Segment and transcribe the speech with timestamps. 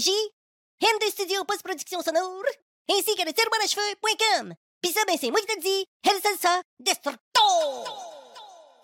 [0.00, 2.44] MD Studio Post-Production Sonore,
[2.88, 3.32] ainsi que le
[3.66, 4.54] cheveux.com.
[4.80, 7.40] Pis ça, ben c'est moi qui te dis, El Salsa Destructo!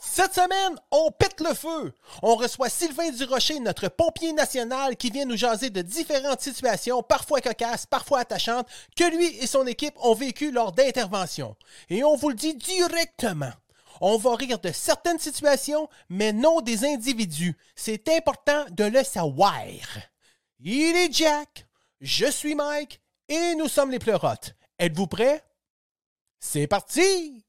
[0.00, 1.92] Cette semaine, on pète le feu.
[2.22, 7.40] On reçoit Sylvain Durocher, notre pompier national, qui vient nous jaser de différentes situations, parfois
[7.40, 11.54] cocasses, parfois attachantes, que lui et son équipe ont vécues lors d'interventions.
[11.90, 13.52] Et on vous le dit directement.
[14.00, 17.56] On va rire de certaines situations, mais non des individus.
[17.76, 19.54] C'est important de le savoir.
[20.66, 21.66] Il est Jack,
[22.00, 22.98] je suis Mike
[23.28, 24.54] et nous sommes les pleurotes.
[24.78, 25.44] Êtes-vous prêts?
[26.40, 27.44] C'est parti!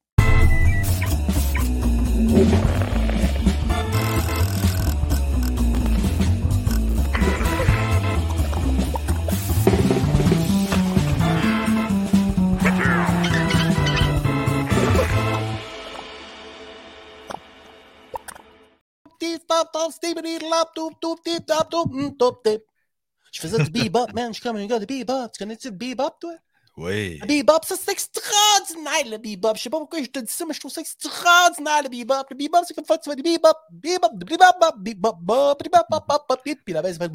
[23.35, 24.29] Je faisais du bebop, man.
[24.29, 25.27] Je suis comme un gars de bebop.
[25.33, 26.35] Tu connais-tu le bebop, toi?
[26.77, 27.19] Oui.
[27.19, 29.55] Le bebop, ça, c'est extraordinaire, le bebop.
[29.55, 32.23] Je sais pas pourquoi je te dis ça, mais je trouve ça extraordinaire, le bebop.
[32.29, 34.37] Le bebop, c'est comme ça, tu fais du bebop, bebop, bebop,
[34.77, 37.09] bebop, bebop, bebop, bebop, puis la baisse fait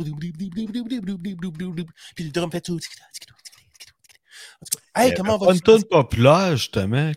[2.15, 2.79] puis le drum fait tout.
[4.95, 5.55] Hey, comment on va
[5.89, 6.59] populaire,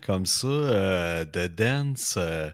[0.06, 2.50] comme ça, euh, de dance euh,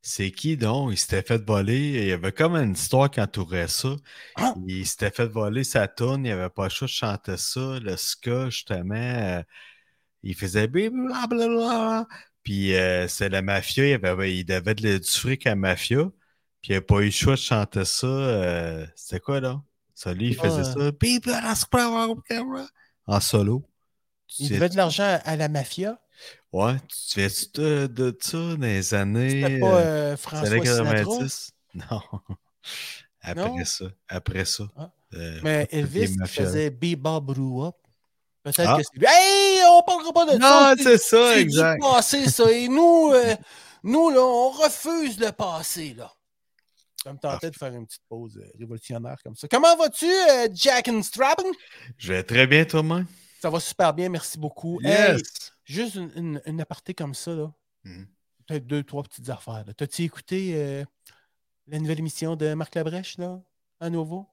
[0.00, 0.92] c'est qui donc?
[0.92, 1.78] Il s'était fait voler.
[2.02, 3.96] Il y avait comme une histoire qui entourait ça.
[4.36, 4.54] Ah!
[4.66, 6.24] Il s'était fait voler sa tune.
[6.24, 7.78] Il avait pas le choix de chanter ça.
[7.80, 9.42] Le ska, justement, euh,
[10.22, 12.06] il faisait blablabla.
[12.42, 13.86] Puis euh, c'est la mafia.
[13.98, 16.04] Il, avait, il devait de- du fric à la mafia.
[16.62, 18.06] Puis il n'avait pas eu le choix de chanter ça.
[18.06, 19.62] euh, C'était quoi, là?
[19.94, 20.64] Ça, lui, il faisait Ah.
[20.64, 20.92] ça.
[20.92, 21.32] People
[23.06, 23.68] En solo.
[24.28, 25.98] Tu Il sais- devait de l'argent à la mafia?
[26.52, 29.42] Ouais, tu te souviens-tu de, de ça dans les années.
[29.42, 30.94] C'était pas euh, euh, François années Sinatra?
[31.04, 31.50] 90?
[31.74, 32.00] Non.
[33.20, 33.64] Après Non?
[33.64, 33.84] ça.
[34.08, 34.64] Après ça.
[34.76, 34.90] Ah.
[35.14, 37.74] euh, Mais Elvis faisait Bebop Brew Up.
[38.42, 38.78] Peut-être Ah.
[38.78, 39.06] que c'est lui.
[39.08, 40.74] Hey, on parlera pas de ça.
[40.74, 41.74] Non, c'est ça, C'est exact.
[41.74, 42.50] du passé, ça.
[42.50, 43.34] Et nous, euh,
[43.82, 46.10] nous, là, on refuse le passé, là.
[47.04, 49.46] Ça me tentait de faire une petite pause révolutionnaire comme ça.
[49.48, 50.10] Comment vas-tu,
[50.52, 51.50] Jack and Strappin?
[51.98, 53.06] Je vais très bien, toi-même.
[53.40, 54.80] Ça va super bien, merci beaucoup.
[54.82, 55.52] Hey, Yes.
[55.72, 57.52] Juste une, une- une aparté comme ça, là.
[57.84, 58.06] Mhm.
[58.46, 59.64] Peut-être deux, trois petites affaires.
[59.76, 60.84] T'as-tu écouté euh,
[61.66, 63.40] la nouvelle émission de Marc Labrèche, là,
[63.80, 64.26] à nouveau?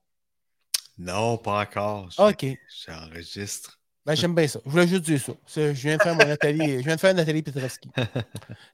[0.98, 2.08] Non, pas encore.
[2.18, 2.46] OK.
[2.86, 3.78] J'enregistre.
[4.06, 4.60] Ben, j'aime bien ça.
[4.64, 5.32] Je voulais juste dire ça.
[5.54, 6.74] Je viens de faire mon Nathalie.
[6.78, 7.90] Je viens de faire Nathalie Petrovski.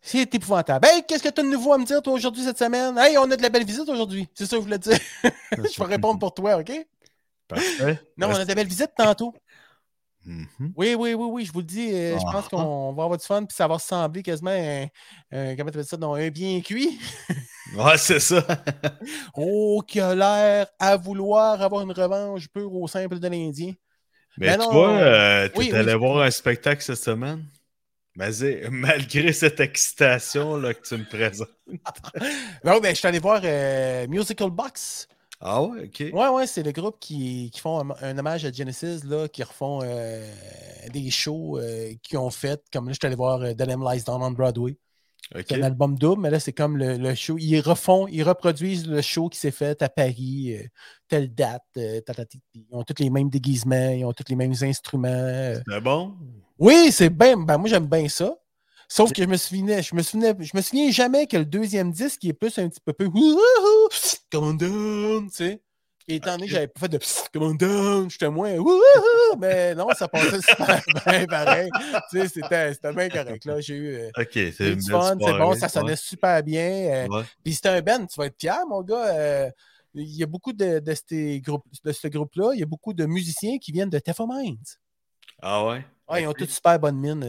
[0.03, 0.87] C'est épouvantable.
[0.87, 2.97] Hey, qu'est-ce que tu as de nouveau à me dire, toi, aujourd'hui, cette semaine?
[2.99, 4.29] Hey, on a de la belle visite aujourd'hui.
[4.35, 4.99] C'est ça que je voulais dire.
[5.53, 6.71] je vais répondre pour toi, OK?
[7.49, 7.99] Parfait.
[8.19, 9.35] Non, on a de la belle visite tantôt.
[10.25, 10.75] Mhm.
[10.75, 11.93] Oui, oui, oui, oui, je vous le dis.
[11.93, 14.87] euh, je pense qu'on va avoir du fun, puis ça va ressembler quasiment à un,
[15.33, 16.99] un- comment tu appelles ça, non, un bien cuit.
[17.73, 18.45] Ouais, c'est ça.
[19.35, 23.73] Oh, qui a l'air à vouloir avoir une revanche pure au simple de l'Indien.
[24.39, 26.83] Mais Ben tu non, vois, euh, euh, tu oui, es oui, allé voir un spectacle
[26.83, 27.45] cette semaine?
[28.17, 31.51] Vas-y, malgré cette excitation là, que tu me présentes.
[32.65, 35.09] Non, ben, je suis allé voir euh, Musical Box.
[35.45, 36.01] Ah ouais, ok.
[36.13, 39.43] Ouais, ouais, c'est le groupe qui, qui font un, un hommage à Genesis, là, qui
[39.43, 40.25] refont euh,
[40.93, 42.63] des shows euh, qu'ils ont fait.
[42.73, 44.77] Comme là, je suis allé voir euh, Lamb Lies Down on Broadway.
[45.35, 47.39] C'est un album double, mais là, c'est comme le, le show.
[47.39, 50.67] Ils refont, ils reproduisent le show qui s'est fait à Paris, euh,
[51.09, 51.63] telle date.
[51.79, 52.01] euh,
[52.55, 55.09] ils ont tous les mêmes déguisements, ils ont tous les mêmes instruments.
[55.09, 55.59] euh.
[55.67, 56.15] C'est bon?
[56.59, 57.37] Oui, c'est bien.
[57.39, 58.37] Ben, moi, j'aime bien ça.
[58.93, 61.91] Sauf que je me souvenais, je me souvenais, je me souviens jamais que le deuxième
[61.91, 63.09] disque qui est plus un petit peu plus!
[64.31, 65.63] Come down, tu sais.
[66.09, 66.99] Et étant donné que j'avais pas fait de
[67.33, 68.55] Come on down, j'étais moins
[69.39, 71.71] mais non, ça passait super bien pareil.
[72.11, 73.47] Tu sais, c'était, c'était bien correct.
[73.47, 77.09] Là, j'ai eu, euh, Ok, c'est c'est bon, ça sonnait super bien.
[77.09, 77.25] euh.
[77.43, 79.17] Puis c'était un band, tu vas être fier, mon gars.
[79.17, 79.51] euh,
[79.95, 82.93] il y a beaucoup de, de, ces groupes, de ce groupe-là, il y a beaucoup
[82.93, 84.25] de musiciens qui viennent de Teffa.
[85.41, 85.83] Ah ouais?
[86.09, 87.25] Ah, ils ont toutes super bonne mine.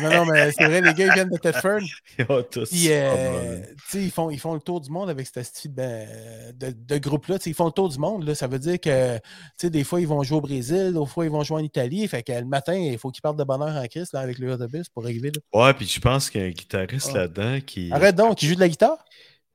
[0.00, 1.80] Non, non, mais c'est vrai, les gars, ils viennent de Tedford.
[2.18, 4.02] Ils ont tous euh, bonne.
[4.02, 7.38] ils font, ils font le tour du monde avec cette style de, de, de groupe-là.
[7.46, 8.24] Ils font le tour du monde.
[8.24, 8.34] Là.
[8.34, 9.18] Ça veut dire que,
[9.66, 12.06] des fois, ils vont jouer au Brésil, d'autres fois, ils vont jouer en Italie.
[12.08, 14.52] Fait que le matin, il faut qu'ils partent de bonheur en Christ là, avec le
[14.52, 15.32] autobus pour arriver.
[15.34, 15.66] Là.
[15.66, 17.18] Ouais, puis je pense qu'il y a un guitariste Ah.
[17.18, 17.90] là-dedans qui.
[17.92, 18.98] Arrête donc, qui joue de la guitare?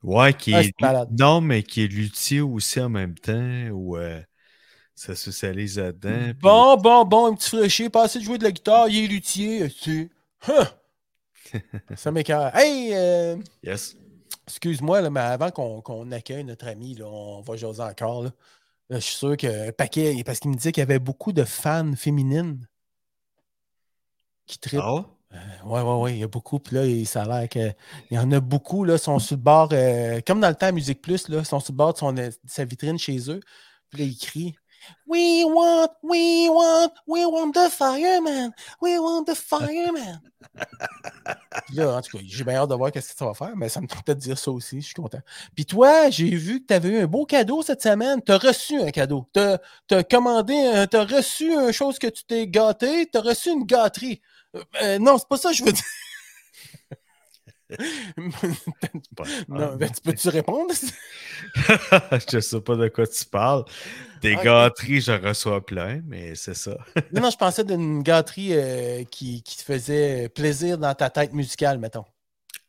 [0.01, 0.73] Ouais, qui Ah, est.
[1.17, 4.19] Non, mais qui est luthier aussi en même temps, ou euh,
[4.95, 6.23] ça socialise là-dedans.
[6.25, 9.05] puis- Bon, bon, bon, un petit fraîchier, pas assez de jouer de la guitare, il
[9.05, 9.69] est luthier.
[9.69, 10.09] Tu
[10.45, 10.51] sais.
[10.51, 11.59] Huh!
[11.95, 12.55] Ça m'écœure.
[12.55, 12.91] Hey!
[12.93, 13.95] euh, Yes.
[14.47, 18.23] Excuse-moi, là, mais avant qu'on qu'on accueille notre ami, là, on va jaser encore.
[18.23, 18.31] Là.
[18.89, 21.43] Là, je suis sûr qu'un paquet, parce qu'il me disait qu'il y avait beaucoup de
[21.45, 22.67] fans féminines
[24.45, 24.81] qui trippent.
[24.83, 25.01] Ah ouais?
[25.65, 26.59] Ouais, ouais, ouais, il y a beaucoup.
[26.59, 27.71] Puis là, il- ça a l'air que.
[28.11, 30.67] Il y en a beaucoup, là, sont sur le bord, euh, comme dans le temps
[30.67, 33.39] à Musique Plus, là, sont sur le bord de, son- de sa vitrine chez eux.
[33.89, 34.55] Puis là, ils crient
[35.07, 38.51] We want, we want, we want the fireman,
[38.81, 40.21] we want the fireman.
[41.73, 43.69] Là, en tout cas, j'ai bien hâte de voir qu'est-ce que ça va faire, mais
[43.69, 45.21] ça me tente de dire ça aussi, je suis content.
[45.55, 48.21] Puis toi, j'ai vu que tu avais eu un beau cadeau cette semaine.
[48.21, 49.27] Tu as reçu un cadeau.
[49.33, 53.49] Tu as, commandé, tu as reçu une chose que tu t'es gâté, tu as reçu
[53.49, 54.21] une gâterie.
[54.55, 55.83] Euh, euh, non, c'est pas ça que je veux dire.
[59.47, 60.73] Non, ben, tu peux-tu répondre?
[62.31, 63.65] je sais pas de quoi tu parles.
[64.21, 64.39] Des Ok.
[64.39, 66.77] gâteries, je reçois plein, mais c'est ça.
[67.11, 71.33] non, non, je pensais d'une gâterie euh, qui, qui te faisait plaisir dans ta tête
[71.33, 72.05] musicale, mettons.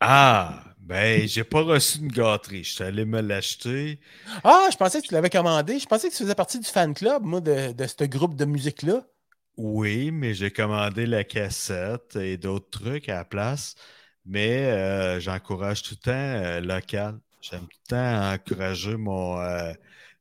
[0.00, 2.64] Ah, ben, j'ai pas reçu une gâterie.
[2.64, 4.00] Je suis allé me l'acheter.
[4.44, 5.78] Ah, je pensais que tu l'avais commandé.
[5.78, 8.44] Je pensais que tu faisais partie du fan club, moi, de, de ce groupe de
[8.44, 9.04] musique-là.
[9.56, 13.76] Oui, mais j'ai commandé la cassette et d'autres trucs à la place.
[14.26, 17.18] Mais euh, j'encourage tout le temps euh, local.
[17.40, 19.72] J'aime tout le temps encourager mon euh,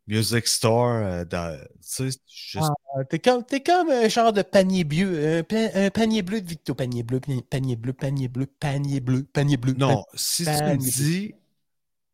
[0.07, 1.25] music store.
[1.25, 2.59] dans, tu sais, juste-
[2.95, 5.37] Ah, T'es comme, comme un genre de panier bleu.
[5.39, 6.75] Un, pa- un panier bleu de Victo.
[6.75, 9.73] Panier bleu, panier, bleu, panier bleu, panier bleu, panier bleu.
[9.77, 11.33] non, si tu me dis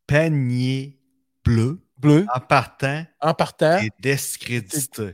[0.08, 0.98] panier
[1.44, 3.78] bleu, Bleu, en partant, en partant.
[3.80, 5.14] et discrédité.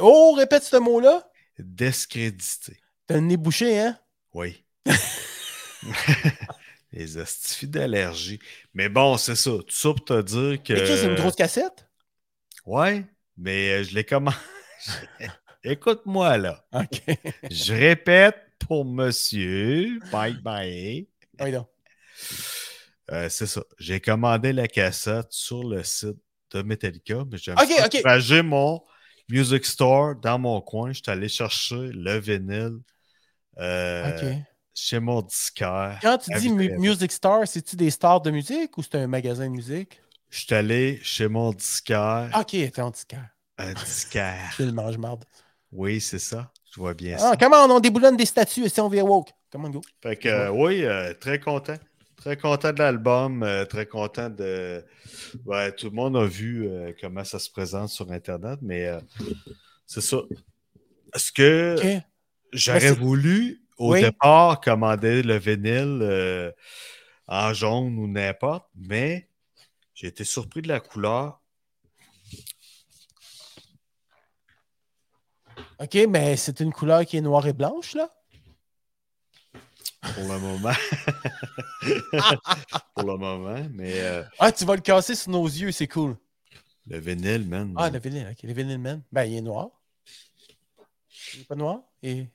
[0.00, 1.26] Oh, répète ce mot-là.
[1.58, 2.76] Discrédité.
[3.06, 3.98] T'as le nez bouché, hein?
[4.34, 4.62] Oui.
[6.92, 8.38] Les astifies d'allergie.
[8.72, 9.50] Mais bon, c'est ça.
[9.50, 10.72] Tout ça pour te dire que.
[10.72, 11.86] Et Chris, c'est une grosse cassette?
[12.64, 13.04] Ouais,
[13.36, 14.36] mais euh, je l'ai commandé.
[15.64, 16.64] Écoute-moi là.
[16.72, 17.02] OK.
[17.50, 19.98] Je répète pour monsieur.
[20.12, 21.08] Bye bye.
[21.40, 21.68] oui, donc.
[23.10, 23.62] Euh, c'est ça.
[23.78, 26.16] J'ai commandé la cassette sur le site
[26.52, 28.82] de Metallica, mais encourager mon
[29.28, 30.92] music store dans mon coin.
[30.92, 32.78] Je suis allé chercher le vinyle
[33.58, 34.42] euh, OK.
[34.76, 35.98] Chez mon disquaire.
[36.02, 39.44] Quand tu dis mu- Music Star, c'est-tu des stars de musique ou c'est un magasin
[39.46, 40.00] de musique?
[40.28, 42.30] Je suis allé chez mon disquaire.
[42.38, 43.30] OK, t'es en disquaire.
[43.58, 44.54] Un disquaire.
[44.58, 45.24] Je le mange marde.
[45.72, 46.52] Oui, c'est ça.
[46.72, 47.30] Je vois bien ça.
[47.32, 49.30] Ah, comment on déboulonne des statues et si on vient woke?
[49.50, 49.80] Comment go?
[50.02, 51.76] Fait que, euh, oui, euh, très content.
[52.16, 53.42] Très content de l'album.
[53.42, 54.84] euh, très content de.
[55.46, 58.90] Ouais, tout le monde a vu euh, comment ça se présente sur Internet, mais
[59.86, 60.18] c'est ça.
[61.14, 62.02] Est-ce que OK.
[62.52, 64.00] j'aurais voulu, au Oui.
[64.02, 66.52] départ, commander le vinyle euh,
[67.26, 69.28] en jaune ou n'importe, mais
[69.94, 71.40] j'ai été surpris de la couleur.
[75.78, 78.10] OK, mais c'est une couleur qui est noire et blanche, là?
[80.14, 80.72] Pour le moment.
[82.94, 86.16] pour le moment, mais euh, Ah, tu vas le casser sur nos yeux, c'est cool.
[86.86, 87.74] le vinyle, man.
[87.76, 88.42] Ah, le vinyle, OK.
[88.42, 89.02] Le vinyle, man.
[89.12, 89.68] Ben, il est noir.
[91.34, 91.80] Il est pas noir?
[92.02, 92.26] Et...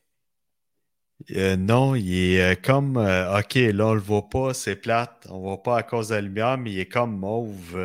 [1.31, 2.97] Euh, non, il est euh, comme.
[2.97, 5.27] euh, ok, là, on le voit pas, c'est plate.
[5.29, 7.75] On voit pas à cause de la lumière, mais il est comme mauve.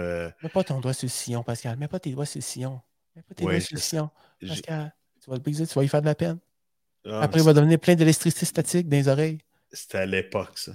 [0.43, 1.77] Mets pas ton doigt sur le sillon, Pascal.
[1.79, 2.81] Mets pas tes doigts sur le sillon.
[3.15, 4.11] Mets pas tes Ouais, doigts sur le sillon.
[4.47, 6.39] Pascal, tu vas le briser, tu vas lui faire de la peine.
[7.07, 9.39] ah, Après, il va devenir plein d'électricité statique dans les oreilles.
[9.73, 10.73] C'était à l'époque, ça.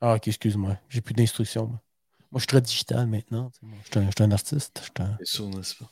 [0.00, 0.76] Ah, ok, excuse-moi.
[0.88, 1.66] J'ai plus d'instructions.
[1.66, 1.80] Moi.
[2.30, 3.50] Moi, je suis très digital maintenant.
[3.62, 3.78] moi.
[3.84, 4.78] Je suis un, je suis un artiste.
[4.80, 5.90] Je, suis un- sûr, n'est-ce pas?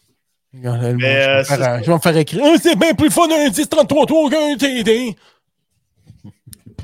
[0.55, 2.45] Regarde, je, vais euh, faire, je vais me faire écrire.
[2.61, 5.17] C'est bien plus fun un 10 33 3 qu'un TD.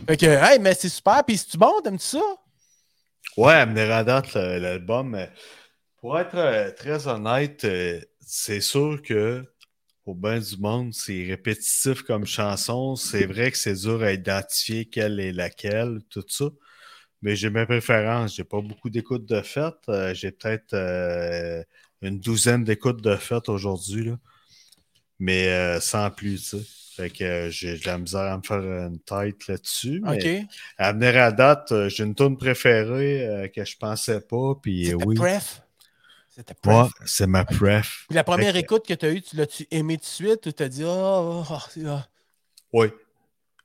[0.07, 1.23] Fait que, hey, mais c'est super.
[1.27, 1.73] Puis, c'est-tu bon?
[1.85, 2.21] T'aimes-tu ça?
[3.37, 5.19] Ouais, amener à date le- l'album.
[5.99, 9.45] Pour être euh, très honnête, euh, c'est sûr que
[10.07, 12.97] au bain du monde, c'est répétitif comme chanson.
[12.97, 16.47] C'est vrai que c'est dur à identifier quelle est laquelle, tout ça.
[17.21, 18.35] Mais j'ai mes préférences.
[18.37, 19.75] J'ai pas beaucoup d'écoutes de fête.
[20.15, 21.63] J'ai peut-être euh,
[22.03, 24.05] une douzaine d'écoutes de fête aujourd'hui.
[24.11, 24.19] là.
[25.19, 26.55] Mais euh, sans plus.
[26.97, 30.01] Fait que euh, j'ai de la misère à me faire une tête là-dessus.
[30.05, 30.49] mais- Ok.
[30.79, 34.55] à venir à date, euh, j'ai une tune préférée que je pensais pas.
[34.63, 35.63] Puis C'était oui, Pref.
[36.29, 36.55] C'était
[37.05, 38.05] c'est ma pref.
[38.09, 40.47] Puis la première Fait écoute que tu as eue, tu l'as-tu aimé tout de suite
[40.47, 41.99] ou t'as dit, oh, oh.
[42.73, 42.89] Oui.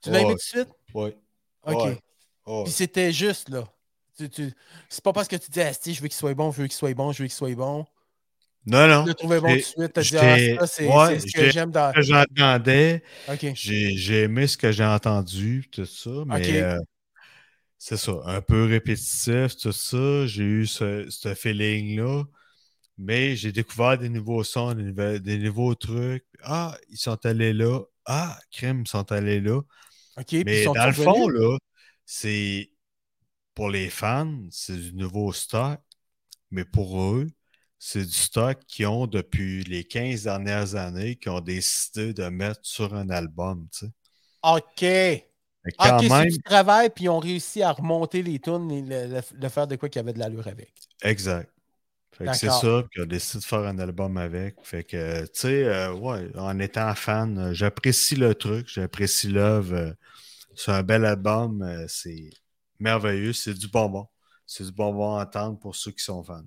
[0.02, 0.22] Tu l'as Ouais.
[0.24, 0.70] aimé tout de suite?
[0.96, 1.12] Oui.
[1.68, 1.98] Ok.
[2.66, 3.68] Puis c'était juste, là.
[4.18, 4.52] Tu, tu-
[4.90, 6.68] C'est pas parce que tu dis, ah, si, je veux qu'il soit bon, je veux
[6.68, 7.86] qu'il soit bon, je veux qu'il soit bon.
[8.66, 9.04] Non, non.
[9.04, 10.00] Tu l'as trouvé bon tout de suite.
[10.00, 11.90] Dit, ah, ça, c'est ouais, ce que j'ai- j'aime dans.
[11.90, 13.52] Ce que j'entendais, Ok.
[13.56, 16.80] j'ai aimé ce que j'ai entendu, tout ça, mais euh,
[17.78, 20.26] c'est ça, un peu répétitif, tout ça.
[20.26, 22.24] J'ai eu ce, ce feeling-là,
[22.98, 26.26] mais j'ai découvert des nouveaux sons, des, nouveaux trucs.
[26.44, 27.82] Ah, ils sont allés là.
[28.06, 29.62] Ah, crème, ils sont allés là.
[30.18, 30.26] Ok.
[30.28, 31.58] Puis Mais dans le fond, là,
[32.06, 32.70] c'est
[33.56, 35.80] pour les fans, c'est du nouveau stock,
[36.52, 37.28] mais pour eux,
[37.84, 42.62] c'est du stock qu'ils ont depuis les 15 dernières années, qu'ils ont décidé de mettre
[42.64, 43.68] sur un album.
[43.72, 43.92] tu sais.
[44.44, 44.84] Ok.
[45.66, 48.72] Mais Ah, quand même, c'est du travail, puis ils ont réussi à remonter les tunes
[48.72, 50.74] et le, le- le faire de quoi qu'il y avait de l'allure avec.
[51.04, 51.50] exact.
[52.14, 54.58] Fait que c'est ça, puis on a décidé de faire un album avec.
[54.64, 59.74] Fait que, tu sais, euh, ouais, en étant fan, euh, j'apprécie le truc, j'apprécie l'œuvre.
[59.76, 59.94] euh,
[60.56, 62.30] c'est un bel album, c'est
[62.80, 64.08] merveilleux, c'est du bonbon.
[64.48, 66.44] C'est du bonbon à entendre pour ceux qui sont fans.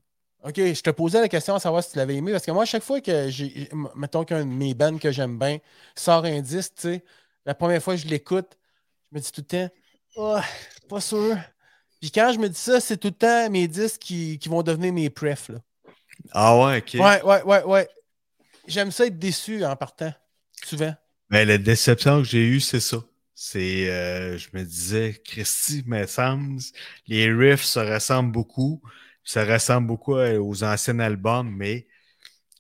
[0.47, 2.63] OK, je te posais la question à savoir si tu l'avais aimé, parce que moi,
[2.63, 5.59] à chaque fois que j'ai, mettons qu'un de mes bands que j'aime bien
[5.97, 7.05] sort un disque, tu sais,
[7.45, 8.57] la première fois que je l'écoute,
[9.11, 9.75] je me dis tout le temps,
[10.15, 10.39] oh,
[10.89, 11.37] pas sûr.
[12.01, 14.63] Puis quand je me dis ça, c'est tout le temps mes disques qui, qui vont
[14.63, 15.59] devenir mes prefs, là.
[16.31, 16.95] Ah ouais, ok.
[16.95, 17.89] Ouais, ouais, ouais, ouais.
[18.69, 20.13] J'aime ça être déçu en partant,
[20.65, 20.95] souvent.
[21.29, 22.99] Mais la déception que j'ai eue, c'est ça.
[23.35, 26.61] C'est, euh, je me disais, Christy, mais semble,
[27.09, 28.81] les riffs se ressemblent beaucoup.
[29.27, 31.87] Ça ressemble beaucoup à- aux anciens albums, mais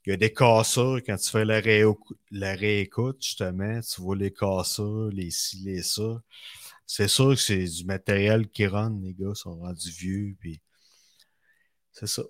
[0.04, 3.80] il y a des cassures quand tu fais la, réécou- la réécoute, justement.
[3.80, 6.20] Tu vois les cassures, les ci, les ça.
[6.86, 10.60] C'est sûr que c'est du matériel qui run, les gars sont rendus vieux, puis
[11.92, 12.22] c'est ça.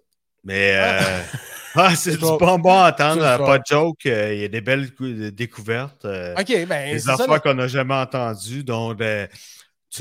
[0.45, 1.23] Mais euh,
[1.75, 3.39] ah, c'est du bonbon à entendre, ça.
[3.39, 4.07] pas de joke.
[4.07, 6.05] euh, Il y a des belles cou- découvertes.
[6.05, 9.29] euh, OK, ben, des affaires qu'on n'a jamais entendues, dont ben,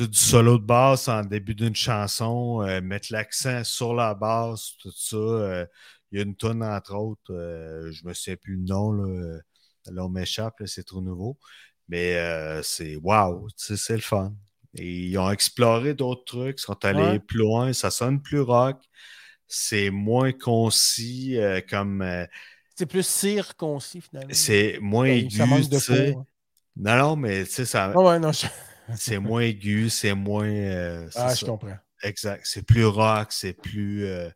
[0.02, 4.92] du solo de basse en début d'une chanson, euh, mettre l'accent sur la basse, tout
[4.96, 5.16] ça.
[5.18, 5.66] euh,
[6.12, 9.40] Il y a une tonne, entre autres, euh, je me souviens plus le nom, là,
[9.92, 11.38] là on m'échappe, c'est trop nouveau.
[11.90, 12.18] Mais
[12.64, 14.34] c'est wow, sais, c'est le fun.
[14.76, 17.20] Et ils ont exploré d'autres trucs, sont allés Ouais.
[17.20, 18.78] plus loin, ça sonne plus rock,
[19.48, 21.38] c'est moins concis,
[21.70, 22.04] comme
[22.76, 24.32] C'est plus circoncis, finalement.
[24.32, 25.80] c'est moins Ben, aigu, Ça manque de sais.
[25.80, 26.20] peau.
[26.20, 26.26] hein.
[26.78, 28.48] Non, non, mais tu sais, ça, ouais, non, je...
[28.98, 30.46] c'est moins aigu, c'est moins.
[30.48, 31.78] euh, Ah, je comprends.
[32.04, 32.42] Exact.
[32.46, 34.30] C'est plus rock, c'est plus, euh,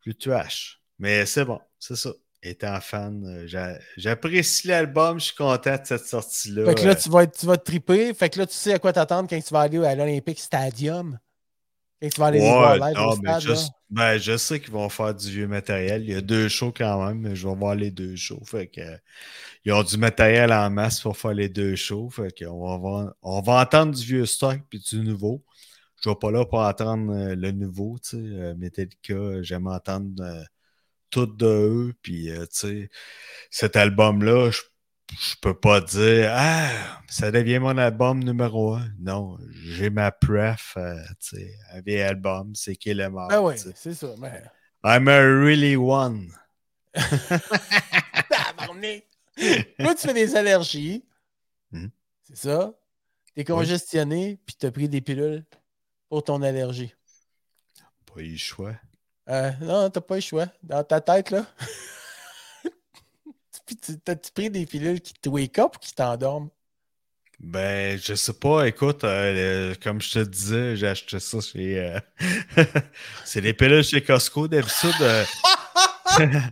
[0.00, 0.80] plus trash.
[0.98, 2.10] Mais c'est bon, c'est ça.
[2.42, 6.66] Étant fan, euh, j'a- j'apprécie l'album, je suis content de cette sortie-là.
[6.66, 8.14] Fait que là, tu vas, être- tu vas te triper.
[8.14, 11.18] Fait que là, tu sais à quoi t'attendre quand tu vas aller à l'Olympic Stadium.
[12.02, 13.40] Quand tu vas aller les voir ouais, live non, au stade.
[13.40, 13.52] je,
[13.90, 16.02] ben, je sais qu'ils vont faire du vieux matériel.
[16.02, 18.42] Il y a deux shows quand même, mais je vais voir les deux shows.
[18.44, 18.80] Fait que,
[19.64, 22.10] ils ont du matériel en masse pour faire les deux shows.
[22.10, 25.44] Fait qu'on va, voir- on va entendre du vieux stock puis du nouveau.
[26.02, 27.98] Je ne vais pas là pour entendre euh, le nouveau.
[28.02, 30.42] Tu sais, euh, Metallica, j'aime entendre euh,
[31.10, 31.94] tout de eux.
[32.02, 32.90] Puis, tu sais,
[33.50, 34.60] cet album-là, je
[35.12, 36.70] je peux pas dire Ah,
[37.08, 38.88] ça devient mon album numéro un.
[38.98, 43.56] Non, j'ai ma pref, euh, tu sais, un vieil album, c'est Kill Em All, Ah
[43.56, 43.72] sais.
[43.74, 44.08] c'est ça.
[44.18, 44.50] Ben,
[44.84, 46.30] I'm a really one.
[49.78, 51.04] Toi, tu fais des allergies.
[51.70, 51.90] Mhm.
[52.24, 52.72] C'est ça.
[53.34, 55.44] T'es congestionné, puis t'as pris des pilules
[56.08, 56.94] pour ton allergie.
[58.06, 58.74] Pas eu le choix.
[59.28, 60.46] Euh, non, t'as pas le choix.
[60.62, 61.44] Dans ta tête, là.
[64.04, 66.50] T'as-tu pris des pilules qui te wake up ou qui t'endorment?
[67.38, 71.78] Ben, je sais pas, écoute, euh, comme je te disais, j'ai acheté ça chez.
[71.78, 72.00] euh,
[73.24, 74.90] c'est des pilules chez Costco d'habitude.
[75.02, 75.24] euh.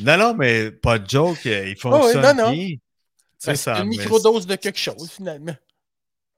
[0.00, 2.52] non, non, mais pas de joke, ils Ah oui, fonctionnent non, non.
[2.52, 2.76] bien.
[3.44, 5.56] Ben, c'est une microdose de quelque chose, finalement.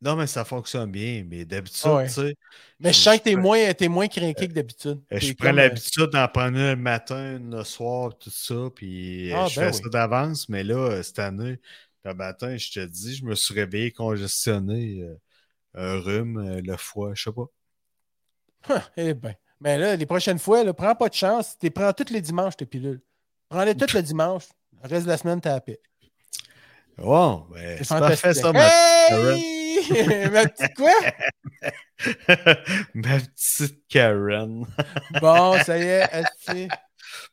[0.02, 1.24] Non, mais ça fonctionne bien.
[1.28, 2.06] Mais d'habitude, Ah ouais.
[2.08, 2.36] tu sais,
[2.80, 5.00] Mais je sens que t'es moins, moins craqué que d'habitude.
[5.12, 8.68] Euh, Je prends comme, euh, l'habitude d'en prendre une le matin, le soir, tout ça,
[8.74, 9.82] puis euh, Ah, je ben fais oui.
[9.84, 11.60] ça d'avance, mais là, euh, cette année,
[12.04, 15.16] le matin, je te dis, je me suis réveillé congestionné, euh,
[15.74, 17.46] un rhume, euh, le foie, je sais pas.
[18.96, 19.34] Eh ben.
[19.60, 21.56] Mais là, les prochaines fois, là, prends pas de chance.
[21.58, 23.00] Tu prends tous les dimanches, tes pilules.
[23.48, 24.44] Prends-les tous le dimanche.
[24.82, 25.80] Le reste de la semaine, t'as la paix.
[26.98, 29.61] Bon, ben, C'est parfait ça, ma, Hey!
[30.32, 30.92] Ma petite quoi?
[32.94, 34.66] ma petite Karen.
[35.20, 36.68] Bon, ça y est.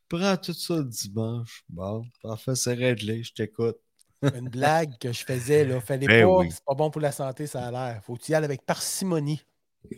[0.08, 1.64] Prends tout ça le dimanche.
[1.70, 3.78] Bon, parfait, c'est réglé, je t'écoute.
[4.22, 5.80] Une blague que je faisais, là.
[5.80, 6.52] Fallait Ben pas, oui.
[6.52, 8.02] c'est pas bon pour la santé, ça a l'air.
[8.04, 9.42] Faut que tu y ailles avec parcimonie.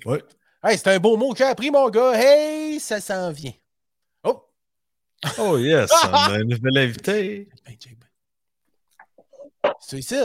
[0.06, 0.24] Ouais.
[0.64, 2.14] Hey, c'est un beau mot que j'ai appris, mon gars.
[2.14, 3.54] Hey, ça s'en vient.
[4.24, 4.44] Oh!
[5.40, 7.50] Oh yes, on a un nouvel invité.
[9.80, 10.16] C'est ici.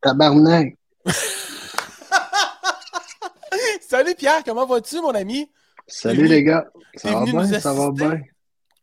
[0.00, 0.76] Tabarnak.
[3.80, 5.50] Salut Pierre, comment vas-tu, mon ami?
[5.86, 6.66] Salut les gars.
[6.96, 8.20] Ça va bien, ça va bien?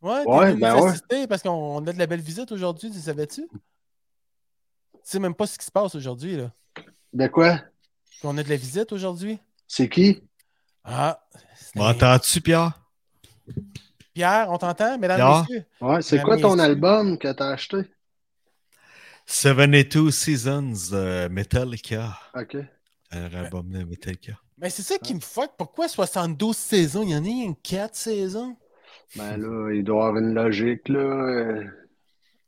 [0.02, 1.28] Ouais, ben ouais.
[1.28, 3.48] parce qu'on on a de la belle visite aujourd'hui, tu savais-tu?
[3.48, 3.60] Tu
[5.04, 6.52] sais même pas ce qui se passe aujourd'hui, là.
[7.14, 7.60] De quoi?
[8.24, 9.40] On a de la visite aujourd'hui.
[9.68, 10.24] C'est qui?
[10.84, 11.22] Ah,
[11.76, 12.80] M'entends-tu, Pierre?
[14.14, 15.42] Pierre, on t'entend, mesdames, Pierre?
[15.42, 15.66] messieurs?
[15.80, 17.78] Ouais, c'est quoi ton album que t'as acheté?
[19.36, 20.92] 72 Seasons
[21.30, 22.18] Metallica.
[22.36, 22.58] OK.
[23.12, 24.34] Un album de Metallica.
[24.58, 25.52] Mais c'est ça qui me fuck.
[25.58, 27.04] Pourquoi 72 saisons?
[27.04, 28.58] Il y en a une 4 saisons?
[29.16, 31.00] Ben là, il doit y avoir une logique, là.
[31.00, 31.64] euh,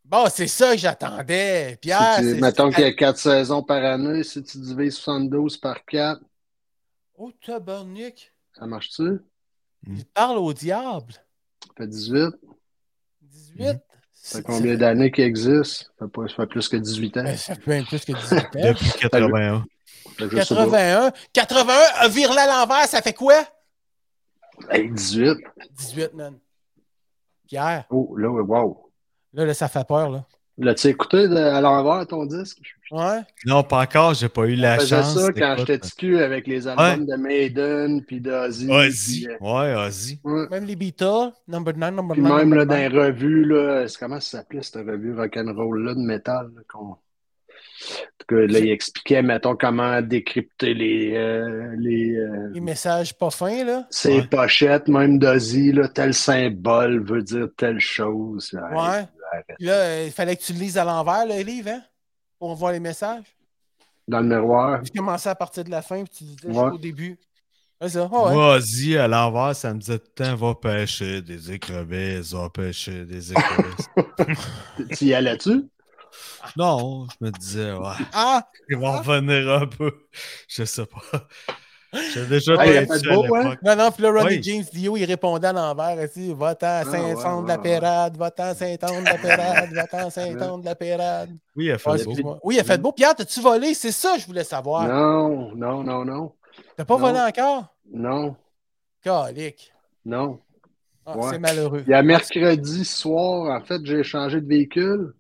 [0.06, 1.78] Bon, c'est ça que j'attendais.
[1.82, 4.96] Pierre, Si tu- c'est- mettons qu'il y a 4 saisons par année, si tu divises
[4.96, 6.22] 72 par 4,
[7.18, 8.34] Oh, tabarnak.
[8.58, 9.20] ça marche-tu?
[9.88, 11.13] Il parle au diable.
[11.13, 12.36] Ça fait 18.
[13.22, 13.80] 18.
[14.25, 15.92] Ça fait combien d'années qu'il existe?
[16.00, 17.24] Ça fait, pas- ça fait plus que 18 ans.
[17.24, 18.70] Ben, ça fait plus que 18 ans.
[18.70, 19.65] Depuis 81.
[20.18, 20.63] Fait que je sais pas.
[20.65, 21.12] 81.
[21.34, 23.44] 81, vire à l'envers, ça fait quoi?
[24.70, 25.38] Hey, 18.
[25.72, 26.38] 18, man.
[27.48, 28.89] Pierre, Oh, là, wow.
[29.34, 30.25] là, là, ça fait peur, là.
[30.60, 32.60] L'as-tu écouté de- à l'envers ton disque?
[32.92, 33.22] Ouais.
[33.46, 35.18] Non, pas encore, j'ai pas eu la faisais chance.
[35.20, 38.70] ça quand j'étais petit avec les albums de Maiden puis d'Ozzy.
[38.72, 39.26] Ozzy.
[39.26, 40.20] puis, euh, Ouais, Ozzy.
[40.24, 40.46] ouais.
[40.52, 42.38] Même les Beatles, number 9, number Puis 9.
[42.38, 46.52] même là, dans les revues, là, comment ça s'appelait cette revue rock'n'roll-là de métal?
[46.56, 46.96] Là, qu'on- en
[48.20, 53.30] tout cas, là, il expliquait, mettons, comment décrypter les, euh, les, euh, Les messages pas
[53.32, 53.88] fins, là.
[53.90, 54.28] ces Ouais.
[54.28, 58.54] pochettes, même d'Ozzy, là, tel symbole veut dire telle chose.
[58.54, 59.08] Hey, Ouais.
[59.60, 61.82] Là, euh, il fallait que tu le lises à l'envers, le livre, hein?
[62.40, 63.25] Pour voir les messages.
[64.08, 64.82] Dans le miroir.
[64.84, 66.54] Tu commençais à partir de la fin, puis tu disais Ouais.
[66.54, 67.18] jusqu'au début.
[67.82, 68.36] Ouais.
[68.56, 73.90] Ozzy, à l'envers, ça me disait temps va pêcher des écrevisses, va pêcher des écrevisses.
[74.98, 75.63] Tu y allais-tu?
[76.56, 78.48] non, je me disais, ouais, Ah!
[78.70, 79.92] ils vont revenir un peu.
[80.48, 81.28] Je sais pas.
[82.14, 83.56] J'ai déjà Ah, il a été fait dessus à beau, hein?
[83.64, 84.44] Non, non, puis là, Ronnie Oui.
[84.44, 88.54] James Dio, il répondait à l'envers, aussi, va-t'en Ah, ouais, de la Pérade, va-t'en à
[88.56, 91.30] Saint-Anne de la Pérade, va-t'en à Saint-Anne de la Pérade.
[91.56, 92.38] Oui, il a fait Ouais, beau.
[92.44, 92.92] Oui, il a fait beau.
[92.92, 93.74] Pierre, t'as-tu volé?
[93.74, 94.88] C'est ça que je voulais savoir.
[94.88, 96.32] Non, non, non, non.
[96.78, 97.00] T'as pas Non.
[97.00, 97.66] volé encore?
[97.92, 98.36] Non,
[99.04, 99.74] Calique.
[100.06, 100.40] non.
[101.06, 101.32] Ah, Ouais.
[101.32, 101.84] C'est malheureux.
[101.86, 105.13] Il y a mercredi soir, en fait, j'ai changé de véhicule.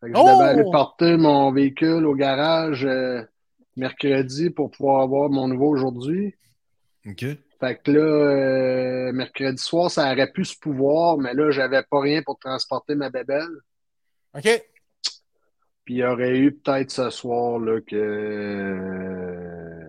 [0.00, 0.24] Fait que je Oh!
[0.26, 3.22] devais aller porter mon véhicule au garage euh,
[3.76, 6.34] mercredi pour pouvoir avoir mon nouveau aujourd'hui.
[7.06, 7.24] OK.
[7.60, 12.00] Fait que là, euh, mercredi soir, ça aurait pu se pouvoir, mais là, j'avais pas
[12.00, 13.48] rien pour transporter ma bébelle.
[14.36, 14.62] OK?
[15.84, 19.86] Puis il y aurait eu peut-être ce soir là que.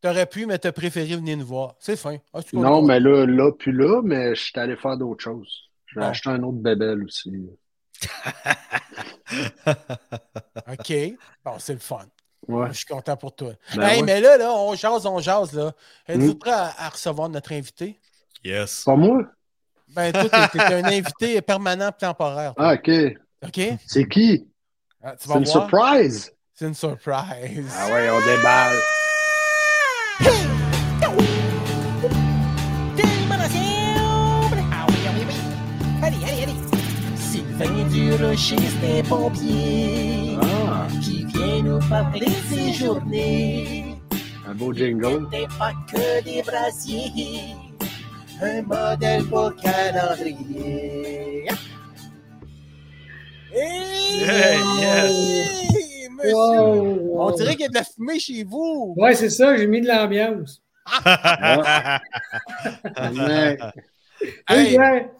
[0.00, 1.74] T'aurais pu, mais t'as préféré venir nous voir.
[1.78, 2.16] C'est fin.
[2.32, 5.68] Ah, Non, mais là, là, puis là, mais je suis allé faire d'autres choses.
[5.92, 6.06] J'ai Bon.
[6.06, 7.50] acheté un autre bébelle aussi.
[10.70, 10.92] OK.
[11.44, 12.06] Bon, c'est le fun.
[12.52, 12.68] Ouais.
[12.72, 13.52] Je suis content pour toi.
[13.76, 14.02] Ben hey, ouais.
[14.06, 15.72] mais là, là, on jase, on jase, là.
[16.08, 16.38] Êtes-vous Mm.
[16.38, 17.98] prêt à, à recevoir notre invité?
[18.44, 18.84] Yes.
[18.84, 19.22] Pas moi?
[19.88, 22.54] Ben, toi, t'es, t'es un invité permanent temporaire.
[22.54, 22.68] toi.
[22.70, 22.90] Ah, OK.
[23.46, 23.60] OK?
[23.86, 24.48] C'est qui?
[25.02, 25.68] Ah, tu C'est vas une voir.
[25.70, 26.32] surprise?
[26.54, 27.72] C'est une surprise.
[27.78, 28.76] Ah ouais, on déballe.
[37.90, 43.96] Sylvain Durocher, c'est un pompier Ah, qui vient nous parler de ses journées.
[44.48, 45.28] un beau jingle.
[45.30, 47.54] Des pas que des brassiers,
[48.42, 51.46] un modèle pour calendrier.
[53.52, 54.22] Hey!
[54.22, 56.34] Hey, Hey, monsieur!
[56.34, 57.20] Wow.
[57.22, 58.94] On dirait qu'il y a de la fumée chez vous.
[58.96, 60.62] Ouais, c'est ça, j'ai mis de l'ambiance.
[62.96, 63.58] Ouais.
[64.48, 65.10] Hey, Ouais,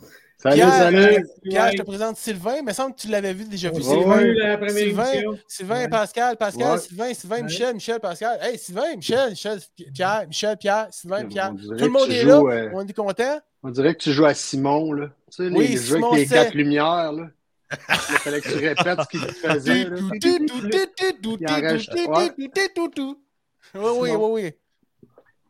[0.43, 1.27] Salut, Pierre, salut.
[1.43, 2.57] Pierre, je te présente Sylvain.
[2.57, 3.83] Il me semble que tu l'avais vu déjà vu.
[3.83, 5.13] Sylvain, la Sylvain.
[5.47, 5.89] Sylvain Ouais.
[5.89, 6.79] Pascal, Pascal, Ouais.
[6.79, 7.43] Sylvain, Sylvain, Ouais.
[7.43, 8.39] Michel, Michel, Pascal.
[8.43, 9.59] Hey, Sylvain, Michel, Michel,
[9.93, 11.53] Pierre, Michel, Pierre, Sylvain, Pierre.
[11.53, 12.55] Tout le monde est joues, là.
[12.55, 13.41] euh, On est content.
[13.63, 15.09] On dirait que tu joues à Simon, là.
[15.31, 16.35] Tu sais, les, Oui, les jeux Simon avec les sait.
[16.45, 17.27] quatre lumières, là.
[17.73, 17.77] Il
[18.19, 19.89] fallait que tu répètes ce qu'il te faisait.
[23.75, 24.53] Oui, oui, oui, oui.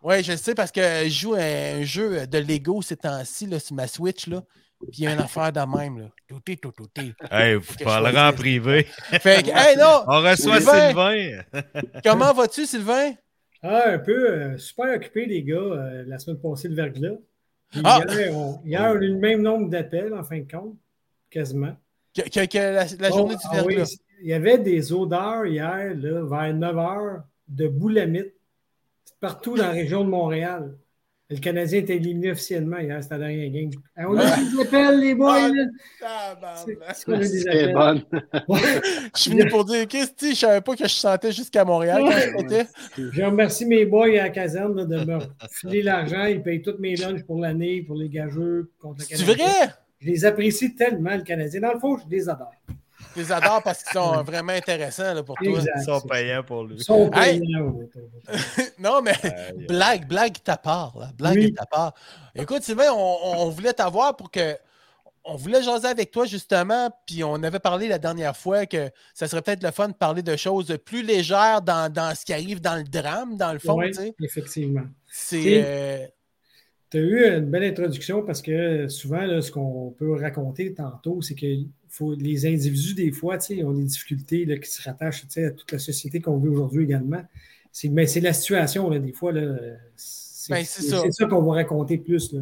[0.02, 3.58] Oui, je sais parce que je joue à un jeu de Lego ces temps-ci là,
[3.60, 4.26] sur ma Switch.
[4.28, 4.42] Là.
[4.80, 5.98] Puis il y a une affaire de même.
[5.98, 6.06] Là.
[6.26, 7.12] Touté, tout, touté.
[7.30, 8.84] Hey, vous parlerez en privé.
[9.20, 10.04] Fait que, hey, non!
[10.06, 10.88] On reçoit Sylvain.
[10.88, 11.42] Sylvain.
[12.04, 13.12] Comment vas-tu, Sylvain?
[13.62, 17.16] Ah, un peu euh, super occupé, les gars, euh, la semaine passée, le verglas.
[17.70, 18.00] Puis Ah!
[18.08, 20.76] Hier, on, hier, on a eu le même nombre d'appels, en fin de compte,
[21.30, 21.76] quasiment.
[22.16, 23.96] Que, que- que la, la journée Oh, du ah oui, verglas.
[24.22, 28.32] il y avait des odeurs hier, là, vers 9 h, de boulamite
[29.20, 30.74] partout dans la région de Montréal.
[31.30, 33.70] Le Canadien était éliminé officiellement hier, c'était la dernière game.
[33.96, 35.48] Ah, on a eu des appels, les boys.
[35.48, 35.64] là.
[36.56, 37.74] C'est- c'est C'est.
[37.74, 38.58] Ouais.
[39.14, 41.30] Je suis venu pour dire, qu'est-ce que tu sais, je savais pas que je sentais
[41.30, 42.48] jusqu'à Montréal quand
[43.12, 45.18] je remercie mes boys à la caserne là, de me
[45.52, 46.24] filer l'argent.
[46.24, 49.46] Ils payent tous mes lunchs pour l'année, pour les gageux contre le C'est Canadien.
[49.46, 49.70] vrai?
[50.00, 51.60] Je les apprécie tellement, le Canadien.
[51.60, 52.50] Dans le fond, je les adore.
[53.16, 55.46] Je les adore parce qu'ils sont vraiment intéressants là, pour toi.
[55.76, 56.76] Ils sont payants pour lui.
[56.76, 57.40] Ils sont Hey!
[57.40, 57.74] payants,
[58.78, 59.14] non, mais
[59.68, 60.96] blague, blague ta part.
[60.98, 61.10] Là.
[61.18, 61.54] Blague Oui.
[61.54, 61.94] ta part.
[62.34, 64.56] Écoute, Sylvain, on, on voulait t'avoir pour que.
[65.22, 69.28] On voulait jaser avec toi justement, puis on avait parlé la dernière fois que ça
[69.28, 72.62] serait peut-être le fun de parler de choses plus légères dans, dans ce qui arrive
[72.62, 73.78] dans le drame, dans le fond.
[73.92, 74.14] Sais.
[74.22, 74.80] effectivement.
[75.06, 75.42] C'est.
[75.42, 76.06] C'est- euh,
[76.90, 81.22] Tu as eu une belle introduction parce que souvent, là, ce qu'on peut raconter tantôt,
[81.22, 81.46] c'est que
[81.88, 85.78] faut, les individus, des fois, ont des difficultés là, qui se rattachent à toute la
[85.78, 87.22] société qu'on vit aujourd'hui également.
[87.72, 89.32] C'est, mais c'est la situation, là, des fois.
[89.32, 89.56] Là,
[89.96, 91.00] c'est, Ben, c'est ça.
[91.02, 92.32] c'est ça qu'on va raconter plus.
[92.32, 92.40] Là.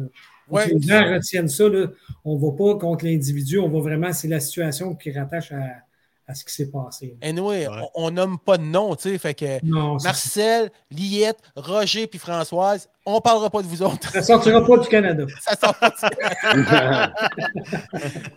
[0.49, 1.69] Ouais, les gens retiennent ça.
[1.69, 1.91] Là.
[2.25, 5.83] On ne va pas contre l'individu, on va vraiment, c'est la situation qui rattache à,
[6.29, 7.17] à ce qui s'est passé.
[7.23, 7.75] Anyway, Ouais.
[7.95, 9.17] on, on nomme pas de nom, tu sais.
[9.17, 14.15] Fait que Non, ça Marcel, Liette, Roger puis Françoise, on parlera pas de vous autres.
[14.15, 15.25] ne sortira pas du Canada.
[15.41, 15.95] Ça sort pas de-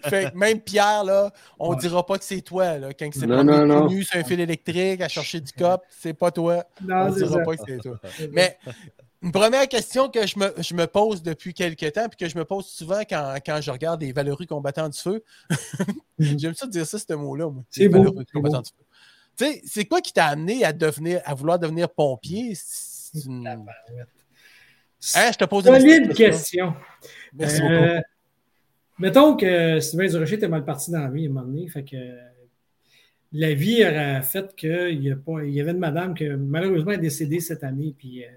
[0.09, 1.77] Fait que même Pierre, là, on Ouais.
[1.77, 2.89] dira pas que c'est toi, là.
[2.99, 3.87] Quand il s'est Non, promené non, non.
[3.89, 6.65] tout nu sur un fil électrique à chercher du cop, c'est pas toi.
[6.83, 7.45] Non, on c'est dira ça.
[7.45, 7.97] pas que c'est toi.
[8.33, 8.57] Mais
[9.23, 12.37] une première question que je me, je me pose depuis quelques temps, puis que je
[12.37, 15.23] me pose souvent quand, quand je regarde les valeureux combattants du feu,
[16.19, 17.63] j'aime ça dire ça, ce mot-là, moi.
[17.71, 18.63] C'est valeureux combattants beau.
[18.63, 18.85] du feu.
[19.37, 22.53] Tu sais, c'est quoi qui t'a amené à devenir, à vouloir devenir pompier?
[22.55, 23.47] C'est une-
[25.17, 26.73] Hein, je te pose une Solide question.
[26.73, 26.75] question.
[27.33, 28.01] Merci Euh,
[28.99, 31.69] mettons que Sylvain Durocher était mal parti dans la vie à un moment donné.
[31.69, 31.97] Fait que
[33.33, 36.93] la vie aurait fait qu'il y, a pas, il y avait une madame qui malheureusement
[36.93, 37.95] est décédée cette année.
[37.99, 38.29] Puis euh,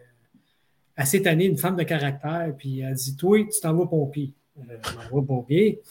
[0.98, 2.54] à cette année, une femme de caractère.
[2.58, 4.34] Puis elle dit Toi, tu t'en vas pompier.
[4.60, 5.82] Euh, je pompier.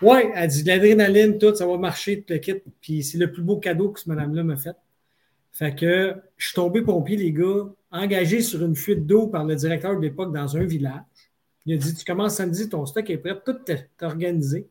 [0.00, 2.54] Ouais, elle dit l'adrénaline, tout, ça va marcher, tout le kit.
[2.80, 4.76] Puis c'est le plus beau cadeau que cette madame-là m'a fait.
[5.52, 9.56] Fait que je suis tombé pompier, les gars, engagé sur une fuite d'eau par le
[9.56, 11.02] directeur de l'époque dans un village.
[11.66, 14.68] Il a dit Tu commences samedi, ton stock est prêt, tout est organisé.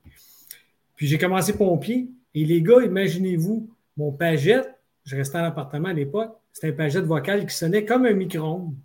[0.96, 2.10] Puis j'ai commencé pompier.
[2.34, 4.70] Et les gars, imaginez-vous, mon pagette,
[5.06, 8.76] je restais en appartement à l'époque, c'était un pagette vocal qui sonnait comme un micro-ondes.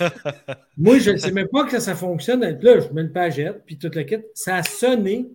[0.76, 2.40] Moi, je ne sais même pas que ça fonctionne.
[2.40, 4.18] Là, je mets le pagette, puis toute la kit.
[4.34, 5.28] Ça a sonné.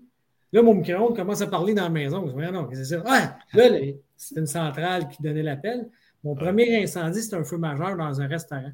[0.51, 2.25] Là, mon micro-ondes commence à parler dans la maison.
[2.27, 3.03] Je dis, non, c'est ça?
[3.05, 3.37] Ah!
[3.53, 3.69] Là,
[4.15, 5.89] c'était une centrale qui donnait l'appel.
[6.23, 8.71] Mon premier incendie, c'était un feu majeur dans un restaurant.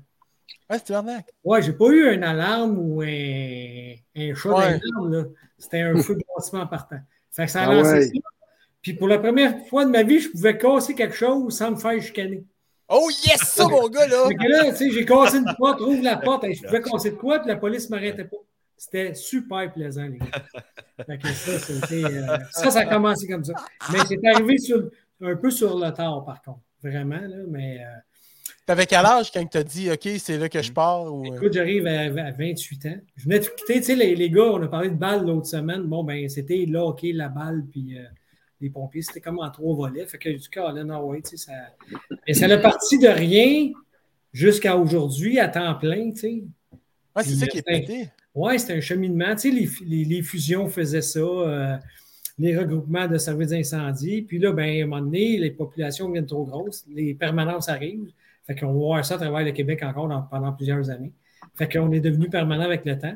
[0.69, 1.33] Ouais, c'est arnaque.
[1.43, 4.79] Ouais, j'ai pas eu une alarme ou un, un chat Ouais.
[4.79, 5.29] d'alarme.
[5.57, 6.99] C'était un feu de bâtiment partant.
[7.31, 8.01] Fait que ça a Ah lancé ouais.
[8.05, 8.11] ça.
[8.81, 11.75] Puis pour la première fois de ma vie, je pouvais casser quelque chose sans me
[11.77, 12.43] faire chicaner.
[12.89, 14.27] Oh yes, ça, mon gars, là!
[14.27, 16.81] Fait que là, tu sais, j'ai cassé une porte, ouvre la porte, et je pouvais
[16.81, 18.37] casser de quoi, puis la police ne m'arrêtait pas.
[18.75, 21.05] C'était super plaisant, les gars.
[21.05, 23.53] Fait que ça, c'était, euh, ça, ça a commencé comme ça.
[23.91, 24.89] Mais c'est arrivé sur,
[25.21, 26.61] un peu sur le tard, par contre.
[26.81, 27.79] Vraiment, là, mais...
[27.81, 27.97] euh,
[28.65, 31.11] T'avais quel âge quand t'as dit, OK, c'est là que je pars?
[31.13, 31.25] Ou...
[31.25, 32.97] euh, Écoute, j'arrive à, à 28 ans.
[33.17, 35.47] Je venais de quitter, tu sais, les, les gars, on a parlé de balle l'autre
[35.47, 35.83] semaine.
[35.83, 38.03] Bon, ben, c'était là, OK, la balle, puis euh,
[38.61, 40.05] les pompiers, c'était comme en trois volets.
[40.05, 41.53] Fait que du cas, là, non, ouais, tu sais, ça.
[42.27, 43.71] Mais ça a parti de rien
[44.33, 46.43] jusqu'à aujourd'hui, à temps plein, tu sais.
[47.15, 48.09] Ouais, c'est ça qui est pété.
[48.35, 49.33] Oui, c'était un cheminement.
[49.35, 51.77] Tu sais, les, les- les fusions faisaient ça, euh,
[52.37, 54.21] les regroupements de services d'incendie.
[54.21, 58.11] Puis là, ben, à un moment donné, les populations deviennent trop grosses, les permanences arrivent.
[58.45, 61.11] Fait qu'on va voir ça à travers le Québec encore dans- pendant plusieurs années.
[61.55, 63.15] Fait qu'on est devenu permanent avec le temps.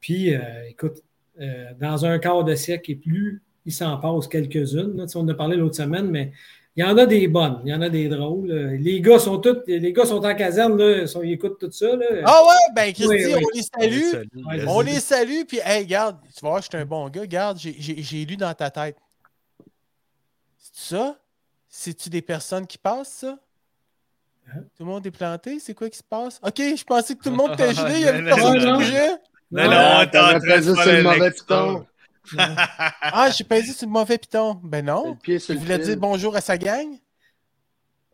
[0.00, 1.02] Puis, euh, écoute,
[1.40, 4.96] euh, dans un quart de siècle et plus, il s'en passe quelques-unes.
[4.96, 5.04] là.
[5.04, 6.32] Tu sais, On en a parlé l'autre semaine, mais
[6.76, 8.50] il y en a des bonnes, il y en a des drôles.
[8.80, 11.70] Les gars sont tous, les gars sont en caserne, là, ils sont- ils écoutent tout
[11.70, 11.94] ça.
[11.94, 12.06] Là.
[12.24, 13.44] Ah ouais, ben Christy, Oui, oui.
[13.44, 14.66] on les salue.
[14.68, 17.20] On les salue, puis hey, regarde, tu vas voir, je suis un bon gars.
[17.22, 18.96] Regarde, j'ai- lu dans ta tête.
[20.58, 21.16] C'est ça?
[21.68, 23.38] C'est-tu des personnes qui passent, ça?
[24.48, 24.60] Hein?
[24.76, 25.58] Tout le monde est planté?
[25.60, 26.40] C'est quoi qui se passe?
[26.42, 27.94] OK, je pensais que tout le monde était gelé.
[27.96, 28.74] Il y avait Non, personne non, qui non.
[28.76, 29.10] bougeait.
[29.50, 31.86] Non, non, pesé faire sur le mauvais l'électron.
[32.36, 34.60] Ah, j'ai pesé sur le mauvais piton.
[34.62, 35.16] Ben non.
[35.16, 36.88] Pied Tu le voulais dire bonjour à sa gang?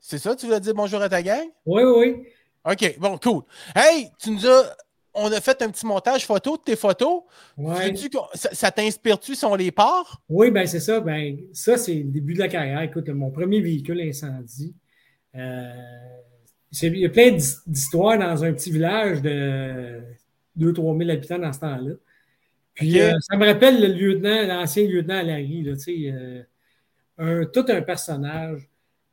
[0.00, 0.34] C'est ça?
[0.34, 1.46] Tu voulais dire bonjour à ta gang?
[1.66, 2.16] Oui, oui.
[2.64, 3.42] OK, bon, cool.
[3.74, 4.76] Hey, tu nous as.
[5.14, 7.22] On a fait un petit montage photo de tes photos.
[7.56, 7.92] Ouais.
[8.12, 10.22] Qu'on- Ça, ça t'inspire-tu si on les part?
[10.28, 11.00] Oui, ben c'est ça.
[11.00, 12.80] Ben, ça, c'est le début de la carrière.
[12.82, 14.74] Écoute, mon premier véhicule incendie.
[15.34, 15.72] euh,
[16.70, 20.00] c'est- il y a plein d'his- d'histoires dans un petit village de
[20.56, 21.92] 2-3 000 habitants dans ce temps-là.
[22.78, 26.42] Puis euh, ça me rappelle le lieutenant, l'ancien lieutenant Larry, là, tu sais, euh,
[27.18, 28.68] un, tout un personnage.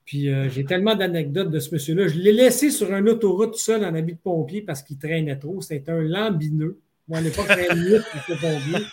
[0.06, 2.08] Puis euh, j'ai tellement d'anecdotes de ce monsieur-là.
[2.08, 5.40] Je l'ai laissé sur une autoroute tout seul en habit de pompier parce qu'il traînait
[5.40, 5.62] trop.
[5.62, 6.80] C'était un lambineux.
[7.08, 8.86] Moi, à l'époque, j'avais une lutte le pompier.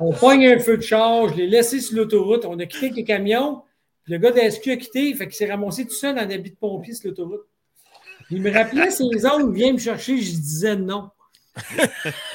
[0.00, 2.96] On pogne un feu de charge, je l'ai laissé sur l'autoroute, on a quitté avec
[2.96, 3.62] les camions,
[4.04, 6.50] puis le gars de SQ a quitté, fait qu'il s'est ramassé tout seul en habit
[6.50, 7.46] de pompier sur l'autoroute.
[8.30, 11.10] Il me rappelait ses ongles, viens me chercher, je disais non.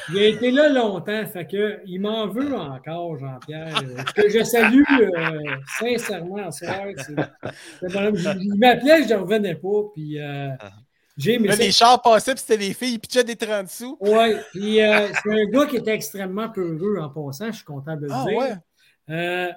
[0.10, 3.82] Il a été là longtemps, fait que il m'en veut encore, Jean-Pierre.
[4.15, 5.39] Que je salue euh,
[5.80, 6.82] sincèrement en soir.
[7.82, 10.49] Il m'appelait, je ne revenais pas, puis euh,
[11.17, 13.97] j'ai les chars passaient, puis c'était les filles, ils pitchaient des 30 sous.
[14.01, 17.95] oui, puis euh, c'est un gars qui était extrêmement peureux en passant, je suis content
[17.95, 18.38] de le Ah dire.
[18.38, 19.51] ouais?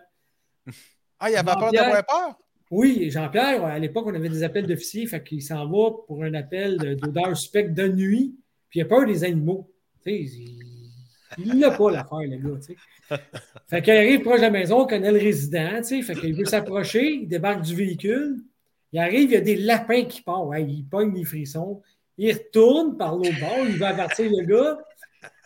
[1.20, 2.34] Ah, il avait peur d'avoir peur?
[2.70, 6.34] oui, Jean-Pierre, à l'époque, on avait des appels d'officiers, fait qu'il s'en va pour un
[6.34, 8.36] appel de- d'odeur suspecte de nuit,
[8.70, 9.70] puis il a peur des animaux.
[10.06, 12.58] Il l'a pas l'affaire, le gars.
[12.58, 12.76] tu sais.
[13.68, 16.34] Fait qu'il arrive proche de la maison, il connaît le résident, tu sais, fait qu'il
[16.34, 18.42] veut s'approcher, il débarque du véhicule,
[18.92, 21.82] il arrive, il y a des lapins qui partent, ouais, il pogne les frissons,
[22.18, 24.78] il retourne par l'autre bord, il va avertir le gars,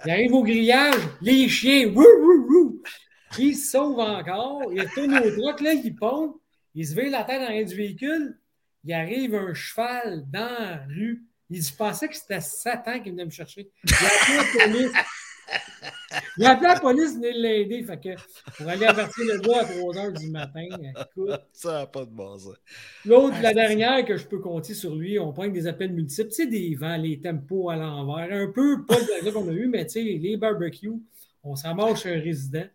[0.05, 2.83] il arrive au grillage, les chiens, wou, wou, wou,
[3.39, 6.37] il se sauve encore, il retourne au droit, là, il pompe,
[6.75, 8.39] il se vire la tête dans du véhicule,
[8.85, 13.25] il arrive un cheval dans la rue, il se pensait que c'était Satan qui venait
[13.25, 13.71] me chercher.
[13.85, 14.93] Il a appelé la police.
[16.39, 17.83] Il a appelé la police venir l'aider.
[17.83, 20.67] Fait que pour aller avertir le gars à 3 h du matin.
[21.01, 21.31] Écoute.
[21.53, 22.55] Ça n'a pas de bon sens.
[23.05, 26.31] L'autre, la dernière que je peux compter sur lui, on prend des appels multiples.
[26.31, 28.29] Tu sais, des vents, les tempos à l'envers.
[28.31, 31.03] Un peu, pas le qu'on a eu, mais tu sais, les barbecues.
[31.43, 32.67] On s'en mange chez un résident.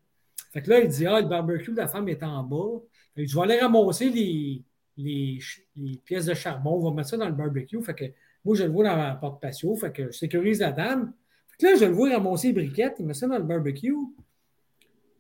[0.53, 2.81] Fait que là, il dit Ah, le barbecue de la femme est en bas.
[3.15, 4.63] Fait que je vais aller ramasser les,
[4.97, 5.39] les,
[5.75, 6.71] les pièces de charbon.
[6.71, 7.81] On va mettre ça dans le barbecue.
[7.81, 8.05] Fait que
[8.47, 9.75] moi, je le vois dans ma porte patio.
[9.75, 11.11] Fait que je sécurise la dame.
[11.49, 12.95] Fait que là, je le vois ramasser les briquettes.
[12.99, 13.93] Il met ça dans le barbecue.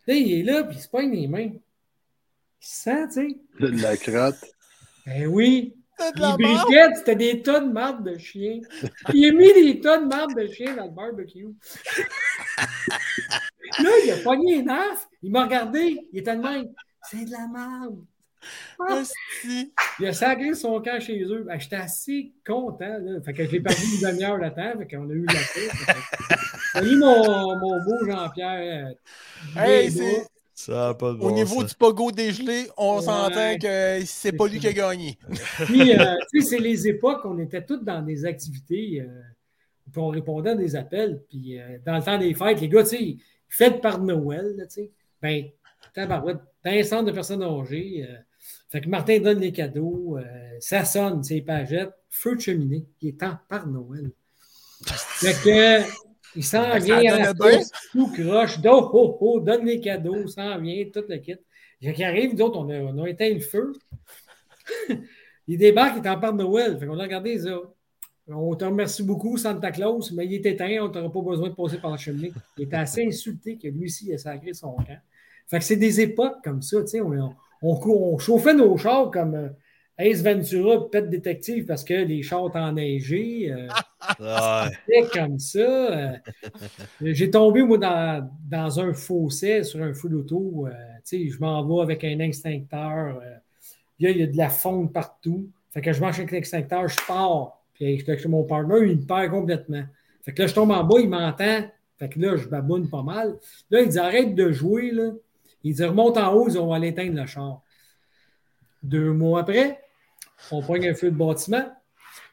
[0.07, 1.51] Là, il est là, puis il se pogne les mains.
[1.51, 1.59] Il
[2.61, 3.37] se sent, tu sais.
[3.59, 4.45] De la crotte.
[5.05, 5.75] Ben oui.
[5.99, 8.61] De Les la briquettes, c'était des tas de marde de chien.
[9.13, 11.47] Il a mis des tas de marde de chien dans le barbecue.
[13.83, 15.09] Là, il a pogné les nerfs.
[15.21, 16.07] Il m'a regardé.
[16.13, 16.73] Il était de même.
[17.09, 17.99] C'est de la merde.
[18.79, 19.73] Hostie.
[19.99, 21.43] Il a sacré son camp chez eux.
[21.47, 22.97] Ben, J'étais assez content.
[22.99, 23.21] Là.
[23.21, 24.77] Fait que je l'ai perdu une demi-heure de temps.
[24.79, 25.69] Fait qu'on a eu la paix.
[26.75, 28.87] J'ai eu mon, mon beau Jean-Pierre.
[29.55, 30.25] euh, Hey, c'est-.
[30.53, 31.69] Ça pas de bon Au niveau sens.
[31.69, 33.01] du pogo dégelé, on Ouais.
[33.03, 35.15] s'entend que c'est pas lui qui a gagné.
[35.65, 39.21] Puis, euh, tu sais, c'est les époques, on était tous dans des activités, euh,
[39.91, 41.21] puis on répondait à des appels.
[41.29, 43.15] Puis, euh, dans le temps des fêtes, les gars, tu sais,
[43.47, 45.45] fêtes par Noël, tu sais, ben,
[45.93, 48.07] tabarouette, dans un centre de personnes âgées.
[48.69, 50.23] Fait que Martin donne les cadeaux, euh,
[50.59, 54.11] ça sonne, c'est pagettes, feu de cheminée, qui est temps par Noël.
[54.85, 55.89] Fait que,
[56.35, 60.59] il s'en vient à la course, tout croche, do, ho, ho, donne les cadeaux, s'en
[60.59, 61.37] vient, tout le kit.
[61.81, 63.71] Fait qu'il arrive, d'autres, on a, on a éteint le feu.
[65.47, 66.77] il débarque, il est en part de Noël.
[66.77, 67.57] Fait qu'on a regardé ça.
[68.29, 71.55] On te remercie beaucoup, Santa Claus, mais il est éteint, on n'aura pas besoin de
[71.55, 72.33] passer par la cheminée.
[72.57, 74.99] Il était assez insulté que lui aussi, il a sacré son camp.
[75.47, 77.79] Fait que c'est des époques comme ça, tu sais, on, on, on-
[78.13, 79.49] on chauffait nos chars comme euh,
[79.99, 83.51] Ace Ventura, Pet Détective, parce que les chars étaient enneigés.
[83.51, 83.67] euh,
[84.85, 85.59] c'était comme ça.
[85.59, 86.13] euh,
[87.01, 90.67] J'ai tombé, moi, dans, dans un fossé sur un feu d'auto.
[90.67, 90.71] euh,
[91.11, 93.17] je m'en vais avec un extincteur.
[93.21, 93.35] euh,
[93.99, 95.47] il, y a, il y a de la fonte partout.
[95.73, 97.59] Fait que je marche avec l'extincteur, je pars.
[97.73, 99.83] Puis je mon partner, il me perd complètement.
[100.23, 101.61] Fait que là, je tombe en bas, il m'entend.
[101.97, 103.37] Fait que là, je baboune pas mal.
[103.71, 104.91] Là, il dit arrête de jouer.
[104.91, 105.11] Là.
[105.67, 107.61] Il dit remonte en haut, ils on va aller éteindre le char.
[108.83, 109.79] Deux mois après,
[110.51, 111.65] on pogne un feu de bâtiment.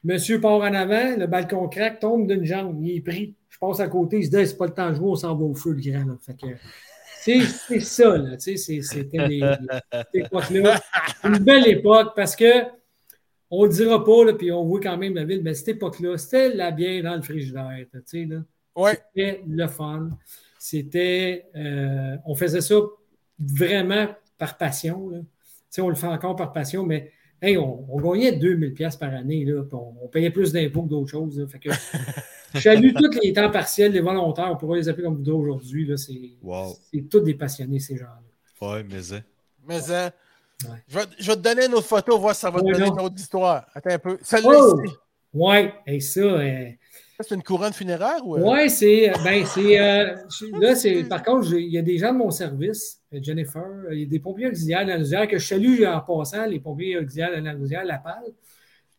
[0.03, 3.35] Monsieur part en avant, le balcon craque, tombe d'une jambe, il est pris.
[3.49, 5.35] Je passe à côté, il se dit c'est pas le temps de jouer, on s'en
[5.35, 6.05] va au feu, le grand.
[6.07, 6.17] là.
[6.21, 6.47] Fait que,
[7.21, 8.37] c'est, ça, là.
[8.37, 9.41] Tu sais, c'est- c'était les,
[9.93, 10.79] cette époque-là.
[11.25, 12.65] Une belle époque parce que
[13.51, 15.69] on ne le dira pas, là, puis on voit quand même la ville, mais cette
[15.69, 17.71] époque-là, c'était la bière dans le frigidaire.
[17.93, 18.41] Tu sais, là.
[18.77, 18.99] Ouais.
[19.15, 20.11] C'était le fun.
[20.59, 21.47] C'était.
[21.57, 22.75] euh, on faisait ça
[23.39, 24.07] vraiment
[24.39, 25.09] par passion.
[25.09, 25.19] Là.
[25.21, 25.27] Tu
[25.71, 27.11] sais, on le fait encore par passion, mais
[27.43, 29.45] hey, on, on gagnait 2000 pièces par année.
[29.45, 31.39] Là, puis on, on payait plus d'impôts que d'autres choses.
[31.39, 31.47] là.
[31.47, 31.71] Fait que
[32.55, 35.33] je salue tous les temps partiels, les volontaires, on pourrait les appeler comme vous deux
[35.33, 35.87] aujourd'hui.
[35.87, 35.97] là.
[35.97, 36.77] C'est, Wow.
[36.93, 38.21] c'est tous des passionnés, ces gens-là.
[38.69, 39.17] Ouais, mais ça.
[39.67, 40.11] Mais hein,
[40.65, 40.77] Ouais.
[40.89, 42.87] je, vais, je vais te donner une autre photo, voir si ça va te donner
[42.87, 42.95] non.
[42.95, 43.67] une autre histoire.
[43.75, 44.19] Attends un peu.
[44.23, 44.81] Celle-là Oh!
[44.85, 44.95] ici,
[45.35, 46.21] Ouais, et ça.
[46.21, 46.69] euh,
[47.21, 48.37] c'est une couronne funéraire ou.
[48.37, 48.41] euh?
[48.41, 49.13] Ouais, c'est.
[49.25, 49.81] Ben, c'est.
[49.81, 50.17] euh,
[50.61, 51.05] là, c'est.
[51.05, 54.03] Par contre, il y a des gens de mon service, euh, Jennifer, euh, il y
[54.05, 57.85] a des pompiers auxiliaires de que je salue en passant, les pompiers auxiliaires de la
[57.85, 58.23] la PAL.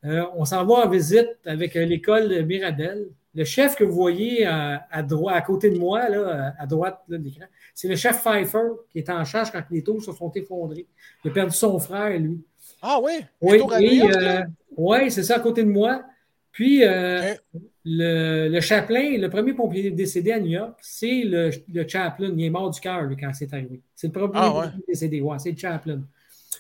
[0.06, 3.08] Euh, on s'en va en visite avec euh, l'école de Mirabel.
[3.34, 7.02] Le chef que vous voyez à, à droite, à côté de moi, là, à droite
[7.10, 10.14] là, de l'écran, c'est le chef Pfeiffer qui est en charge quand les tours se
[10.14, 10.88] sont effondrés.
[11.24, 12.40] Il a perdu son frère, lui.
[12.82, 13.26] Ah oui?
[13.42, 13.62] Oui,
[14.04, 16.04] euh, c'est ça à côté de moi.
[16.56, 17.34] Puis euh,
[17.84, 22.32] le, le chaplain, le premier pompier décédé à New York, c'est le, le chaplain.
[22.34, 23.82] Il est mort du cœur quand c'est arrivé.
[23.94, 24.66] C'est le premier Ah, ouais.
[24.68, 26.00] pompier décédé, ouais, c'est le chaplain.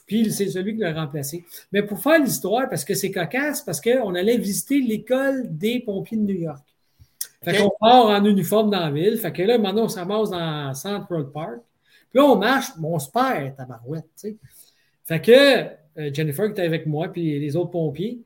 [0.06, 1.46] Puis c'est celui qui l'a remplacé.
[1.72, 6.18] Mais pour faire l'histoire, parce que c'est cocasse, parce qu'on allait visiter l'école des pompiers
[6.18, 6.66] de New York.
[7.42, 9.18] Fait qu'on part en uniforme dans la ville.
[9.18, 11.60] Fait que là, maintenant, on se ramasse dans Central Park.
[12.10, 14.36] Puis là, on marche, on se perd, tabarouette, tu sais.
[15.06, 15.32] Fait que
[16.02, 18.20] euh, Jennifer qui était avec moi, puis les autres pompiers,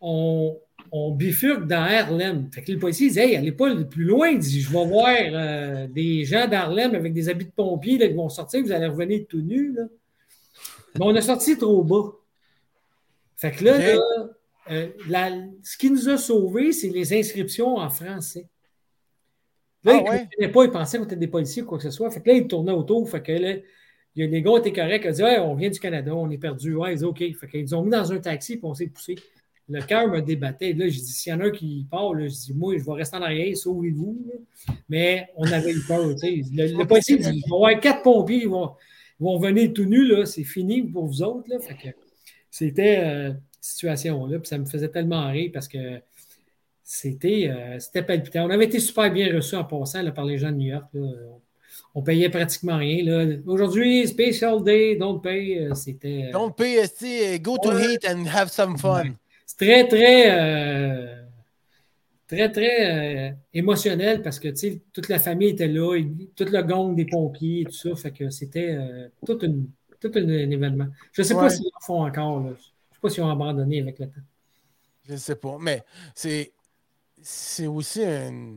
[0.00, 0.56] on,
[0.92, 2.48] on bifurque dans Harlem.
[2.52, 4.28] Fait que le policier dit Hey, allez pas le plus loin.
[4.28, 8.08] Il dit Je vais voir euh, des gens d'Harlem avec des habits de pompiers là,
[8.08, 9.72] qui vont sortir, vous allez revenir tout nus.
[9.72, 9.84] Là.
[10.98, 12.12] Mais on a sorti trop bas.
[13.36, 13.78] Fait que là,
[14.70, 15.30] euh, la-
[15.62, 18.48] ce qui nous a sauvés, c'est les inscriptions en français.
[19.84, 20.52] Là, Ah ils ne ouais?
[20.52, 22.10] pas, ils pensaient qu'on était des policiers ou quoi que ce soit.
[22.10, 23.08] Fait que là, ils tournaient autour.
[23.08, 23.62] Fait que là, il
[24.16, 25.02] y a- les gars étaient corrects.
[25.04, 26.74] Ils ont dit Ouais, on vient du Canada, on est perdu.
[26.74, 27.38] Ouais, ils ont dit OK.
[27.38, 29.14] Fait qu'ils ont mis dans un taxi puis on s'est poussé.
[29.68, 30.72] Le cœur me débattait.
[30.74, 32.84] Là, j'ai dit s'il y en a un qui part, là, je dis moi, je
[32.84, 34.16] vais rester en arrière, sauvez-vous.
[34.88, 36.06] Mais on avait eu peur.
[36.06, 36.64] Le, le dit il va
[37.34, 38.70] y avoir quatre pompiers, ils vont,
[39.18, 41.48] ils vont venir tout nus, c'est fini pour vous autres.
[41.50, 41.58] Là.
[41.58, 41.88] Fait que
[42.50, 44.38] c'était euh, situation-là.
[44.38, 46.00] Puis ça me faisait tellement rire parce que
[46.84, 48.46] c'était euh, c'était palpitant.
[48.46, 50.86] On avait été super bien reçus en passant là, par les gens de New York.
[50.92, 51.08] là.
[51.94, 53.02] On payait pratiquement rien.
[53.04, 53.36] là.
[53.46, 55.58] Aujourd'hui, Special Day, don't pay.
[55.58, 57.94] euh, C'était euh, Don't pay, go to Ouais.
[57.94, 59.14] hit and have some fun.
[59.58, 61.22] C'est très, très, euh,
[62.26, 64.48] très, très euh, émotionnel parce que
[64.92, 67.94] toute la famille était là, et tout le gang des pompiers, tout ça.
[67.96, 69.68] Fait que c'était euh, tout, une,
[70.00, 70.86] tout un, événement.
[71.12, 71.40] Je ne sais Ouais.
[71.42, 72.40] pas s'ils le font encore.
[72.40, 72.46] là.
[72.48, 74.20] Je ne sais pas s'ils ont abandonné avec le temps.
[75.06, 75.82] Je ne sais pas, mais
[76.14, 76.52] c'est
[77.22, 78.54] c'est aussi un.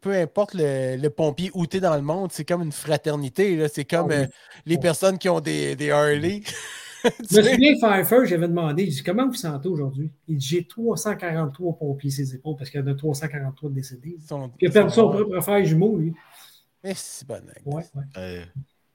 [0.00, 3.68] Peu importe le, le pompier où tu es dans le monde, c'est comme une fraternité.
[3.68, 4.26] C'est comme Ah oui.
[4.66, 6.40] les personnes qui ont des, des Harley.
[7.30, 10.10] Je me souviens, Pfeiffer, j'avais demandé, j'ai dit, comment vous sentez aujourd'hui?
[10.28, 14.16] Il dit, j'ai 343 pompiers ses épaules parce qu'il y en a 343 décédés.
[14.28, 16.14] Sont- Il a perdu son propre frère jumeau, lui.
[16.84, 17.34] Mais c'est bon.
[17.36, 17.60] hein.
[17.64, 18.02] Ouais, ouais.
[18.18, 18.44] Euh,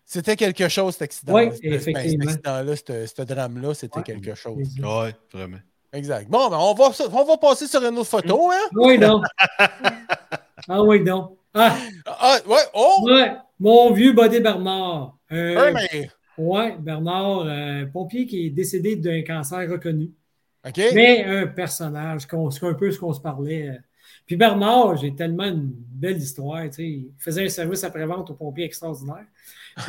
[0.06, 1.34] C'était quelque chose, cet accident.
[1.34, 2.26] Ouais, Cet- ben, cet effectivement.
[2.32, 4.04] accident-là, ce ce drame-là, c'était Ouais.
[4.04, 4.58] quelque chose.
[4.80, 5.58] ouais, vraiment.
[5.94, 6.30] Exact.
[6.30, 8.70] Bon, ben, on, va, on va passer sur une autre photo, hein?
[8.76, 9.22] Oui, non.
[10.70, 11.38] ah oui, non.
[11.54, 13.04] Ah, Ah, ouais, oh!
[13.06, 15.18] ouais, mon vieux Bodé Bernard.
[15.32, 20.12] Euh, mais- ouais, Bernard, euh, pompier qui est décédé d'un cancer reconnu.
[20.68, 20.82] OK.
[20.94, 23.70] Mais un personnage, un peu ce qu'on se parlait.
[23.70, 23.78] euh.
[24.26, 26.64] Puis Bernard, j'ai tellement une belle histoire.
[26.66, 26.84] tu sais.
[26.88, 29.26] Il faisait un service après-vente aux pompiers extraordinaire.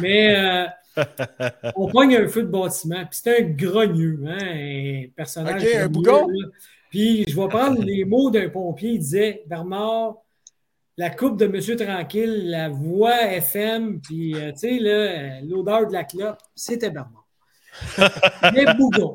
[0.01, 0.67] Mais euh,
[1.77, 3.05] on pogne un feu de bâtiment.
[3.07, 5.63] Puis c'est un grogneux, hein, un personnage.
[5.63, 6.29] Ok, un bougon?
[6.29, 6.49] là.
[6.91, 8.93] Puis je vais prendre les mots d'un pompier.
[8.93, 10.17] Il disait Bernard,
[10.99, 15.93] la coupe de Monsieur Tranquille, la voix FM, puis euh, tu sais, euh, l'odeur de
[15.93, 17.25] la clope, c'était Bernard.
[18.53, 19.15] Mais bougon.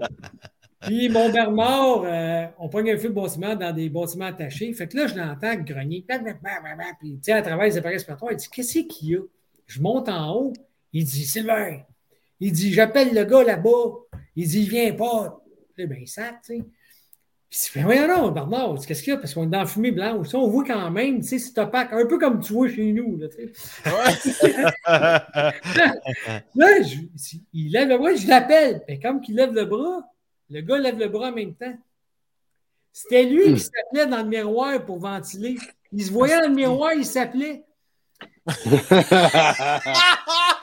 [0.80, 4.72] Puis mon Bernard, euh, on pogne un feu de bâtiment dans des bâtiments attachés.
[4.74, 6.06] Fait que là, je l'entends grogner.
[6.08, 9.22] Puis, tu sais, à travers les appareils respiratoires, il dit Qu'est-ce qu'il y a?
[9.68, 10.54] Je monte en haut.
[10.94, 11.82] Il dit Sylvain.
[12.40, 14.20] Il dit J'appelle le gars là-bas.
[14.38, 15.42] Il dit Il vient pas.
[15.78, 16.64] Là, ben, il sac, tu sais.
[17.54, 19.20] Puis, il dit, Ben, voyons non, Bernard, qu'est-ce qu'il y a?
[19.20, 20.30] Parce qu'on est dans la fumée blanche.
[20.30, 21.94] Ça, on voit quand même, tu sais, c'est opaque.
[21.94, 23.52] Un peu comme tu vois chez nous, là, tu sais.
[26.56, 28.82] Là, je- il lève le bras, je l'appelle.
[28.88, 30.02] Mais comme qu'il lève le bras,
[30.50, 31.76] le gars lève le bras en même temps.
[32.92, 33.56] C'était lui Hmm.
[33.56, 35.58] qui s'appelait dans le miroir pour ventiler.
[35.92, 37.64] Il se voyait dans le miroir, il s'appelait.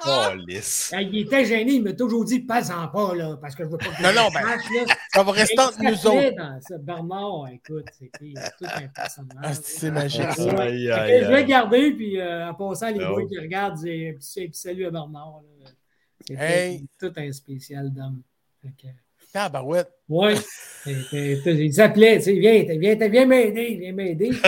[0.07, 0.95] Oh, lisse.
[0.99, 3.77] Il était gêné, il m'a toujours dit pas en pas, là, parce que je veux
[3.77, 4.95] pas que Non, non, tu ben, là.
[5.13, 6.37] Ça va rester entre nous autres.
[6.37, 6.79] dans ça.
[6.79, 9.37] Bernard, écoute, c'était tout un personnage.
[9.43, 10.61] Ah, c'est magique, ça.
[10.63, 11.45] Aïe, aïe, je aïe.
[11.45, 13.29] gardé, puis euh, en passant, les Ah boys oui.
[13.29, 15.43] qui regardent, c'est un petit, salut à Bernard.
[16.27, 16.87] C'était Hey.
[16.99, 18.23] tout un spécial d'homme.
[19.33, 19.91] Tabarouette.
[20.09, 20.35] Ouais.
[20.85, 24.31] C'était- c'était- Il s'appelait, tu sais, viens, viens, viens m'aider, viens m'aider.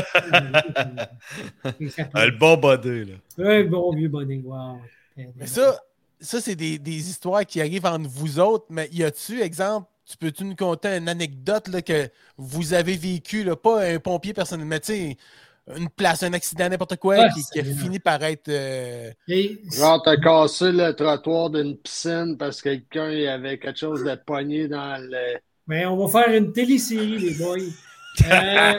[2.14, 3.14] Ah, le bon body, là.
[3.38, 4.78] Un bon vieux bonnet, wow.
[5.16, 5.78] Mais ça,
[6.20, 8.66] ça c'est des, des histoires qui arrivent entre vous autres.
[8.70, 13.44] Mais y a-tu, exemple, tu peux-tu nous conter une anecdote là, que vous avez vécu,
[13.44, 15.16] là, pas un pompier personnel, mais tu sais,
[15.76, 18.48] une place, un accident, n'importe quoi, qui, qui a fini par être.
[18.48, 24.02] euh, Et- Genre, t'as cassé le trottoir d'une piscine parce que quelqu'un avait quelque chose
[24.04, 25.38] de pogné dans le.
[25.68, 27.58] Mais on va faire une télésérie, les boys.
[28.26, 28.72] Euh,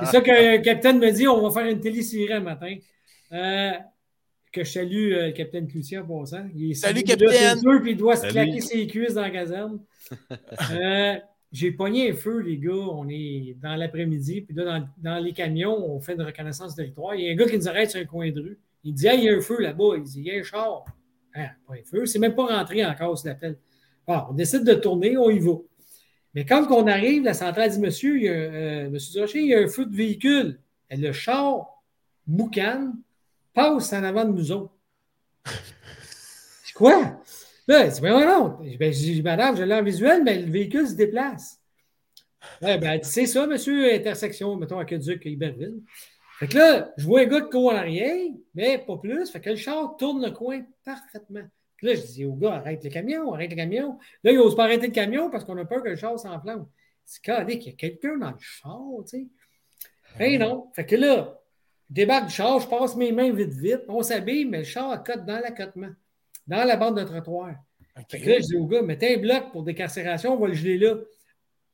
[0.00, 2.74] c'est ça que le capitaine me dit, on va faire une télésérie un matin.
[3.32, 3.72] Euh,
[4.52, 6.46] que je salue euh, le capitaine Cloutier en passant.
[6.54, 7.82] Il est Salut, il est là, capitaine!
[7.86, 9.80] il doit se claquer ses cuisses dans la caserne.
[11.54, 12.72] J'ai pogné un feu, les gars.
[12.72, 14.40] On est dans l'après-midi.
[14.40, 17.14] Puis là, dans, les camions, on fait une reconnaissance de territoire.
[17.14, 18.58] Il y a un gars qui nous arrête sur un coin de rue.
[18.82, 19.92] Il dit Hey, il y a un feu là-bas.
[19.96, 20.84] Il dit Il y a un char.
[21.32, 22.06] Ah, pas un feu.
[22.06, 23.56] C'est même pas rentré encore, ce l'appel.
[24.08, 25.52] Ah, on décide de tourner, on y va.
[26.34, 29.46] Mais quand on arrive, la centrale dit Monsieur, il y a, euh, Monsieur Durocher, il
[29.46, 30.58] y a un feu de véhicule.
[30.90, 31.84] Le char,
[32.26, 32.94] boucan,
[33.54, 34.74] passe en avant de nous autres.
[36.74, 37.20] Quoi?
[37.66, 38.58] Là, elle dit, ben non.
[38.78, 41.60] Ben, je dis, madame, je l'ai en visuel, mais le véhicule se déplace.
[42.60, 45.80] Ouais, ben, elle dit, c'est ça, monsieur, intersection, mettons, à Queduc, Iberville.
[46.38, 49.30] Fait que là, je vois un gars de court en arrière, mais pas plus.
[49.30, 51.44] Fait que le char tourne le coin parfaitement.
[51.76, 53.98] Puis là, je dis au gars, arrête le camion, arrête le camion.
[54.24, 56.66] Là, il n'ose pas arrêter le camion parce qu'on a peur que le char s'enflamme.
[57.04, 59.26] C'est carré qu'il y a quelqu'un dans le char, tu sais.
[60.18, 60.70] Ben non.
[60.74, 61.40] Fait que là,
[61.88, 63.82] je débarque du char, je passe mes mains vite, vite.
[63.88, 65.92] On s'habille, mais le char cote dans l'accotement,
[66.46, 67.54] dans la bande de trottoir.
[68.10, 70.54] Fait que là, je dis au gars, mettez un bloc pour décarcération, on va le
[70.54, 70.94] geler là.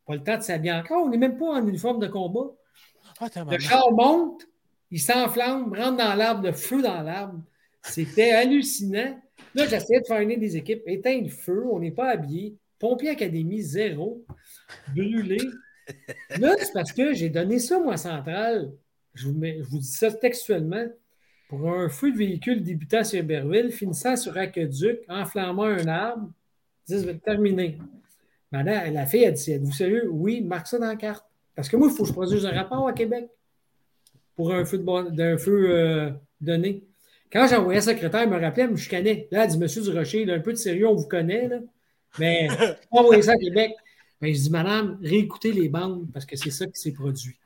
[0.06, 2.50] Pas le temps de s'habiller encore, on n'est même pas en uniforme de combat.
[3.20, 4.42] Ah, Le char monte,
[4.90, 7.40] il s'enflamme, rentre dans l'arbre, le feu dans l'arbre.
[7.82, 9.18] C'était hallucinant.
[9.54, 10.82] Là, j'essayais de faire unir des équipes.
[10.86, 12.56] Éteindre le feu, on n'est pas habillé.
[12.78, 14.24] Pompier Académie, zéro.
[14.94, 15.38] Brûlé.
[16.38, 18.72] Là, c'est parce que j'ai donné ça, moi, à Centrale.
[19.14, 20.84] Je vous, mets- je vous dis ça textuellement.
[21.50, 26.30] Pour un feu de véhicule débutant sur Iberville, finissant sur Aqueduc, enflammant un arbre,
[26.86, 27.76] 10 terminé.
[28.52, 30.08] Madame, la fille a dit Êtes-vous sérieux?
[30.12, 31.26] Oui, marque ça dans la carte.
[31.56, 33.28] Parce que moi, il faut que je produise un rapport à Québec
[34.36, 34.78] pour un feu,
[35.10, 36.84] d'un feu euh, donné.
[37.32, 39.26] Quand envoyé la secrétaire, elle me rappelait, elle me chicanait.
[39.32, 41.58] Là, elle dit Monsieur Durocher, là, un peu de sérieux, on vous connaît, là,
[42.20, 42.46] mais
[42.92, 43.72] envoyez ça à Québec.
[44.20, 47.36] Ben, je dis Madame, réécoutez les bandes parce que c'est ça qui s'est produit.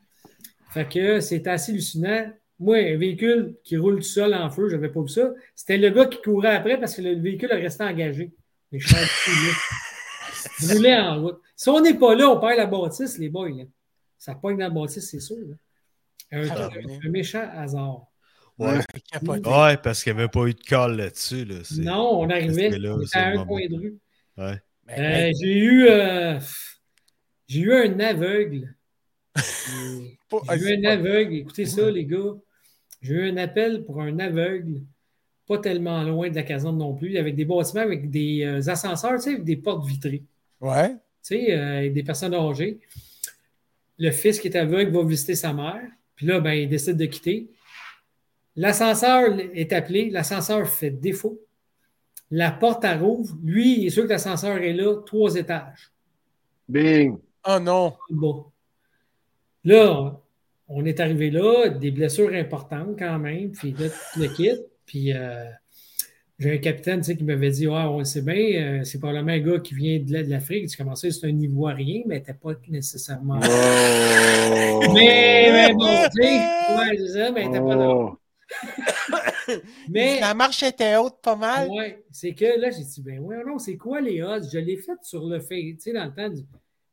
[0.69, 2.31] Fait que c'est assez hallucinant.
[2.65, 5.33] Moi, un véhicule qui roule tout seul en feu, je n'avais pas vu ça.
[5.55, 8.33] C'était le gars qui courait après parce que le véhicule est resté engagé.
[8.73, 11.41] Mais je suis en roulait en route.
[11.57, 13.51] Si on n'est pas là, on perd la bâtisse, les boys.
[13.51, 13.65] là.
[14.19, 15.37] Ça pogne dans la bâtisse, c'est sûr.
[15.47, 15.55] là.
[16.33, 16.69] Un, Ah,
[17.05, 18.07] un- méchant hasard.
[18.59, 18.79] Ouais.
[19.83, 21.45] Parce qu'il n'y avait pas eu de call là-dessus.
[21.45, 21.57] Là.
[21.79, 22.71] Non, on arrivait.
[22.79, 23.47] là, à un moment.
[23.47, 23.99] coin de rue.
[24.39, 24.61] Ouais.
[24.91, 26.39] Euh, hey, j'ai eu euh,
[27.49, 28.75] j'ai eu un aveugle.
[29.35, 29.41] ah,
[30.57, 31.35] J'ai eu un pas- aveugle.
[31.35, 32.35] Écoutez ça, les gars.
[33.05, 34.81] J'ai eu un appel pour un aveugle,
[35.47, 39.17] pas tellement loin de la caserne non plus, avec des bâtiments avec des euh, ascenseurs,
[39.17, 40.23] tu sais, avec des portes vitrées.
[40.59, 40.89] Ouais.
[40.93, 42.81] Tu sais, euh, avec des personnes âgées.
[43.99, 45.83] Le fils qui est aveugle va visiter sa mère.
[46.17, 47.51] Puis là, ben, il décide de quitter.
[48.57, 50.09] L'ascenseur est appelé.
[50.09, 51.39] L'ascenseur fait défaut.
[52.31, 53.37] La porte, elle rouvre.
[53.45, 55.93] Lui, il est sûr que l'ascenseur est là, trois étages.
[56.67, 57.19] Bing!
[57.47, 57.93] Oh non.
[58.09, 58.47] Bon.
[59.63, 60.19] Là,
[60.69, 64.51] on est arrivé là, des blessures importantes quand même, puis là, tout le kit.
[64.87, 65.45] Puis euh,
[66.39, 68.99] j'ai un capitaine tu sais, qui m'avait dit Ouais, on le sait bien, euh, c'est
[68.99, 70.69] probablement un gars qui vient de la- de l'Afrique.
[70.69, 73.41] Tu commençais, c'est un Ivoirien, mais n'était pas nécessairement.
[73.43, 74.83] Oh!
[74.95, 77.89] Mais, mais bon, tu sais, ouais, c'est ça, mais n'était pas là.
[77.89, 78.19] Oh!
[79.89, 80.21] Mais.
[80.21, 81.69] La marche était haute pas mal.
[81.69, 84.47] Ouais, c'est que là, j'ai dit, ben ouais, non, c'est quoi les odds?
[84.53, 86.33] Je l'ai fait sur le fait, tu sais, dans le temps,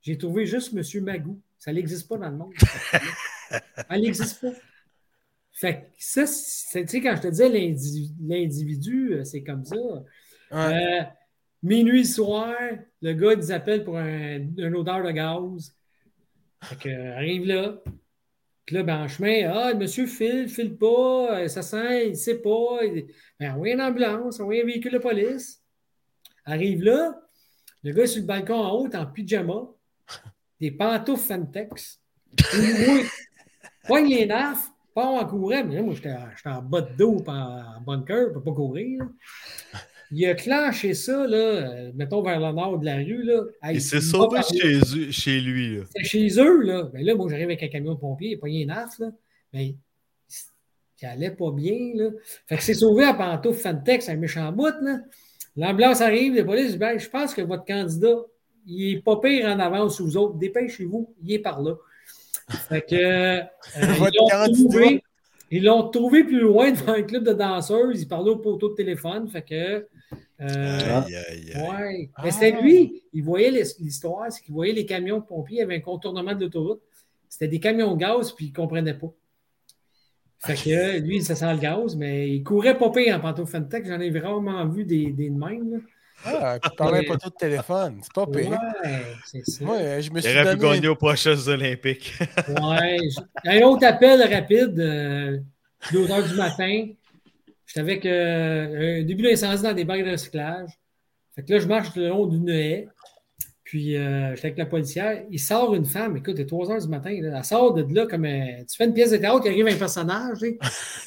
[0.02, 1.04] j'ai trouvé juste M.
[1.04, 1.40] Magou.
[1.60, 2.54] Ça n'existe pas dans le monde.
[3.90, 4.54] Elle n'existe pas.
[5.54, 9.76] Fait que ça, tu sais, quand je te disais l'indi- l'individu, euh, c'est comme ça.
[9.76, 11.02] Ouais.
[11.02, 11.04] Euh,
[11.62, 12.56] minuit soir,
[13.02, 15.76] le gars nous appelle pour un, une odeur de gaz.
[16.64, 17.82] Fait que, euh, arrive là.
[18.66, 22.80] Puis là, ben, en chemin, ah, monsieur file, file pas, ça sent, il sait pas.
[23.40, 25.62] Ben, envoyez une ambulance, envoyez un véhicule de police.
[26.46, 27.20] Arrive là,
[27.84, 29.68] le gars est sur le balcon en haut, en pyjama,
[30.60, 32.02] des pantoufles Fantex.
[33.86, 35.64] Poigne les nafs, part en courant.
[35.66, 36.14] Mais là, moi, j'étais
[36.46, 39.00] en bas de dos, pas en bunker, je peux pas courir.
[39.00, 39.06] là.
[40.14, 43.24] Il a clenché ça, là, euh, mettons vers le nord de la rue.
[43.24, 43.44] Là.
[43.72, 44.42] Il s'est sauvé
[45.12, 45.80] chez, lui.
[45.88, 46.90] C'était chez eux, là.
[46.94, 49.08] Ben là, moi, j'arrive avec un camion de pompiers, il a pogné un naf, là.
[49.54, 49.76] Mais
[51.02, 52.10] il allait pas bien, là.
[52.46, 55.00] Fait que c'est sauvé à pantoufle Fantex, un méchant bout, là.
[55.56, 58.16] L'ambulance arrive, les polices disent, ben, je pense que votre candidat,
[58.66, 60.38] il est pas pire en avance aux autres.
[60.38, 61.76] Dépêchez-vous, il est par là.
[62.52, 63.42] Fait que, euh,
[63.82, 65.04] ils l'ont trouvé-
[65.54, 68.02] Ils l'ont trouvé plus loin devant un club de danseuses.
[68.02, 69.28] Il parlait au poteau de téléphone.
[69.30, 69.56] Fait que.
[69.56, 69.86] euh,
[70.42, 71.70] Aïe, aïe, aïe.
[71.70, 72.10] Ouais.
[72.16, 72.22] Ah.
[72.26, 75.60] Mais c'était lui, il voyait l'his- l'histoire, c'est qu'il voyait les camions de pompiers, il
[75.60, 76.82] y avait un contournement de l'autoroute.
[77.30, 79.12] C'était des camions de gaz, puis il ne comprenait pas.
[80.40, 83.86] Fait que lui, ça sent le gaz, mais il courait pas pire en pantoufle Fentech.
[83.86, 85.72] J'en ai rarement vu des, des de même.
[85.74, 85.78] là.
[86.26, 88.00] Ah, puis parler un poteau de téléphone.
[88.04, 88.52] C'est pas pire.
[88.52, 89.66] Ouais, c'est ça.
[89.66, 92.14] Euh, je me Il suis aurait pu gagner aux prochaines Olympiques.
[92.62, 92.98] Ouais.
[93.46, 95.38] Un autre appel rapide, euh,
[95.92, 96.88] 2 heures du matin.
[97.66, 100.70] J'étais avec euh, un début d'incendie dans des bacs de recyclage.
[101.36, 102.88] Fait que là, je marche le long d'une haie.
[103.72, 105.24] Puis, euh, j'étais avec la policière.
[105.32, 106.18] Il sort une femme.
[106.18, 107.18] Écoute, il est 3 heures du matin.
[107.22, 107.38] là.
[107.38, 108.26] Elle sort de là comme.
[108.26, 110.40] euh, tu fais une pièce de théâtre, il arrive un personnage.
[110.40, 110.58] tu sais.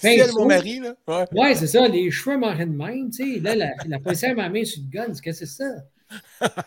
[0.01, 0.95] C'est Ben, elle, mon mari, là.
[1.07, 1.25] Ouais.
[1.39, 1.87] Ouais, c'est ça.
[1.89, 3.11] Les cheveux m'arrêtent de même.
[3.11, 3.41] Tu sais.
[3.41, 5.07] Là, la, la policière m'a mis sur le gun.
[5.09, 5.75] Qu'est-ce que c'est ça?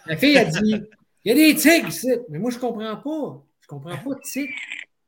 [0.05, 0.83] La fille a dit
[1.25, 2.11] Il y a des tigres ici.
[2.29, 3.43] Mais moi, je comprends pas.
[3.61, 4.53] Je comprends pas de tigres.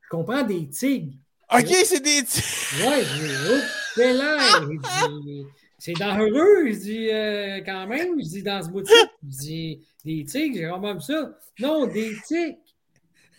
[0.02, 1.12] Je comprends des tigres.
[1.54, 2.22] Ok, c'est des.
[2.22, 2.42] petits-
[2.84, 3.58] Ouais, dis, oh,
[3.94, 4.38] c'est là.
[5.80, 6.70] C'est dangereux.
[6.70, 8.20] Je dis, euh, quand même.
[8.20, 8.94] Je dis, dans ce boutique.
[9.24, 11.38] Je dis, des tigres, j'ai vu ça.
[11.58, 12.58] Non, des tigres.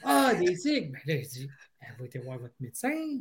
[0.04, 0.92] Ah, des tigres.
[1.06, 3.20] Ben là, je dis, va aller voir votre médecin.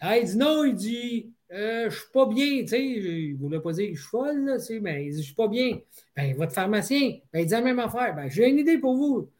[0.00, 3.60] Ah, il dit non, il dit, euh, je suis pas bien, tu sais, il voulait
[3.60, 5.48] pas dire que je suis folle, là, tu sais, mais il dit, je suis pas
[5.48, 5.78] bien.
[6.16, 8.14] Ben, votre pharmacien, ben, il dit la même affaire.
[8.14, 9.30] Ben, j'ai une idée pour vous.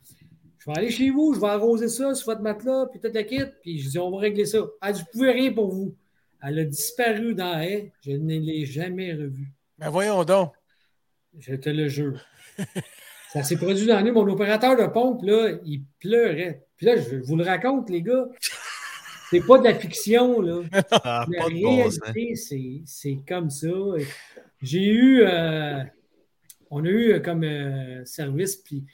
[0.59, 3.23] Je vais aller chez vous, je vais arroser ça sur votre matelas, puis tout le
[3.23, 4.65] kit, puis je dis, on va régler ça.
[4.81, 5.97] Elle dit, je pouvais rien pour vous.
[6.43, 9.53] Elle a disparu dans la haie, je ne l'ai jamais revue.
[9.79, 10.53] Ben voyons donc.
[11.39, 12.21] Je te le jure.
[13.33, 14.11] Ça s'est produit dans la nuit.
[14.11, 16.67] Mon opérateur de pompe, là, il pleurait.
[16.77, 18.27] Puis là, je vous le raconte, les gars.
[19.31, 20.63] c'est pas de la fiction, là.
[20.91, 23.69] Ça a La bon réalité, c'est- c'est comme ça.
[24.61, 25.83] J'ai eu, euh,
[26.71, 28.85] on a eu comme euh, service, puis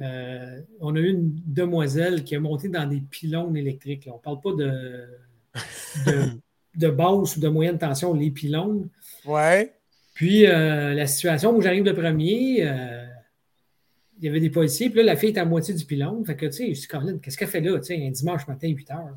[0.00, 4.06] euh, on a eu une demoiselle qui a monté dans des pylônes électriques.
[4.06, 4.12] là.
[4.14, 5.06] On parle pas de,
[6.06, 6.22] de,
[6.78, 8.88] de basse ou de moyenne tension, les pylônes.
[9.26, 9.74] Ouais.
[10.14, 13.04] Puis euh, la situation où j'arrive le premier, euh,
[14.18, 16.24] il y avait des policiers, puis là, la fille est à moitié du pylône.
[16.24, 18.46] Fait que, tu sais, je dis, Caroline, qu'est-ce qu'elle fait là, tu sais, un dimanche
[18.48, 19.16] matin, 8 heures?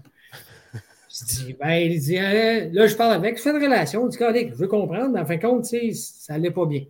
[1.09, 4.07] Je dis, ben, il dit, Hein, là, je parle avec, je fais une relation.
[4.07, 6.65] Dit, Caroline, je veux comprendre, mais en fin de compte, tu sais, ça allait pas
[6.65, 6.85] bien.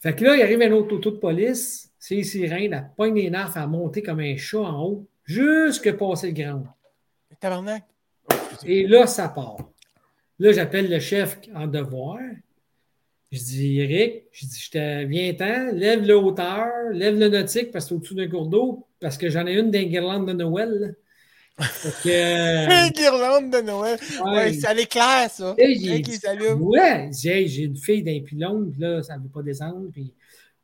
[0.00, 3.14] Fait que là, il arrive un autre auto de police, c'est les sirènes, elle pogne
[3.14, 6.64] les nerfs à monter comme un chat en haut, jusque passer le grand.
[7.40, 7.84] Tabarnak.
[8.64, 9.56] Et là, ça part.
[10.38, 12.18] Là, j'appelle le chef en devoir.
[13.30, 17.84] Je dis, Eric, je dis, je te viens-t'en, lève le hauteur, lève le nautique parce
[17.84, 20.96] que c'est au-dessus d'un cours d'eau, parce que j'en ai une des guirlandes de Noël.
[21.58, 23.98] que, euh, Une guirlande de Noël.
[24.24, 25.54] Ouais, ouais, ça l'éclaire, ça.
[25.58, 26.02] J'ai.
[26.54, 29.90] Ouais, j'ai une fille d'un pylône, puis là, ça ne veut pas descendre.
[29.92, 30.14] Puis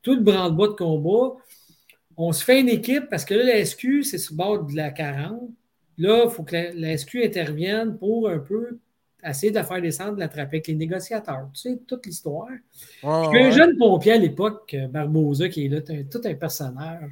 [0.05, 1.35] tout le branle-bas de combat.
[2.17, 4.77] On se fait une équipe parce que là, la SQ, c'est sur le bord de
[4.77, 5.51] la 40.
[5.99, 8.79] Là, il faut que la, la SQ intervienne pour un peu
[9.27, 11.49] essayer de la faire descendre, de l'attraper avec les négociateurs.
[11.55, 12.49] Tu sais, toute l'histoire.
[13.03, 17.11] Ouais, un jeune pompier à l'époque, euh, Barbosa, qui est là, un- tout un personnage.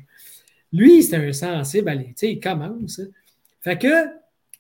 [0.73, 1.91] Lui, c'était un sensible.
[2.09, 2.99] Tu sais, il commence.
[2.99, 3.07] hein.
[3.61, 3.89] Fait que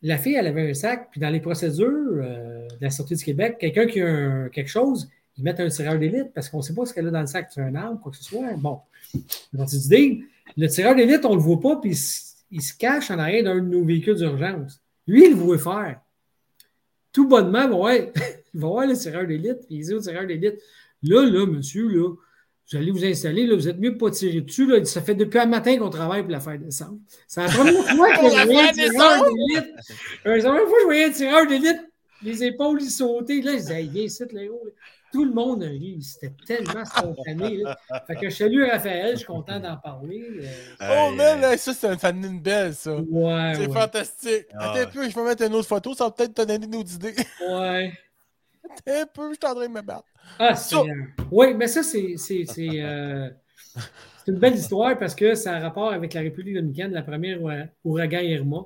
[0.02, 3.24] la fille, elle avait un sac, puis dans les procédures euh, de la Sûreté du
[3.24, 6.62] Québec, quelqu'un qui a un- quelque chose, ils mettent un tireur d'élite parce qu'on ne
[6.62, 7.48] sait pas ce qu'elle a dans le sac.
[7.50, 8.54] C'est un arme, quoi que ce soit.
[8.56, 8.78] Bon.
[9.52, 10.24] Donc, tu dis,
[10.56, 11.94] le tireur d'élite, on ne le voit pas, puis
[12.52, 14.80] il, se cache en arrière d'un de nos véhicules d'urgence.
[15.06, 16.00] Lui, il le voulait faire.
[17.12, 18.12] Tout bonnement, bon, ouais,
[18.54, 20.60] il va voir le tireur d'élite, puis il dit au tireur d'élite
[21.02, 22.14] Là, là, monsieur, là,
[22.70, 24.66] vous allez vous installer, là, vous êtes mieux de pas tirer dessus.
[24.66, 24.84] Là.
[24.84, 26.98] Ça fait depuis un matin qu'on travaille pour la faire descendre.
[27.26, 29.74] C'est la première fois que je voyais un tireur d'élite.
[30.26, 31.80] Euh, la première fois que je voyais un tireur d'élite,
[32.22, 33.42] les épaules y sauter.
[33.42, 34.68] Là, je disais, hey, viens ici, là, haut.
[35.12, 35.98] Tout le monde a ri.
[36.02, 37.58] C'était tellement spontané.
[37.58, 37.78] Là.
[38.06, 40.24] Fait que je salue Raphaël, je suis content d'en parler.
[40.80, 42.94] Euh, Oh, man, là, ça, c'est une fan une belle, ça.
[42.96, 44.46] ouais, C'est ouais, fantastique.
[44.54, 44.70] Ah.
[44.70, 46.94] Attends un peu, je vais mettre une autre photo, ça va peut-être te donner d'autres
[46.94, 47.14] idées.
[47.48, 47.92] ouais.
[48.64, 50.04] Attends un peu, je suis en train de me battre.
[50.38, 50.74] Ah, c'est.
[50.76, 50.80] Ça.
[50.80, 52.16] euh, Oui, mais ça, c'est.
[52.16, 53.28] c'est- c'est, euh,
[54.24, 57.42] c'est une belle histoire parce que ça a rapport avec la République dominicaine, la première
[57.42, 58.64] oura- ouragan Irma.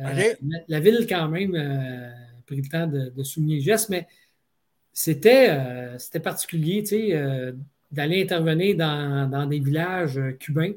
[0.00, 0.04] Euh,
[0.42, 3.90] la, la ville, quand même, euh, a pris le temps de, de souligner le geste,
[3.90, 4.08] mais
[4.92, 7.52] c'était euh, c'était particulier, euh,
[7.90, 10.72] d'aller intervenir dans, dans des villages euh, cubains,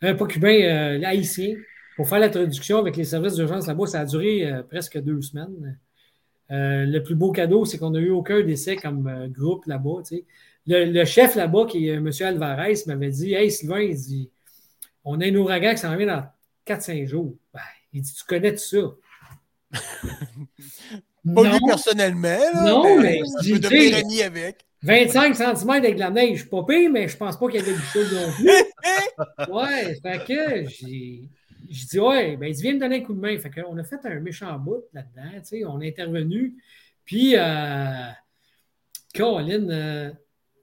[0.00, 1.56] pas cubains, haïtiens,
[1.96, 3.86] pour faire la traduction avec les services d'urgence là-bas.
[3.86, 5.78] Ça a duré presque deux semaines.
[6.50, 10.02] Le plus beau cadeau, c'est qu'on n'a eu aucun décès comme groupe là-bas.
[10.66, 12.10] Le, chef là-bas, qui est M.
[12.20, 14.30] Alvarez, m'avait dit Hey Sylvain, il dit
[15.04, 16.26] On a un ouragan qui s'en vient dans
[16.66, 17.34] 4-5 jours.
[17.54, 17.60] Ben,
[17.94, 18.94] il dit Tu connais tout ça
[21.34, 22.64] Pas Non, lui personnellement, là.
[22.64, 24.64] Non, mais ça je ami avec.
[24.82, 27.72] 25 cm avec de la neige, pas pire, mais je pense pas qu'il y avait
[27.72, 28.50] du chaud non plus.
[29.50, 31.28] Ouais, fait que j'ai.
[31.70, 33.36] Je dis, ouais, ben, il dit, viens me donner un coup de main.
[33.38, 36.54] Fait qu'on a fait un méchant bout là-dedans, tu sais, on est intervenu.
[37.04, 38.10] Puis, euh,
[39.16, 40.10] Colin, euh,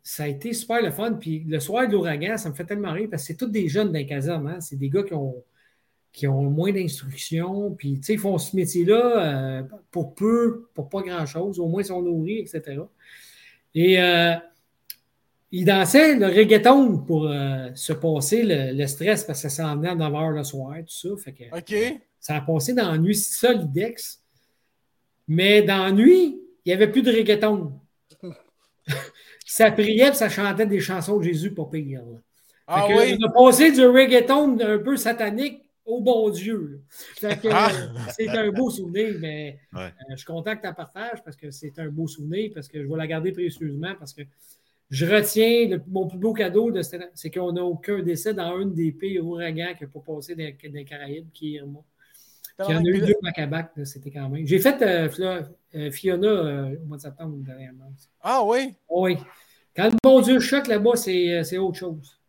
[0.02, 1.14] ça a été super le fun.
[1.14, 3.68] Puis, le soir de l'ouragan, ça me fait tellement rire parce que c'est tous des
[3.68, 4.62] jeunes dans les casernes, hein.
[4.62, 5.44] C'est des gars qui ont,
[6.14, 7.72] qui ont moins d'instruction.
[7.72, 11.60] Puis, tu sais, ils font ce métier-là euh, pour peu, pour pas grand-chose.
[11.60, 12.82] Au moins, ils sont nourris, etc.
[13.74, 14.36] Et euh,
[15.52, 19.76] il dansait le reggaeton pour euh, se passer le, le stress parce que ça s'en
[19.76, 21.10] venait à 9 h le soir, tout ça.
[21.18, 21.44] Fait que
[22.20, 24.22] ça a passé dans la nuit solidex.
[25.28, 27.74] Mais dans la nuit, il n'y avait plus de reggaeton.
[29.46, 32.04] ça priait et ça chantait des chansons de Jésus pour pire.
[32.68, 33.18] Ah oui?
[33.20, 36.82] On a passé du reggaeton un peu satanique au bon Dieu.
[37.52, 37.72] Ah.
[38.16, 39.82] c'est un beau souvenir, mais Ouais.
[39.86, 42.82] euh, je suis content que tu partages parce que c'est un beau souvenir, parce que
[42.82, 44.22] je vais la garder précieusement, parce que
[44.90, 48.56] je retiens le- mon plus beau cadeau, de cette- c'est qu'on n'a aucun décès dans
[48.58, 51.80] un des pires ouragans qui n'a pas passé dans, dans les Caraïbes, qui est Irma.
[52.60, 53.16] Il y en a eu deux
[53.50, 54.46] back c'était quand même.
[54.46, 57.92] J'ai fait euh, Fla- euh, Fiona euh, au mois de septembre dernièrement.
[58.22, 58.76] Ah oui?
[58.90, 59.18] Oui.
[59.76, 62.20] Quand le bon Dieu choque là-bas, c'est euh, c'est autre chose.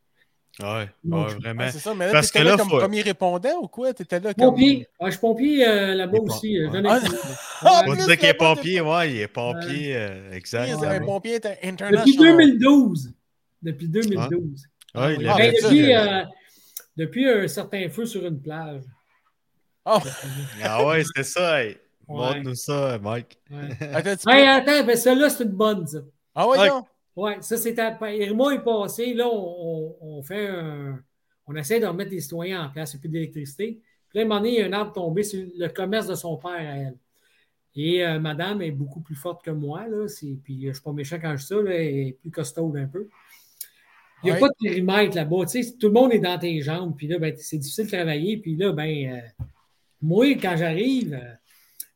[0.60, 1.64] Ouais, ouais, vraiment.
[1.66, 3.92] Ah, c'est ça, mais là, Parce que là, là, comme faut- premier répondant ou quoi?
[3.92, 4.50] T'étais là comme...
[4.52, 4.86] Pompier.
[5.00, 6.58] Ah, je suis pompier euh, là-bas Il est aussi.
[6.60, 7.00] euh, Ah.
[7.62, 10.74] Ah, Faut plus dire qu'il est pompier, ouais, il est pompier, euh, exact.
[10.76, 11.00] Ouais, un ouais.
[11.00, 12.04] pompier inter- international.
[12.06, 13.12] Depuis 2012.
[13.62, 14.62] Depuis 2012.
[14.94, 16.22] Ouais, il Ah, a Ben, ben, ça, depuis, euh,
[16.96, 18.82] depuis un certain feu sur une plage.
[19.84, 19.98] Ah,
[20.62, 21.62] Ah ouais, c'est ça.
[21.64, 21.76] hey.
[22.06, 22.16] Ouais.
[22.16, 23.38] Montre-nous ça, Mike.
[23.50, 23.70] Ouais.
[23.94, 24.30] attends.
[24.30, 25.98] Hey, attends, ben celle-là, c'est une bonne, ça.
[26.34, 26.68] Ah ouais, Ouais.
[26.68, 26.84] non?
[27.16, 27.96] Ouais, ça, c'est à...
[28.12, 29.14] Irma est passé.
[29.14, 31.02] Là, on, fait un.
[31.46, 32.92] On essaie de remettre les citoyens en place.
[32.92, 33.80] Il n'y a plus d'électricité.
[34.08, 36.06] Puis là, à un moment donné, il y a un arbre tombé sur le commerce
[36.06, 36.98] de son père à elle.
[37.76, 39.86] Et euh, madame est beaucoup plus forte que moi.
[39.88, 40.06] Là,
[40.42, 42.76] puis je ne suis pas méchant quand je dis ça, là, elle est plus costaude
[42.76, 43.08] un peu.
[44.22, 44.40] Il n'y a Ouais.
[44.40, 45.44] pas de périmètre là-bas.
[45.46, 46.94] Tu sais, tout le monde est dans tes jambes.
[46.96, 48.38] Puis là, ben, c'est difficile de travailler.
[48.38, 49.44] Puis là, ben, euh,
[50.00, 51.34] moi, quand j'arrive, euh,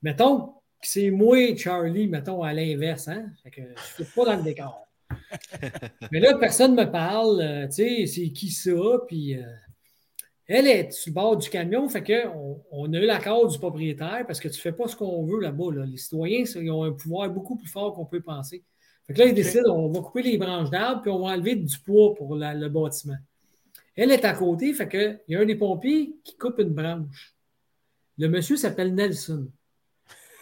[0.03, 0.53] mettons que
[0.83, 3.09] c'est moi, Charlie, mettons à l'inverse.
[3.09, 3.31] Hein?
[3.43, 4.88] Fait que je ne suis pas dans le décor.
[6.13, 7.41] Mais là, personne ne me parle.
[7.41, 8.71] euh, tu sais, c'est qui ça?
[9.07, 9.43] Puis euh,
[10.47, 11.89] elle est sur le bord du camion.
[11.89, 12.27] Fait que
[12.71, 15.41] on, a eu l'accord du propriétaire parce que tu ne fais pas ce qu'on veut
[15.41, 15.73] là-bas.
[15.73, 15.85] là.
[15.85, 18.65] Les citoyens, ça, ils ont un pouvoir beaucoup plus fort qu'on peut penser.
[19.07, 21.57] Fait que là, ils décident, on va couper les branches d'arbres puis on va enlever
[21.57, 23.17] du poids pour la- le bâtiment.
[23.97, 26.71] Elle est à côté, fait que il y a un des pompiers qui coupe une
[26.75, 27.35] branche.
[28.17, 29.49] Le monsieur s'appelle Nelson.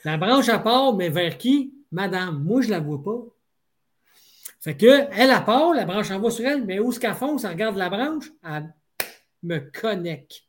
[0.05, 1.75] La branche à part, mais vers qui?
[1.91, 2.43] Madame.
[2.45, 3.19] Moi, je ne la vois pas.
[4.67, 7.15] Fait que, elle, à part, la branche en va sur elle, mais où est-ce qu'elle
[7.15, 7.45] fonce?
[7.45, 8.75] Elle regarde la branche, elle
[9.45, 10.43] me connecte.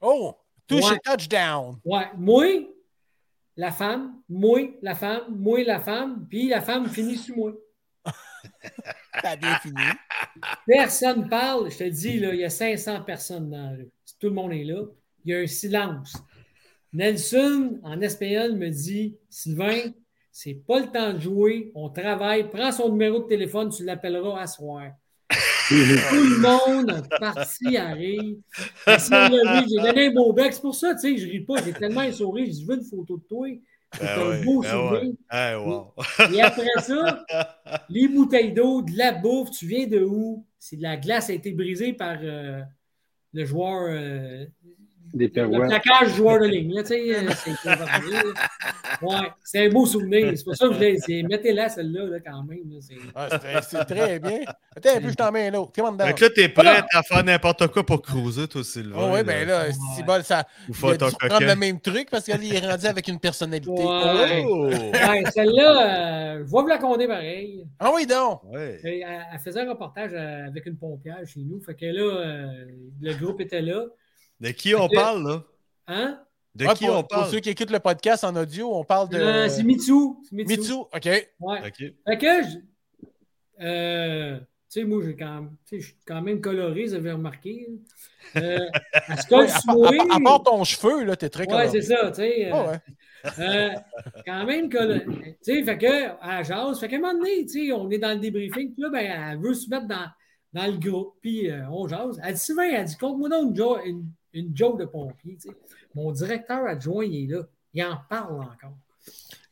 [0.00, 0.34] Oh,
[0.66, 0.98] touche Ouais.
[1.04, 1.78] touchdown.
[1.84, 2.44] Ouais, moi,
[3.56, 7.52] la femme, moi, la femme, moi, la femme, puis la femme finit sur moi.
[9.22, 9.80] T'as bien fini.
[10.66, 11.70] Personne parle.
[11.70, 13.90] Je te dis, là, il y a 500 personnes dans la rue.
[14.18, 14.82] Tout le monde est là.
[15.24, 16.16] Il y a un silence.
[16.92, 19.92] Nelson, en espagnol, me dit Sylvain,
[20.38, 21.72] c'est pas le temps de jouer.
[21.74, 22.50] On travaille.
[22.50, 24.90] Prends son numéro de téléphone, tu l'appelleras à soir.
[25.30, 28.36] Tout le monde parti à rire.
[28.86, 30.52] J'ai donné un beau bec.
[30.52, 31.62] C'est pour ça, tu sais, je ris pas.
[31.64, 32.52] J'ai tellement un sourire.
[32.52, 33.48] Je veux une photo de toi.
[33.94, 35.02] C'est Ah un beau ah sourire.
[35.04, 35.14] ouais.
[35.30, 35.94] Ah, wow.
[36.34, 37.24] Et après ça,
[37.88, 40.44] les bouteilles d'eau, de la bouffe, tu viens de où?
[40.58, 42.60] C'est de la glace a été brisée par euh,
[43.32, 43.86] le joueur.
[43.88, 44.44] euh,
[45.14, 45.82] Des perouettes.
[46.14, 46.82] joueur de ligne.
[46.84, 47.00] C'est
[49.02, 50.32] ouais, c'est un beau souvenir.
[50.36, 50.78] C'est pour ça que je
[51.08, 51.22] l'ai.
[51.22, 52.58] Mettez-la, celle-là, là, quand même.
[52.80, 53.28] c'est- Ah,
[53.62, 54.40] c'est- très bien.
[54.76, 55.72] Attends un peu, je t'en mets un autre.
[55.74, 58.96] Comment que là, t'es prêt à faire n'importe quoi pour cruiser, toi, Sylvain.
[58.98, 60.44] Oh, oui, ben là, c'est bon, ça.
[60.68, 60.98] Ou Il
[61.28, 63.70] prendre le même truc parce qu'il est rendu avec une personnalité.
[63.70, 64.44] Ouais.
[64.46, 64.66] Oh!
[64.68, 67.66] Ouais, celle-là, euh, je vois vous la compter pareil.
[67.78, 68.42] Ah oui, donc.
[68.44, 68.80] Ouais.
[68.84, 71.60] Et Elle, elle faisait un reportage euh, avec une pompière chez nous.
[71.60, 72.46] Fait que là, euh,
[73.00, 73.84] le groupe était là.
[74.40, 75.42] De qui on parle, là?
[75.88, 76.20] Hein?
[76.54, 77.30] De Ouais, qui pour, on pour parle?
[77.30, 79.16] ceux qui écoutent le podcast en audio, on parle de.
[79.18, 79.92] Euh, c'est Mitsu.
[80.24, 80.56] C'est Mitsu.
[80.58, 80.72] Mitsu.
[80.72, 81.04] OK.
[81.04, 81.28] Ouais.
[81.66, 81.76] OK.
[82.06, 83.06] Fait que, je-
[83.60, 84.44] euh, tu
[84.80, 87.68] sais, moi, j'ai quand même, tu sais, je suis quand même coloré, vous avez remarqué.
[88.36, 88.58] Euh,
[89.08, 89.88] elle se colle Ouais, à, sur part- moi.
[89.88, 91.68] à part- à part ton cheveu, là, t'es très Ouais, coloré.
[91.70, 92.52] c'est ça, tu sais.
[92.52, 92.78] Euh, ouais.
[93.38, 93.70] euh,
[94.26, 95.04] quand même coloré.
[95.44, 97.98] Tu sais, fait que, à jase, fait qu'à un moment donné, tu sais, on est
[97.98, 100.06] dans le débriefing, puis là, ben, elle veut se mettre dans,
[100.52, 102.20] dans le groupe, puis euh, on jase.
[102.24, 104.04] Elle dit souvent, elle dit, compte-moi donc une, une,
[104.40, 105.54] une joke de pompier, tu sais.
[105.94, 107.42] Mon directeur adjoint, il est là.
[107.74, 108.76] Il en parle encore.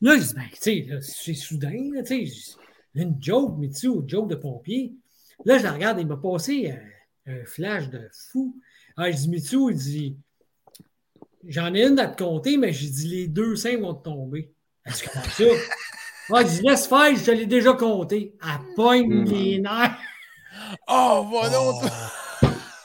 [0.01, 2.57] Là, je dis, ben, tu sais, c'est soudain, là, tu sais,
[2.95, 4.95] une joke, mais tu sais, une joke de pompier.
[5.45, 6.70] Là, je la regarde, il m'a passé
[7.26, 8.57] un, un flash de fou.
[8.97, 10.16] Ah, je dis, Mitsu, il dit,
[11.47, 14.53] j'en ai une à te compter, mais j'ai dit, les deux seins vont te tomber.
[14.87, 15.45] Est-ce que comme ça?
[16.32, 18.35] Ah, il dit, laisse faire, je te l'ai déjà compté.
[18.43, 19.24] Elle pogne Mm.
[19.26, 19.99] les nerfs.
[20.89, 21.82] Oh, va donc.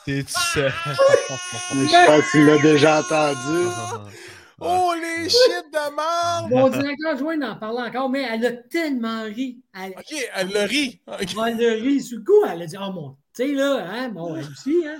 [0.09, 0.15] Oh.
[0.15, 0.73] T'es-tu seul?
[0.85, 3.67] Je pense que tu l'as déjà entendu.
[4.61, 6.51] Oh, les shit de merde.
[6.51, 9.61] Mon directeur adjoint en parlait encore, mais elle a tellement ri.
[9.73, 10.99] Elle, OK, elle le rit.
[11.07, 11.33] OK.
[11.47, 12.45] elle a ri sur le coup.
[12.45, 14.97] Elle a dit, oh mon, tu sais, là, hein, bon, elle aussi, hein.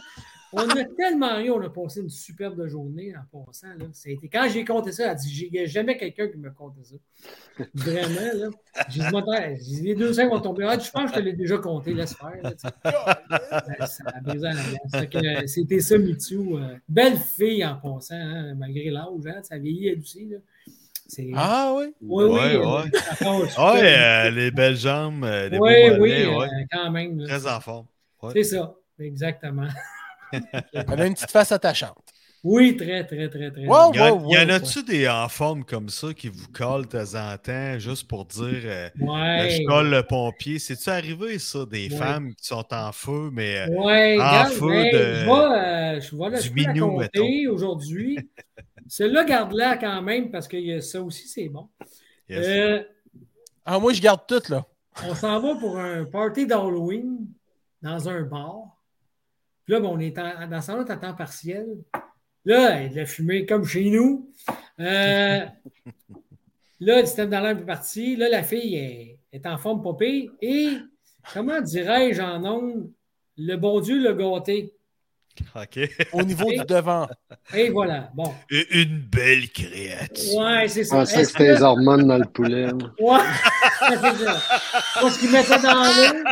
[0.51, 3.67] On a tellement ri, on a passé une superbe journée en passant.
[3.77, 3.85] Là.
[3.93, 6.27] Ça a été- quand j'ai compté ça, elle a dit Il n'y a jamais quelqu'un
[6.27, 6.95] qui me compté ça.
[7.75, 8.49] Vraiment, là.
[8.89, 9.03] J'ai
[9.59, 10.65] dit, les deux seins vont tomber.
[10.67, 12.41] Ah, je pense que je te l'ai déjà compté, laisse faire.
[12.41, 12.51] là.
[13.77, 16.37] Ben, ça a la euh, C'était ça, Mitsu.
[16.55, 19.05] euh, belle fille en passant, hein, malgré l'âge.
[19.27, 20.25] Hein, ça vieillit elle aussi.
[20.25, 20.37] Là.
[21.35, 21.93] Ah oui?
[22.01, 23.73] oui, oui, super.
[23.73, 27.19] Ouais, euh, les belles jambes, euh, les Oui, beaux oui, mollets, euh, quand même.
[27.19, 27.27] là.
[27.37, 27.85] Très en forme.
[28.21, 28.31] Ouais.
[28.33, 29.67] C'est ça, exactement.
[30.31, 31.97] Elle a une petite face attachante.
[32.41, 33.65] Oui, très, très, très, très.
[33.65, 33.91] Wow.
[33.93, 36.29] Il y, en- ouais, il y en ouais, a-tu des en forme comme ça qui
[36.29, 39.49] vous collent de temps en temps juste pour dire euh, Ouais.
[39.49, 40.57] je colle le pompier?
[40.57, 41.97] C'est-tu arrivé ça, des Ouais.
[41.97, 45.31] femmes qui sont en feu, mais euh, Ouais, en regarde, feu ben, de- je vais,
[45.31, 46.53] euh, je vais, là, du je
[47.49, 48.17] aujourd'hui.
[48.87, 51.67] Celle-là, garde-la quand même parce que a- ça aussi, c'est bon.
[52.29, 52.45] yes.
[52.47, 52.83] Euh,
[53.65, 54.65] Ah, moi, je garde tout, là.
[55.05, 57.17] on s'en va pour un party d'Halloween
[57.81, 58.78] dans un bar.
[59.69, 61.67] Là, on est en- dans ce temps-là, à temps partiel.
[62.43, 64.33] Là, il a de la fumée comme chez nous.
[64.79, 65.45] Euh,
[66.79, 68.15] là, le système d'alarme est parti.
[68.15, 70.31] Là, la fille est, est en forme popée.
[70.41, 70.69] Et
[71.33, 72.91] comment dirais-je en ondes,
[73.37, 74.73] le bon Dieu l'a gâté.
[75.55, 75.79] OK.
[76.13, 77.07] au niveau du devant.
[77.53, 78.11] Et voilà.
[78.13, 78.33] Bon.
[78.49, 80.35] Une belle créature.
[80.35, 80.97] Ouais, c'est ça.
[80.97, 82.71] pensais que Est-ce c'était les hormones dans le poulet.
[82.99, 83.19] Ouais,
[83.89, 84.41] c'est ça.
[85.01, 86.29] Parce qu'ils mettaient dans l'eau.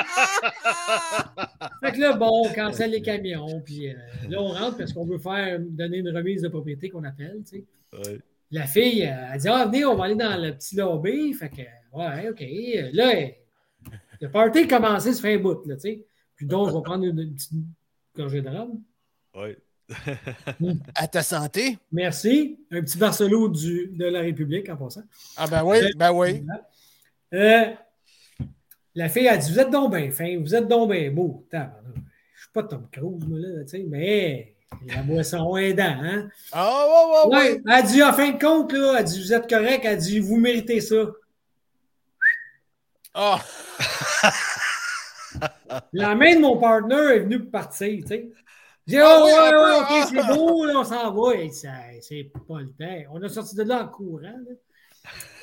[1.83, 3.61] Fait que là, bon, on cancelle les camions.
[3.65, 3.93] Puis euh,
[4.29, 7.41] là, on rentre parce qu'on veut faire donner une remise de propriété qu'on appelle.
[7.49, 8.09] Tu sais.
[8.11, 8.19] Ouais.
[8.51, 11.33] La fille, euh, elle dit Ah, venez, on va aller dans le petit lobby.
[11.33, 11.61] Fait que,
[11.97, 12.43] ouais, OK.
[12.93, 13.13] Là,
[14.21, 15.65] le party a commencé, ça fait un bout.
[15.65, 16.05] Là, tu sais.
[16.35, 17.51] Puis donc, je vais prendre une, une petite
[18.15, 18.81] gorgée de rhum.
[19.37, 19.57] Ouais.
[20.95, 21.77] À ta santé.
[21.91, 22.59] Merci.
[22.71, 25.03] Un petit Barcelo du, de la République en passant.
[25.37, 26.43] Ah ben oui, ben oui.
[27.33, 27.71] Euh,
[28.95, 31.45] la fille a dit Vous êtes donc bien fin, vous êtes donc bien beau.
[31.51, 31.63] Je ne
[32.35, 34.55] suis pas Tom Cruise, moi, là, tu sais, mais
[34.87, 36.29] la boisson aidant, hein?
[36.51, 37.37] Ah ouais, ouais, ouais.
[37.37, 39.81] Ouais, elle a dit, en fin de compte, là, elle a dit Vous êtes correct,
[39.83, 41.05] elle a dit Vous méritez ça.
[43.13, 43.41] Ah,
[45.93, 48.29] La main de mon partner est venue pour partir, tu sais.
[48.87, 51.31] J'ai Ah oh, ouais, ouais, ok, c'est beau, là, on s'en va.
[52.01, 53.11] C'est pas le temps.
[53.11, 54.21] On a sorti de là en courant.
[54.21, 54.53] là.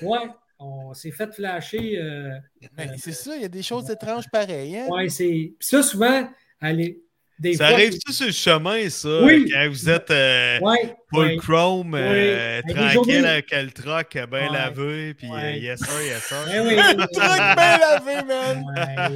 [0.02, 0.28] Ouais,
[0.58, 1.98] on s'est fait flasher.
[1.98, 2.30] euh,
[2.76, 4.76] ben, c'est ça, il y a des choses étranges pareilles.
[4.78, 4.88] Hein?
[4.88, 5.52] ouais, c'est.
[5.58, 6.28] Puis ça, souvent,
[6.60, 7.00] elle est-
[7.38, 7.74] des Ça fois.
[7.74, 9.22] arrive-tu sur le chemin, ça?
[9.22, 9.50] Oui.
[9.52, 11.36] Quand vous êtes euh, Ouais, full ouais.
[11.36, 14.52] chrome, euh, tranquille avec le truck bien Ouais.
[14.52, 16.36] lavé, puis euh, yes sir, yes sir.
[16.46, 18.64] Ouais, oui, Le truc bien lavé, man.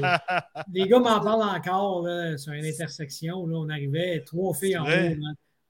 [0.02, 0.42] ouais.
[0.74, 3.46] Les gars m'en parlent encore là, sur une intersection.
[3.46, 4.88] Là, on arrivait trois filles en haut.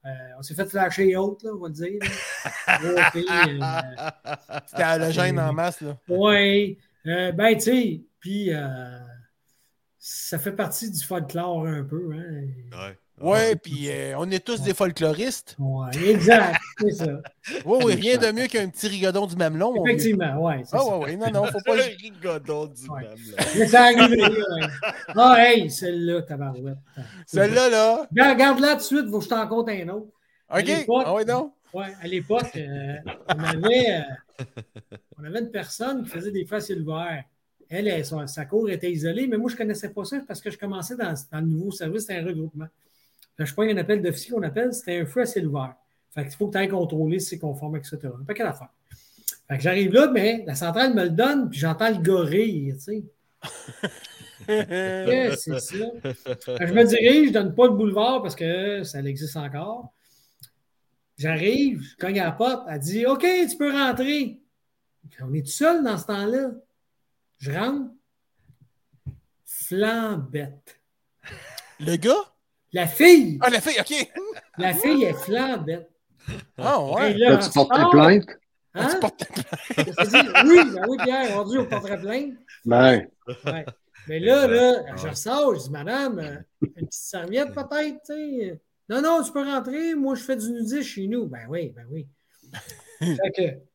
[0.05, 1.99] Euh, on s'est fait flasher haute, là, on va le dire.
[2.01, 2.77] là.
[2.79, 3.59] Trois filles.
[3.61, 5.97] euh, C'était à la gêne en masse, là.
[6.07, 6.77] Oui.
[7.05, 8.65] Euh, ben, tu sais, puis euh,
[9.99, 12.09] ça fait partie du folklore un peu.
[12.13, 12.45] Hein?
[12.71, 12.97] Ouais.
[13.21, 15.57] Ouais, puis euh, on est tous des folkloristes.
[15.59, 17.05] Ouais, exact, c'est ça.
[17.65, 19.73] Oui, oui, rien de mieux qu'un petit rigodon du mamelon.
[19.85, 20.61] Effectivement, ouais.
[20.63, 20.97] c'est Ah, ça.
[20.97, 21.75] ouais, ouais, non, non, faut pas.
[21.75, 23.03] Le rigodon du Ouais.
[23.03, 23.09] là.
[23.57, 24.67] Mais ça arrive, là, ouais.
[25.17, 26.77] Ah, hey, celle-là, tabarouette.
[27.27, 28.07] Celle-là, là.
[28.09, 30.07] Regarde, Regarde-la tout de suite, faut que je t'en compte un autre.
[30.55, 30.85] OK.
[31.05, 31.51] Ah, ouais, non.
[31.73, 32.95] Ouais, à l'époque, euh,
[33.35, 34.01] on, avait,
[34.39, 34.45] euh,
[35.19, 37.23] on avait une personne qui faisait des ciel ouvert.
[37.69, 40.41] Elle, elle, son- sa cour était isolée, mais moi, je ne connaissais pas ça parce
[40.41, 42.67] que je commençais dans, dans le nouveau service, c'était un regroupement.
[43.37, 45.75] Là, je prends un appel d'officier qu'on appelle, c'était un feu à ciel ouvert.
[46.13, 47.97] Fait qu'il faut que tu ailles contrôler si c'est conforme, etc.
[48.25, 48.69] Pas quelle affaire.
[49.47, 52.81] Fait que j'arrive là, mais la centrale me le donne, puis j'entends le rire, tu
[52.81, 53.03] sais.
[54.47, 55.75] C'est ça?
[56.03, 59.93] Je me dirige, je ne donne pas le boulevard parce que ça existe encore.
[61.17, 64.39] J'arrive, je cogne à la porte, elle dit OK, tu peux rentrer.
[65.21, 66.51] On est tout seul dans ce temps-là.
[67.39, 67.91] Je rentre.
[69.45, 70.79] Flambette.
[71.79, 72.33] Le gars?
[72.73, 74.11] La fille, Ah, la fille, OK.
[74.57, 75.89] la fille est flambette.
[76.57, 77.13] Ah, Et ouais.
[77.15, 78.29] là, Là, tu portes tes plaintes?
[78.75, 78.87] hein?
[78.91, 79.25] Tu portes-?
[80.45, 82.33] Oui, ben oui, Pierre, on dit on porterait plainte.
[82.65, 83.07] Ben,
[83.45, 83.65] Ouais.
[84.07, 88.59] Mais là, là, je ressors, je dis, madame, euh, une petite serviette peut-être, tu sais.
[88.89, 91.27] Non, non, tu peux rentrer, moi je fais du nudisme chez nous.
[91.27, 92.07] Ben oui, ben oui.
[92.99, 93.68] Fait que,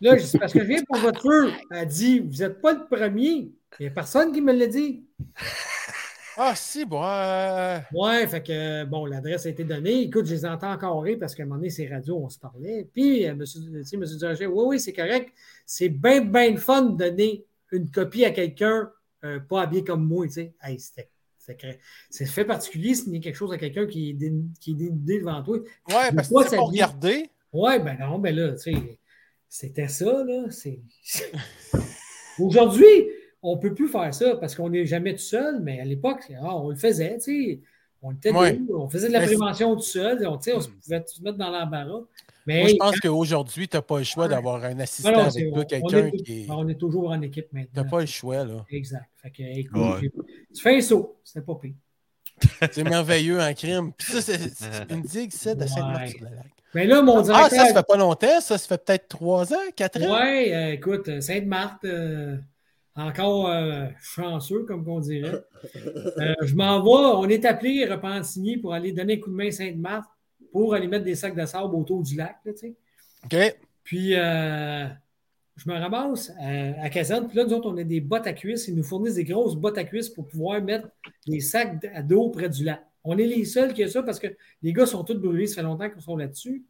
[0.00, 1.50] là, je dis, parce que je viens pour votre feu.
[1.70, 3.52] Elle dit, vous n'êtes pas le premier.
[3.78, 5.04] Il n'y a personne qui me l'a dit.
[6.36, 7.02] Ah, si, bon.
[7.04, 10.02] euh, Ouais, fait que, bon, l'adresse a été donnée.
[10.02, 12.38] Écoute, je les entends encore rire parce qu'à un moment donné, ces radios, on se
[12.38, 12.88] parlait.
[12.94, 15.34] Puis, euh, monsieur, tu sais, monsieur Durocher, oui, oui, c'est correct.
[15.66, 18.90] C'est bien, bien fun de donner une copie à quelqu'un
[19.24, 20.54] euh, pas habillé comme moi, tu sais.
[20.62, 21.08] Hey, c'était.
[22.10, 25.58] C'est fait particulier signer quelque chose à quelqu'un qui est, dénudé devant toi.
[25.88, 27.28] Ouais, parce que c'est pour regarder.
[27.52, 28.99] Ouais, ben non, ben là, tu sais,
[29.50, 30.44] c'était ça, là.
[30.50, 30.80] c'est-
[32.38, 32.86] Aujourd'hui,
[33.42, 36.20] on ne peut plus faire ça parce qu'on n'est jamais tout seul, mais à l'époque,
[36.40, 37.20] ah, on le faisait, tu
[37.54, 37.60] sais.
[38.02, 38.58] On était Ouais.
[38.74, 41.36] on faisait de la prévention tout seul, on, tu sais, on se pouvait se mettre
[41.36, 42.00] dans l'embarras.
[42.46, 44.30] Mais Moi, je pense qu'aujourd'hui, tu n'as pas le choix Ouais.
[44.30, 46.46] d'avoir un assistant non, non, avec toi, quelqu'un on est, qui.
[46.48, 47.82] on est toujours en équipe Tu maintenant.
[47.84, 48.64] n'as pas le choix, là.
[48.70, 49.04] Exact.
[49.16, 49.98] Fait que, écoute, Ouais.
[50.00, 50.10] j'ai-
[50.54, 51.74] tu fais un saut, c'était pas pire.
[52.72, 53.92] C'est merveilleux en crime.
[53.92, 56.14] Puis ça, c'est c'est une digue, ça, de Ouais.
[56.74, 59.56] Mais là, mon Ah, ça, ça fait pas longtemps, ça, ça fait peut-être trois ans,
[59.74, 60.20] quatre ans.
[60.20, 62.36] Ouais, euh, écoute, euh, Sainte-Marthe, euh,
[62.94, 65.42] encore euh, chanceux, comme on dirait.
[66.42, 69.52] Je m'en vais, on est appelé Repentigny pour aller donner un coup de main à
[69.52, 70.08] Sainte-Marthe
[70.52, 72.74] pour aller mettre des sacs de sable autour du lac, là, tu sais.
[73.24, 73.56] OK.
[73.84, 77.26] Puis, je me ramasse à, à Caserne.
[77.28, 78.66] Puis là, nous autres, on a des bottes à cuisse.
[78.68, 80.88] Ils nous fournissent des grosses bottes à cuisse pour pouvoir mettre
[81.26, 82.80] des sacs d- d'eau près du lac.
[83.04, 84.28] On est les seuls qui ont ça parce que
[84.62, 85.46] les gars sont tous brûlés.
[85.46, 86.64] Ça fait longtemps qu'ils sont là-dessus.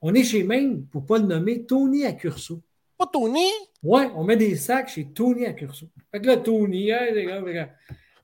[0.00, 2.60] On est chez même, pour ne pas le nommer, Tony à Curso.
[2.96, 3.48] Pas Tony?
[3.82, 5.86] Ouais, on met des sacs chez Tony à Curso.
[6.10, 7.70] Fait que là, Tony, hey, les gars, les gars.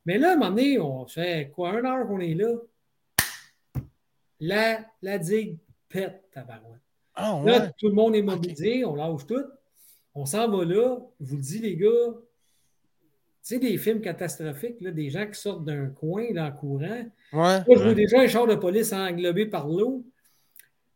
[0.05, 2.57] Mais là, à un moment donné, on fait quoi, un heure qu'on est là?
[4.41, 5.59] La, la digue
[5.89, 6.81] pète, tabarouette.
[7.15, 9.45] Ah, Là, tout le monde est mobilisé, on lâche tout.
[10.15, 10.99] On s'en va là.
[11.21, 12.15] Je vous le dis, les gars,
[13.49, 16.81] sais, des films catastrophiques, là, des gens qui sortent d'un coin là, en courant.
[16.81, 17.09] Ouais.
[17.33, 17.95] Moi, je vois Ouais.
[17.95, 20.05] déjà un char de police englobé par l'eau.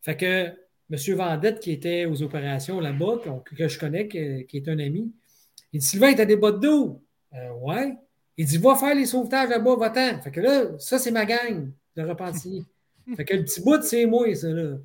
[0.02, 0.46] Fait que
[0.90, 1.16] M.
[1.16, 5.12] Vendette, qui était aux opérations là-bas, que, je connais, que- qui est un ami,
[5.72, 7.02] il dit Sylvain, t'as des bottes d'eau?
[7.34, 7.94] Euh, Ouais.
[8.38, 10.20] Il dit Va faire les sauvetages là-bas, va-t'en.
[10.22, 12.64] Fait que là, ça, c'est ma gang de repentis.
[13.16, 14.78] fait que le petit bout, c'est moi, ça, là.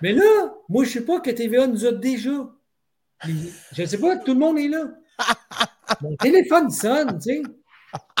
[0.00, 2.48] Mais là, moi, je sais pas que TVA nous a déjà.
[3.72, 4.94] Je sais pas, tout le monde est là.
[6.00, 7.42] Mon téléphone sonne, tu sais.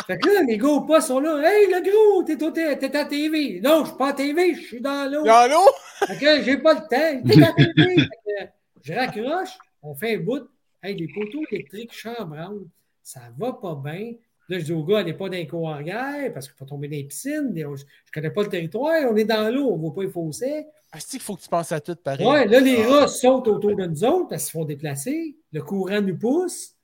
[0.06, 1.40] Fait que là, les gars au poste sont là.
[1.42, 2.36] Hey, le gros, t'es,
[2.76, 3.60] t'es à TV.
[3.60, 5.24] Non, je suis pas à TV, je suis dans l'eau.
[5.24, 6.06] Dans l'eau?
[6.06, 7.28] Fait que j'ai pas le temps.
[7.28, 7.96] T'es à TV.
[7.96, 8.50] Fait que
[8.82, 10.48] je raccroche, on fait un bout.
[10.82, 12.66] Hey, les poteaux électriques chambrantent.
[13.02, 14.12] Ça va pas bien.
[14.48, 16.88] Là, je dis au gars, allez pas dans les cours arrière parce qu'il faut tomber
[16.88, 17.52] dans les piscines.
[17.54, 19.10] Je, je connais pas le territoire.
[19.10, 20.66] On est dans l'eau, on voit pas les fossés.
[20.92, 22.26] Ah, c'est qu'il faut que tu penses à tout pareil.
[22.26, 25.36] Ouais, là, les rats sautent autour de nous autres parce qu'ils se font déplacer.
[25.52, 26.74] Le courant nous pousse.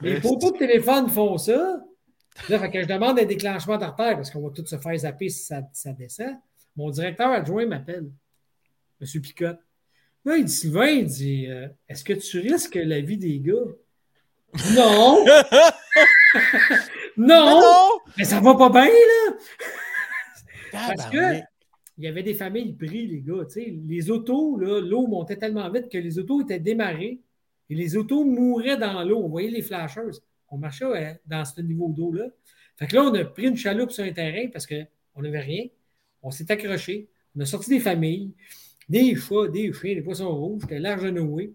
[0.00, 1.82] Les poteaux de téléphone font ça.
[2.48, 5.28] Là, fait que je demande un déclenchement d'artère parce qu'on va tous se faire zapper
[5.28, 6.36] si ça, ça descend.
[6.76, 8.10] Mon directeur adjoint m'appelle,
[9.00, 9.20] M.
[9.22, 9.60] Picotte.
[10.24, 13.54] Là, il dit Sylvain, il dit euh, Est-ce que tu risques la vie des gars?
[14.74, 15.24] Non
[17.16, 17.88] Mais Non non!
[18.18, 19.36] Mais ça va pas bien, là
[20.72, 21.40] Parce que
[21.98, 23.46] il y avait des familles pris, les gars.
[23.56, 27.20] Les autos, l'eau montait tellement vite que les autos étaient démarrées
[27.68, 29.22] et les autos mouraient dans l'eau.
[29.24, 30.20] On voyait les flashers?
[30.48, 32.26] On marchait dans ce niveau d'eau-là.
[32.76, 35.64] Fait que là, on a pris une chaloupe sur un terrain parce qu'on n'avait rien.
[36.22, 37.08] On s'est accroché.
[37.36, 38.32] On a sorti des familles,
[38.88, 40.62] des chats, des chiens, des poissons rouges.
[40.62, 41.52] C'était large à Noé.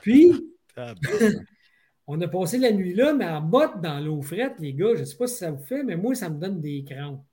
[0.00, 0.32] Puis,
[2.06, 4.94] on a passé la nuit là, mais en botte dans l'eau frette, les gars.
[4.94, 7.24] Je ne sais pas si ça vous fait, mais moi, ça me donne des crampes.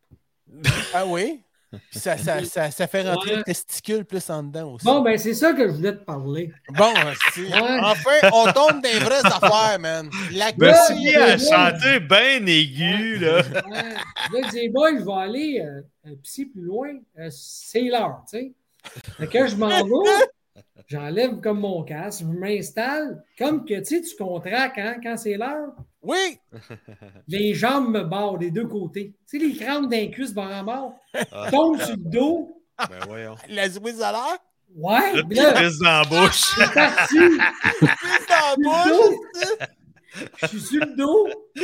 [0.94, 1.42] Ah oui?
[1.92, 3.38] Ça, ça, ça, ça fait rentrer Ouais.
[3.38, 4.86] le testicule plus en dedans aussi.
[4.86, 6.52] Bon, ben, c'est ça que je voulais te parler.
[6.70, 7.80] Bon, Ouais.
[7.84, 10.10] enfin, on tombe dans les vraies affaires, man.
[10.34, 11.38] La Ben, si ouais, il a ouais.
[11.38, 13.38] chanté bien aigu, là.
[13.38, 13.94] Ouais.
[14.42, 16.90] Là, je dis, boy, je vais aller euh, euh, pisser plus loin.
[17.20, 18.52] Euh, c'est l'heure, tu sais.
[19.18, 24.02] Fait que je m'en vais, j'enlève comme mon casque, je m'installe, comme que, tu sais,
[24.02, 25.72] tu contractes hein, quand c'est l'heure.
[26.02, 26.40] Oui!
[27.28, 29.16] Les jambes me barrent des deux côtés.
[29.30, 30.94] Tu sais, les crampes d'un cuisse bord en bord.
[31.32, 31.50] Ah.
[31.52, 32.64] Tombe sur le dos.
[32.90, 33.36] Ben voyons.
[33.50, 34.38] La Zouise à l'air?
[34.76, 35.40] Ouais, Le petit
[35.82, 36.42] dans la bouche.
[36.56, 37.18] c'est parti.
[37.80, 39.68] Pisse dans la bouche!
[40.42, 41.28] Je suis sur le dos.
[41.56, 41.64] Je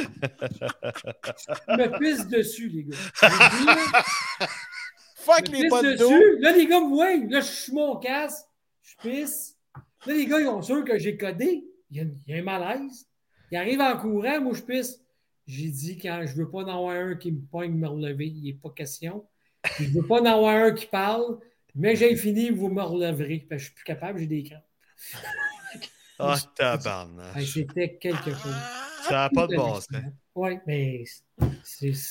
[1.75, 2.97] me pisse dessus, les gars.
[5.17, 6.09] Fuck les pisse bottes d'eau!
[6.09, 6.37] dessus.
[6.39, 7.15] Là, les gars me voient.
[7.29, 8.45] Là, je suis mon casque.
[8.81, 9.55] Je pisse.
[10.05, 11.63] Là, les gars, ils ont sûr que j'ai codé.
[11.91, 13.05] Il y, a, il y a un malaise.
[13.53, 14.41] Ils arrivent en courant.
[14.41, 14.81] Moi, je.
[15.45, 18.43] J'ai dit, quand je veux pas en avoir un qui me pogne, me relever, il
[18.45, 19.25] n'est pas question.
[19.61, 21.37] Puis je veux pas en avoir un qui parle.
[21.75, 23.45] Mais j'ai fini, vous me releverez.
[23.47, 24.63] Parce que je suis plus capable, j'ai des crampes.
[26.17, 27.35] Ah, tabarnak.
[27.37, 28.55] Hey, C'était quelque chose.
[29.03, 29.87] Ça n'a pas de bon sens.
[30.33, 31.03] Oui, mais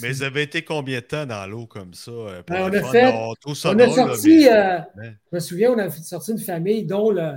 [0.00, 2.10] Mais vous avez été combien de temps dans l'eau comme ça?
[2.12, 2.90] euh, pour Ben, on a fun?
[2.92, 3.12] fait-
[3.64, 4.80] On a drôle, là, sorti, mais- euh,
[5.32, 7.32] je me souviens, on a sorti une famille dont le,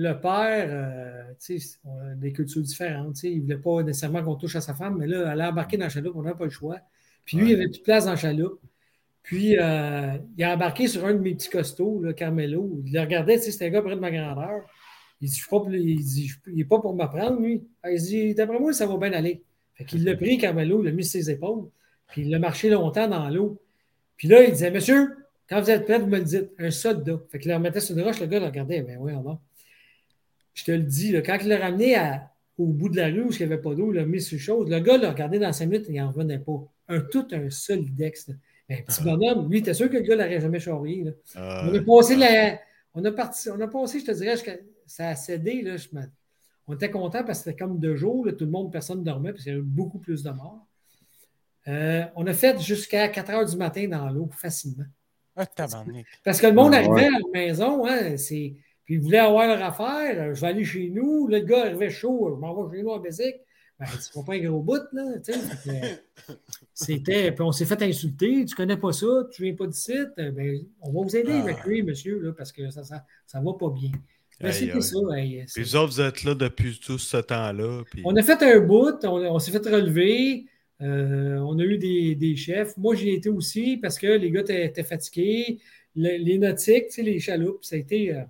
[0.00, 3.14] le père, euh, tu sais, on a des cultures différentes.
[3.14, 5.40] tu sais, Il ne voulait pas nécessairement qu'on touche à sa femme, mais là, elle
[5.40, 6.78] a embarqué dans la chaloupe, on n'avait pas le choix.
[7.24, 7.50] Puis lui, Ouais.
[7.50, 8.60] il avait plus de place dans la chaloupe.
[9.24, 12.80] Puis euh, il a embarqué sur un de mes petits costauds, là, Carmelo.
[12.86, 14.62] Il le regardait, tu sais, c'était un gars près de ma grandeur.
[15.20, 17.66] Il dit, je n'est pas pour m'apprendre, lui.
[17.90, 19.42] Il dit, d'après moi, ça va bien aller.
[19.74, 21.68] Fait qu'il l'a pris, Carmelo, il l'a mis sur ses épaules,
[22.06, 23.60] puis il l'a marché longtemps dans l'eau.
[24.16, 25.16] Puis là, il disait, monsieur,
[25.48, 27.20] quand vous êtes prêt, vous me le dites, un soldat.
[27.30, 29.38] Fait qu'il le remettait sur une roche, le gars le regardait, ben oui, non.
[30.58, 33.22] Je te le dis, là, quand il l'a ramené à- au bout de la rue
[33.22, 35.38] où il n'y avait pas d'eau, il l'a mis sur chose, le gars l'a regardé
[35.38, 36.58] dans cinq minutes, il n'en revenait pas.
[36.88, 38.30] Un, tout un solidex.
[38.68, 41.04] un petit bonhomme, lui, t'es sûr que le gars ne l'aurait jamais charrié.
[41.36, 42.58] Ah, On a passé la.
[42.94, 45.62] On a, parti, on a passé, je te dirais, jusqu'à- ça a cédé.
[45.62, 46.10] Là, je me-
[46.66, 48.26] on était content parce que c'était comme deux jours.
[48.26, 50.66] là, tout le monde, personne ne dormait parce qu'il y avait beaucoup plus de morts.
[51.68, 54.86] Euh, on a fait jusqu'à 4 heures du matin dans l'eau, facilement.
[55.36, 56.04] Ah, tabarnak.
[56.24, 57.06] Parce que le monde Ah, arrivait ouais.
[57.06, 58.54] à la maison, hein, c'est...
[58.88, 60.18] puis ils voulaient avoir leur affaire.
[60.30, 61.28] euh, Je vais aller chez nous.
[61.28, 62.30] Là, le gars arrivait chaud.
[62.34, 63.34] Je m'en vais chez nous à Bézic.
[63.78, 65.04] Ben, tu vas pas un gros bout, là.
[65.22, 66.02] tu sais.
[66.72, 67.32] C'était.
[67.32, 68.46] Puis on s'est fait insulter.
[68.46, 69.92] Tu connais pas ça, tu viens pas d'ici.
[69.92, 71.36] euh, Ben, on va vous aider Ah.
[71.36, 73.90] à évacuer, monsieur, là, parce que ça, ça, ça va pas bien.
[74.40, 74.96] Aïe, c'était ça.
[75.46, 77.82] c'est- Puis vous autres, vous êtes là depuis tout ce temps-là.
[77.90, 78.02] Puis...
[78.06, 80.46] on a fait un bout, on, on s'est fait relever.
[80.80, 82.76] euh, on a eu des, des chefs.
[82.76, 85.58] Moi, j'y étais aussi parce que les gars étaient, fatigués.
[85.96, 88.22] Le- les nautiques, tu sais, les chaloupes, ça a été, euh,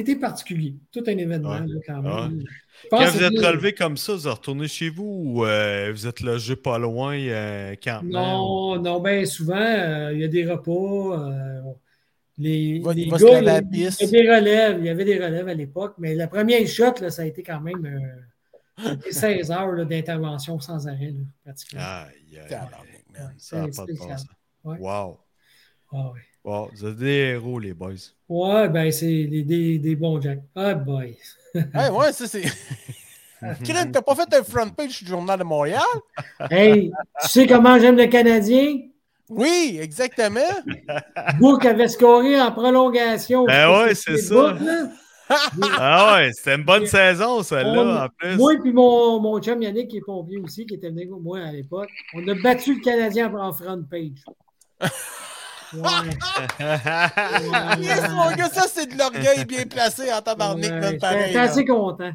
[0.00, 0.74] été particulier.
[0.92, 1.60] Tout un événement, Ouais.
[1.66, 2.38] là, quand même.
[2.38, 2.44] Ouais.
[2.90, 6.20] Quand vous êtes relevé comme ça, vous êtes retourné chez vous ou euh, vous êtes
[6.20, 8.74] logé pas loin, euh, campement?
[8.76, 10.72] Non, non, bien souvent, euh, il y a des repas.
[11.30, 11.60] euh,
[12.38, 14.76] les, Va- va gars, il y a des relèves.
[14.80, 17.42] Il y avait des relèves à l'époque, mais la première shot, là, ça a été
[17.42, 17.86] quand même.
[17.86, 21.80] euh, C'était 16 heures d'intervention sans arrêt, là, pratiquement.
[21.80, 22.58] Aïe, aïe, aïe.
[23.18, 23.34] man.
[23.38, 24.26] Ça n'a pas de bon sens.
[24.64, 24.76] Ouais.
[24.78, 25.18] Wow.
[25.92, 26.20] Ah ouais.
[26.46, 27.94] Wow, vous êtes des héros, les boys.
[28.28, 30.38] Ouais, ben c'est des, des, des bons Jack.
[30.54, 31.16] Ah boy.
[31.54, 32.44] Ouais, ouais, ça c'est.
[33.64, 35.82] Kren, t'as pas fait un front page du Journal de Montréal?
[36.50, 36.92] Hey,
[37.22, 38.78] tu sais comment j'aime le Canadien?
[39.28, 40.40] Oui, exactement.
[41.40, 43.44] Book avait scoré en prolongation.
[43.44, 44.52] Ben ouais, c'est ça.
[44.52, 45.70] Book.
[45.80, 48.36] Ah ouais, c'était une bonne saison, On- celle-là, en plus.
[48.36, 51.40] Moi et mon, mon chum Yannick, qui est pompier aussi, qui était venu avec moi
[51.40, 54.22] à l'époque, on a battu le Canadien en front page.
[55.74, 55.82] Mon
[58.36, 61.26] gars, ça c'est de l'orgueil bien placé en tabarnak, Ouais, J'étais pareil.
[61.26, 62.12] j'étais assez content.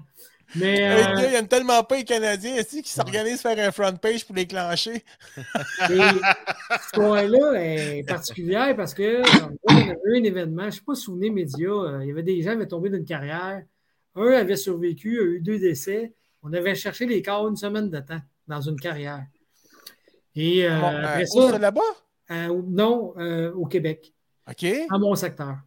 [0.55, 3.95] Mais euh, gars, il aime tellement pas les Canadiens ici qu'il s'organise faire un front
[3.95, 4.95] page pour les clencher?
[4.95, 5.03] Et
[5.87, 9.21] cette histoire-là est particulière parce que
[9.69, 11.99] on avait eu un événement, je ne sais pas si vous vous souvenez, médias, euh,
[12.03, 13.61] il y avait des gens qui avaient tombé d'une carrière.
[14.15, 16.11] Un avait survécu, a eu deux décès.
[16.43, 19.23] On avait cherché les corps une semaine de temps dans une carrière.
[20.35, 21.79] Et euh, Bon, après euh, où ça, là-bas?
[22.31, 24.13] Euh, non, euh, au Québec,
[24.49, 24.65] OK.
[24.89, 25.57] dans mon secteur.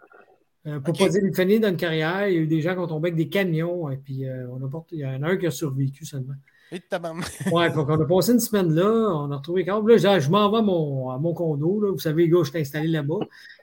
[0.67, 1.01] Euh, pour Ok.
[1.01, 2.87] pas dire une finir dans une carrière, il y a eu des gens qui ont
[2.87, 5.47] tombé avec des camions, et puis on a porté, il y en a un qui
[5.47, 6.35] a survécu seulement.
[6.73, 7.53] Et.
[7.53, 9.93] Ouais, donc on a passé une semaine là, on a retrouvé câbles.
[9.93, 11.81] Là, je, je m'en vais à mon, à mon condo.
[11.81, 11.93] Là.
[11.93, 13.19] Vous savez, les gars, je suis installé là-bas.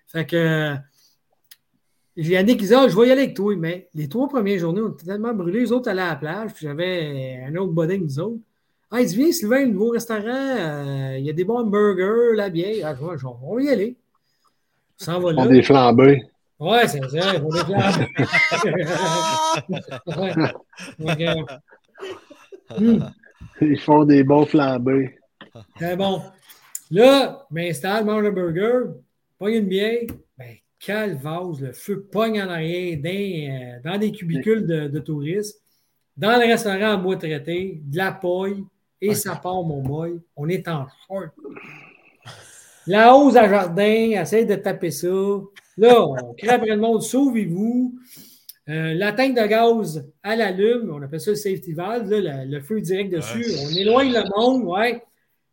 [0.07, 0.75] Fait que
[2.15, 3.55] j'ai Yannick qui disait ah, je vais y aller avec toi.
[3.57, 6.53] Mais les trois premières journées, on était tellement brûlés, les autres allaient à la plage,
[6.53, 8.39] puis j'avais un autre boding, nous autres.
[8.93, 12.35] Ah, il dit Viens, Sylvain, le nouveau restaurant, euh, il y a des bons hamburgers,
[12.35, 12.85] la bière.
[12.85, 12.95] Ah,
[13.41, 13.95] on va y aller.
[14.99, 15.43] On s'en va Ils là.
[15.43, 16.23] font des flambés.
[16.59, 18.07] Ouais, c'est ça, il faut des flambés.
[20.17, 20.33] Ouais.
[20.99, 21.35] Donc, euh,
[22.77, 23.11] hum.
[23.61, 25.15] Ils font des bons flambés.
[25.75, 26.21] Très bon.
[26.89, 28.91] Là, je m'installe, mange un burger,
[29.39, 30.01] pogne une bière.
[30.37, 34.99] Ben, quel vase, le feu pogne en arrière dans, euh, dans des cubicules de, de
[34.99, 35.61] touristes.
[36.17, 38.63] Dans le restaurant en bois traité, de la paille,
[39.01, 40.19] et ça part, mon boy.
[40.35, 41.31] On est en short.
[42.87, 45.07] La hausse à jardin, essaye de taper ça.
[45.77, 47.95] Là, on crée après le monde, sauvez-vous.
[48.69, 52.51] Euh, la tank de gaz à l'allume, on appelle ça le safety valve, là, le,
[52.51, 53.45] le feu direct dessus.
[53.45, 53.65] Ouais.
[53.65, 55.03] On éloigne le monde, ouais.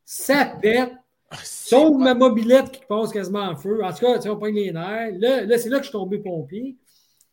[0.05, 0.93] Ça pète.
[1.31, 1.99] Ah, Sauf bon.
[1.99, 3.83] ma mobilette qui passe quasiment en feu.
[3.85, 5.13] En tout cas, on pogne les nerfs.
[5.19, 6.77] Là, là c'est là que je suis tombé pompier.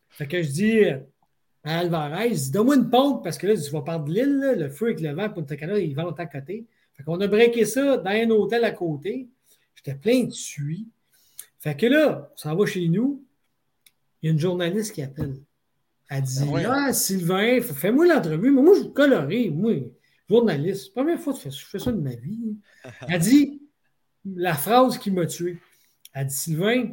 [0.09, 0.83] Fait que je dis
[1.65, 5.01] à Alvarez, donne-moi une pompe parce que là, tu vas de l'île, le feu avec
[5.01, 6.65] le vent, Punta Cana, il vente à côté.
[6.93, 9.27] Fait qu'on a breaké ça dans un hôtel à côté.
[9.73, 10.87] J'étais plein de suie.
[11.59, 13.25] Fait que là, on s'en va chez nous.
[14.21, 15.37] Il y a une journaliste qui appelle.
[16.07, 16.65] Elle dit Ah ouais.
[16.65, 18.51] Ah, Sylvain, fais-moi l'entrevue.
[18.51, 19.73] Mais moi, je suis coloré, moi,
[20.29, 20.93] journaliste.
[20.93, 22.57] Première fois que je fais, je fais ça de ma vie.
[23.09, 23.61] Elle dit
[24.23, 25.57] la phrase qui m'a tué.
[26.13, 26.91] Elle dit Sylvain,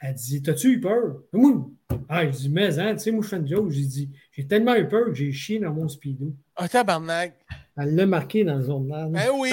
[0.00, 1.22] elle dit T'as-tu eu peur?
[1.32, 1.70] Moi,
[2.08, 3.70] ah, je dis Mais, hein, tu sais, moi, je fais une joke.
[3.70, 6.34] J'ai dit J'ai tellement eu peur que j'ai chié dans mon speedo.
[6.56, 7.34] Ah, tabarnak.
[7.76, 9.10] Elle l'a marqué dans le journal.
[9.10, 9.50] Ben oui,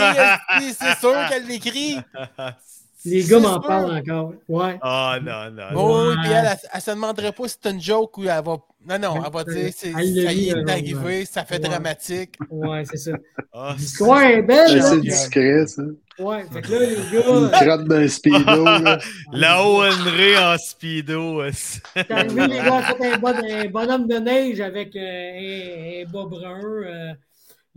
[0.73, 1.97] c'est sûr qu'elle l'écrit?
[3.09, 4.33] Les c'est gars m'en parlent encore.
[4.47, 4.77] Ouais.
[4.81, 5.71] Ah non, non.
[5.71, 5.75] non.
[5.75, 8.43] Oh, oui, puis elle, elle, elle se demanderait pas si c'est une joke ou elle
[8.43, 8.57] va.
[8.89, 11.59] Non, non, elle va dire c'est, ça y est euh, arrivé, ça fait ouais.
[11.67, 12.35] dramatique.
[12.49, 13.11] Ouais, c'est ça.
[13.53, 14.69] Ah, L'histoire est belle.
[14.69, 14.85] C'est là.
[14.87, 15.81] assez discret, ça.
[16.19, 17.59] Ouais, fait que là, les Une gars.
[17.59, 18.63] crotte d'un speedo.
[18.63, 18.97] là.
[19.33, 21.41] La Henry en speedo.
[21.41, 22.81] euh, c'est- T'es arrivé, les gars,
[23.13, 26.61] un, bon- un bonhomme de neige avec euh, un, un bas brun.
[26.63, 27.13] euh.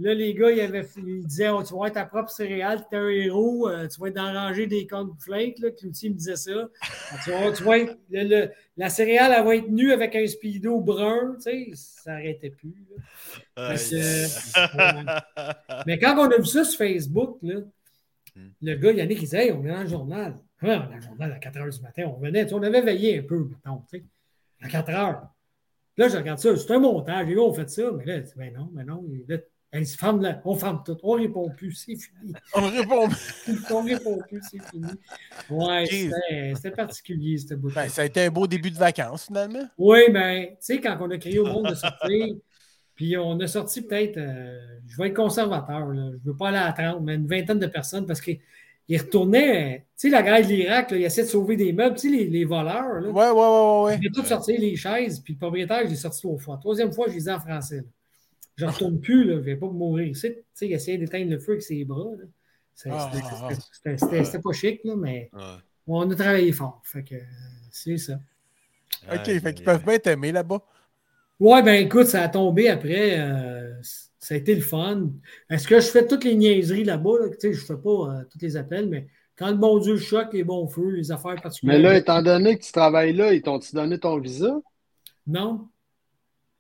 [0.01, 2.97] Là, les gars, ils, avaient, ils disaient oh, Tu vas être ta propre céréale, tu
[2.97, 5.59] es un héros, euh, tu vas être dans la rangée des cornflakes.
[5.59, 6.69] Là, Cloutier me disait ça.
[6.83, 10.15] Ah, Tu vas, tu vas être, le- le- la céréale, elle va être nue avec
[10.17, 11.37] un speedo brun.
[11.37, 12.75] Tu sais, ça n'arrêtait plus.
[13.57, 13.73] là.
[13.73, 13.77] Euh,
[15.87, 17.61] Mais quand on a vu ça sur Facebook, là,
[18.37, 18.51] Hmm.
[18.63, 20.39] le gars, Yannick, il disait Hey, on est dans le journal.
[20.63, 22.05] Ouais, on est dans le journal à 4 h du matin.
[22.07, 24.05] On venait, on avait veillé un peu, mettons, tu sais,
[24.63, 25.21] à 4 h.
[25.97, 27.27] Là, je regarde ça, c'est un montage.
[27.27, 29.05] Les gars, on fait ça, mais là, ben non, ben non.
[29.27, 29.39] Là,
[29.97, 32.33] ferme on ferme tout, on répond plus, c'est fini.
[32.55, 33.09] On répond.
[33.71, 34.87] On répond plus, c'est fini.
[35.49, 35.85] Ouais,
[36.55, 39.65] c'était particulier, ce bout Ben, ça a été un beau début de vacances, finalement.
[39.79, 42.35] oui, mais tu sais, quand on a créé au monde de sortir,
[42.97, 44.59] puis on a sorti peut-être, euh,
[44.89, 47.59] je vais être conservateur, là, je ne veux pas aller à 30, mais une vingtaine
[47.59, 48.41] de personnes parce qu'ils
[48.91, 52.17] retournaient, tu sais, la guerre de l'Irak, ils essaient de sauver des meubles, tu sais,
[52.17, 53.01] les, les voleurs.
[53.01, 53.99] Là, Ouais, ouais, ouais, ouais.
[54.03, 56.57] J'ai tout sorti les chaises, puis le propriétaire, je l'ai sorti trois fois.
[56.59, 57.77] Troisième fois, je les ai en français.
[57.77, 57.83] là.
[58.61, 60.29] Je ne retourne plus, là, je ne vais pas mourir ici.
[60.29, 62.05] Tu sais, il essayait d'éteindre le feu avec ses bras.
[62.87, 64.25] Ah, c'était- ah, ah.
[64.25, 65.41] c'était- pas chic, là, mais Ouais.
[65.87, 66.83] on a travaillé fort.
[66.85, 67.15] Fait que
[67.71, 68.21] c'est ça.
[69.11, 70.61] Ok, Aïe, fait qu'ils peuvent bien t'aimer là-bas.
[71.39, 73.19] Ouais, ben écoute, ça a tombé après.
[73.19, 73.73] euh,
[74.19, 75.09] ça a été le fun.
[75.49, 77.19] Est-ce que je fais toutes les niaiseries là-bas?
[77.21, 77.29] Là?
[77.31, 79.07] Tu sais, je ne fais pas euh, tous les appels, mais
[79.37, 81.77] quand le bon Dieu choque, les bons feux, les affaires particulières.
[81.79, 84.61] Mais là, étant donné que tu travailles là, ils t'ont-tu donné ton visa?
[85.27, 85.67] Non.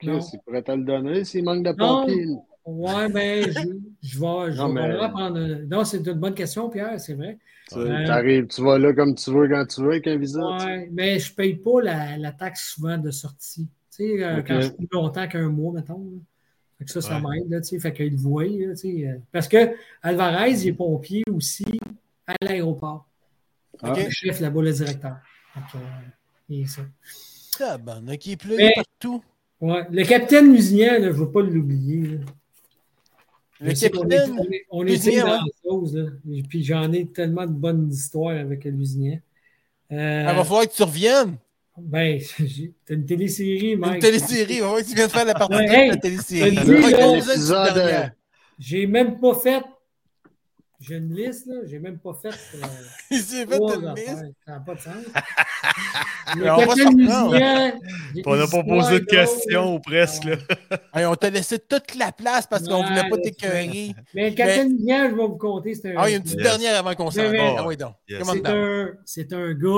[0.00, 2.00] Chris, ils pourraient te le donner s'il manque de Non.
[2.06, 2.26] papier.
[2.66, 3.58] Ouais, mais je,
[4.02, 5.38] je vais, je Non, vais mais- vraiment prendre.
[5.38, 7.38] un- Non, c'est une bonne question, Pierre, c'est vrai.
[7.68, 10.40] Tu arrives, tu vas là comme tu veux, quand tu veux, avec un visa.
[10.40, 13.68] Ouais, mais je ne paye pas la, la taxe souvent de sortie.
[13.96, 15.98] Tu sais, euh, quand je suis plus longtemps qu'un mois, mettons.
[15.98, 16.18] là.
[16.78, 17.38] Fait que ça, ça Ouais.
[17.40, 17.78] m'aide, là, tu sais.
[17.78, 19.06] Fait qu'il le voit, là, tu sais.
[19.06, 19.18] euh.
[19.32, 19.70] Parce que
[20.02, 21.64] Alvarez, il est pompier aussi
[22.26, 23.06] à l'aéroport.
[23.82, 23.94] Ah.
[23.96, 25.16] Le chef là-bas, le directeur.
[25.54, 25.86] Fait que, euh,
[26.48, 26.82] il est ça.
[28.24, 29.22] Il plein Mais- partout.
[29.60, 29.82] Ouais.
[29.90, 32.02] Le capitaine Lusignan, là, je ne veux pas l'oublier.
[32.02, 32.16] là.
[33.62, 34.36] Le capitaine.
[34.38, 35.38] on est- On dans ouais.
[35.38, 36.04] la chose, là.
[36.32, 39.18] Et puis j'en ai tellement de bonnes histoires avec Lusignan.
[39.92, 41.36] Euh, Il va falloir que tu reviennes.
[41.76, 42.18] ben,
[42.86, 43.94] t'as une télésérie, Mike.
[43.96, 44.60] Une télésérie.
[44.60, 46.54] Va que tu viennes faire la partie Ouais, de hey, la télésérie.
[47.74, 48.12] dernière.
[48.58, 49.62] J'ai même pas fait.
[50.80, 51.56] J'ai une liste, là.
[51.66, 52.28] J'ai même pas fait.
[52.28, 52.66] euh,
[53.10, 53.94] Il s'est fait une affaires.
[53.94, 54.34] liste.
[54.46, 54.94] Ça n'a pas de sens.
[56.36, 57.32] Mais Le on va capitaine s'en reprendre.
[57.34, 57.80] Lusignan,
[58.14, 59.70] j'ai On n'a pas posé de questions là.
[59.72, 60.24] ou presque.
[60.24, 60.36] Là.
[60.94, 63.94] Hey, on t'a laissé toute la place parce qu'on Ouais, voulait pas là, t'écœurer.
[64.14, 65.94] Mais le capitaine Lusignan, je vais vous compter, c'est un.
[65.98, 66.46] Ah, il y a une petite Yes.
[66.48, 67.54] dernière avant qu'on s'en va.
[67.58, 67.94] Ah oui, donc.
[68.08, 68.18] Yes.
[68.20, 69.68] Comment C'est un, c'est un gars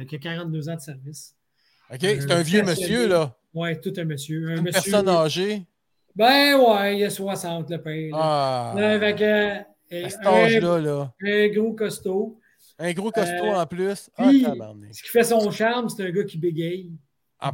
[0.00, 1.34] euh, qui a 42 ans de service.
[1.92, 3.36] OK, c'est un vieux monsieur, là.
[3.54, 4.48] Ouais, tout un monsieur.
[4.50, 4.90] Un Une monsieur.
[4.92, 5.62] personne âgée.
[6.14, 8.10] Ben ouais, il a 60, le père.
[8.12, 8.18] là.
[8.20, 8.72] Ah.
[8.76, 11.12] Ouais, fait que, À cet un, âge-là, là.
[11.22, 12.38] un gros costaud.
[12.78, 14.10] Un gros costaud Euh, en plus.
[14.16, 14.46] Ah, puis-.
[14.92, 16.90] Ce qui fait son charme, c'est un gars qui bégaye.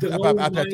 [0.00, 0.42] Drôle, ouais.
[0.42, 0.64] après,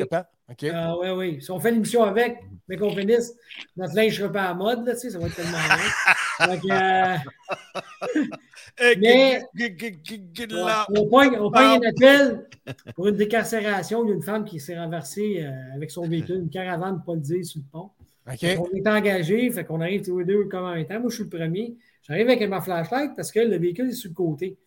[0.47, 0.65] OK.
[0.73, 1.41] Ah ouais, oui.
[1.41, 2.37] Si on fait l'émission avec,
[2.67, 3.33] mais qu'on finisse,
[3.77, 7.17] notre linge sera pas à mode, là, tu sais, ça va être tellement que, euh,
[8.81, 9.41] Eh, Mais-.
[10.89, 11.79] On pogne, on pogne Ah.
[11.81, 12.47] un appel
[12.95, 14.03] pour une décarcération.
[14.05, 17.13] Il y a une femme qui s'est renversée euh, avec son véhicule, une caravane, pas
[17.13, 17.89] le dire, sur le pont.
[18.59, 20.99] On est engagés, fait qu'on arrive tous les deux comme en même temps.
[20.99, 21.75] Moi, je suis le premier.
[22.01, 24.57] J'arrive avec ma flashlight parce que le véhicule est sur le côté.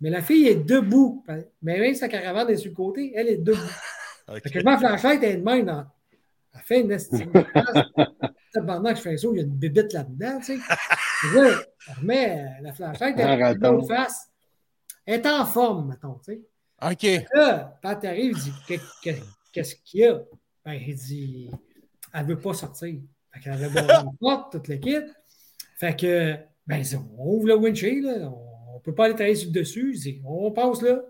[0.00, 1.24] Mais la fille est debout.
[1.62, 3.58] Mais même sa caravane est sur le côté, elle est debout.
[4.30, 4.42] Ok.
[4.42, 5.86] Fait que ma flashlight est de même dans.
[6.54, 7.32] Elle fait une estime.
[8.52, 10.58] Pendant que je fais ça, il y a une bébite là-dedans, tu sais.
[11.34, 11.58] Là,
[11.88, 14.28] on remet la flashlight, elle est en face.
[15.06, 16.40] Elle est en forme, mettons, tu sais.
[17.18, 17.24] OK.
[17.34, 19.16] Là, quand tu arrives, il dit Que- que-
[19.50, 20.20] Qu'est-ce qu'il y a?
[20.62, 21.50] Ben, il dit
[22.14, 22.94] Elle veut pas sortir.
[23.32, 25.04] Fait qu'elle avait une porte, toute l'équipe.
[25.78, 26.34] Fait que,
[26.66, 26.82] ben,
[27.18, 28.30] on ouvre le windshield, là.
[28.30, 29.96] on ne peut pas aller travailler sur le dessus.
[30.24, 31.00] On passe là.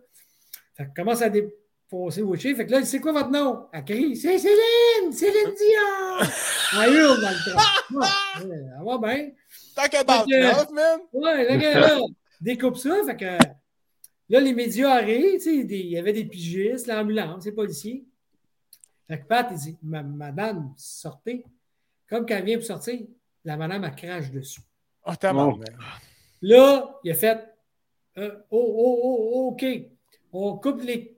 [0.77, 2.57] Fait que commence à défoncer le windshield.
[2.57, 3.67] Fait que là, c'est quoi votre nom?
[3.73, 6.29] Elle crie C'est Céline Céline Dion
[6.83, 8.47] Elle hurle dans le train.
[8.47, 9.31] Ouais, Elle va bien.
[9.75, 11.01] Talk about Fait que- love, man.
[11.13, 11.99] Ouais, gars, là,
[12.41, 12.97] découpe ça.
[13.07, 13.45] Fait que
[14.29, 15.41] là, les médias arrivent.
[15.47, 18.05] Il y avait des pigistes, l'ambulance, les policiers.
[19.09, 21.45] Fait que Pat, il dit Ma- Madame, sortez.
[22.09, 23.01] Comme quand elle vient pour sortir,
[23.45, 24.61] la madame, elle crache dessus.
[25.05, 25.69] Oh, tabarnak.
[26.43, 27.55] Là, il a fait
[28.19, 29.65] euh, oh, oh, oh, OK.
[30.33, 31.17] On coupe les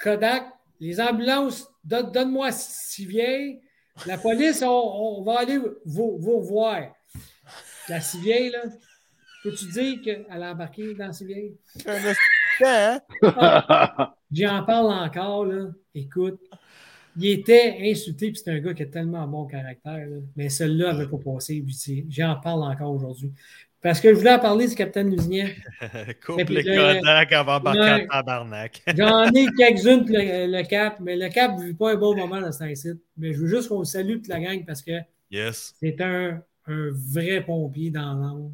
[0.00, 0.44] Kodak,
[0.80, 3.60] les ambulances, donne- donne-moi Civieille.
[4.06, 6.80] La police, on, on va aller vous, vous voir.
[7.88, 8.62] La Civieille, là,
[9.42, 11.10] peux-tu dire qu'elle a embarqué dans un
[11.86, 14.14] assistant, hein?
[14.30, 15.66] J'en parle encore, là.
[15.94, 16.40] Écoute,
[17.16, 20.16] il était insulté, puis c'est un gars qui a tellement bon caractère, là.
[20.36, 21.64] mais celui-là n'avait pas passé.
[22.08, 23.32] J'en parle encore aujourd'hui.
[23.80, 25.48] Parce que je voulais en parler du capitaine Lusignan.
[26.24, 28.82] Coupe les le- Kodak avant tabarnak.
[28.96, 32.40] J'en ai quelques-unes le, le cap, mais le cap ne vit pas un bon moment
[32.40, 33.02] dans cet site.
[33.16, 34.92] Mais je veux juste qu'on le salue toute la gang parce que
[35.32, 35.74] Yes.
[35.80, 38.52] c'est un, un vrai pompier dans l'âme.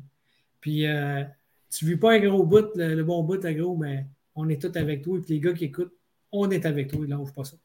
[0.62, 1.22] Puis euh,
[1.70, 4.48] tu ne vis pas un gros bout, le, le bon bout, le gros, mais on
[4.48, 5.18] est tous avec toi.
[5.18, 5.93] Et puis les gars qui écoutent,
[6.32, 7.56] on est avec toi, ils lâchent pas ça.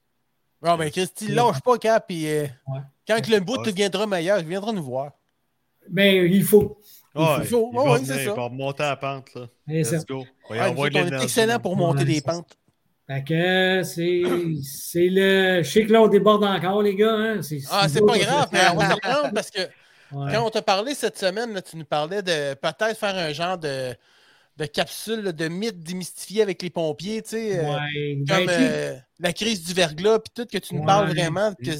[0.63, 2.79] Non, mais Christy, lâche pas, Cap, puis euh, Ouais.
[3.07, 3.65] quand le bout Ouais.
[3.65, 5.11] deviendra meilleur, il viendra nous voir.
[5.89, 6.79] Mais il faut.
[7.15, 8.31] Ouais, faut- il ouais, va ouais, venir, c'est ça.
[8.31, 9.35] il va remonter la pente.
[9.35, 9.47] Là.
[9.67, 9.97] C'est ça.
[10.07, 10.25] Go.
[10.49, 12.57] On est excellent pour monter Ouais, des pentes.
[13.05, 14.21] Fait que c'est
[14.63, 15.61] c'est le.
[15.61, 17.11] Je sais que là, on déborde encore, les gars.
[17.13, 17.41] Hein?
[17.41, 19.59] C'est Ah, c'est pas grave, mais on va parce que
[20.13, 20.31] Ouais.
[20.31, 23.57] quand on t'a parlé cette semaine, là, tu nous parlais de peut-être faire un genre
[23.57, 23.93] de,
[24.57, 28.49] de capsule là, de mythe démystifié avec les pompiers, tu sais, euh, Ouais, ben, comme
[28.49, 30.85] euh, la crise du verglas, puis tout, que tu nous Ouais.
[30.85, 31.71] parles vraiment, que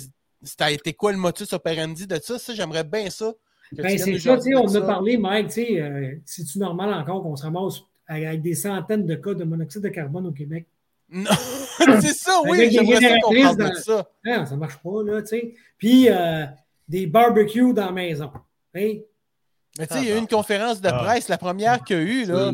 [0.41, 3.31] ça a été quoi le motus operandi de ça, ça, j'aimerais bien ça.
[3.75, 4.81] que Ben, c'est ça, tu sais, on en a ça.
[4.81, 9.15] parlé, Mike, tu sais, euh, c'est-tu normal encore qu'on se ramasse avec des centaines de
[9.15, 10.65] cas de monoxyde de carbone au Québec?
[11.09, 11.29] Non,
[12.01, 14.09] c'est ça, oui, j'aimerais ça dans- ça.
[14.25, 15.53] Non, ça marche pas, là, tu sais.
[15.77, 16.45] Puis, euh,
[16.87, 18.31] des barbecues dans la maison.
[18.75, 18.95] Hein?
[19.79, 21.03] Mais tu sais, il y a eu une conférence de Ah.
[21.03, 22.51] presse, la première qu'il y a eu, là.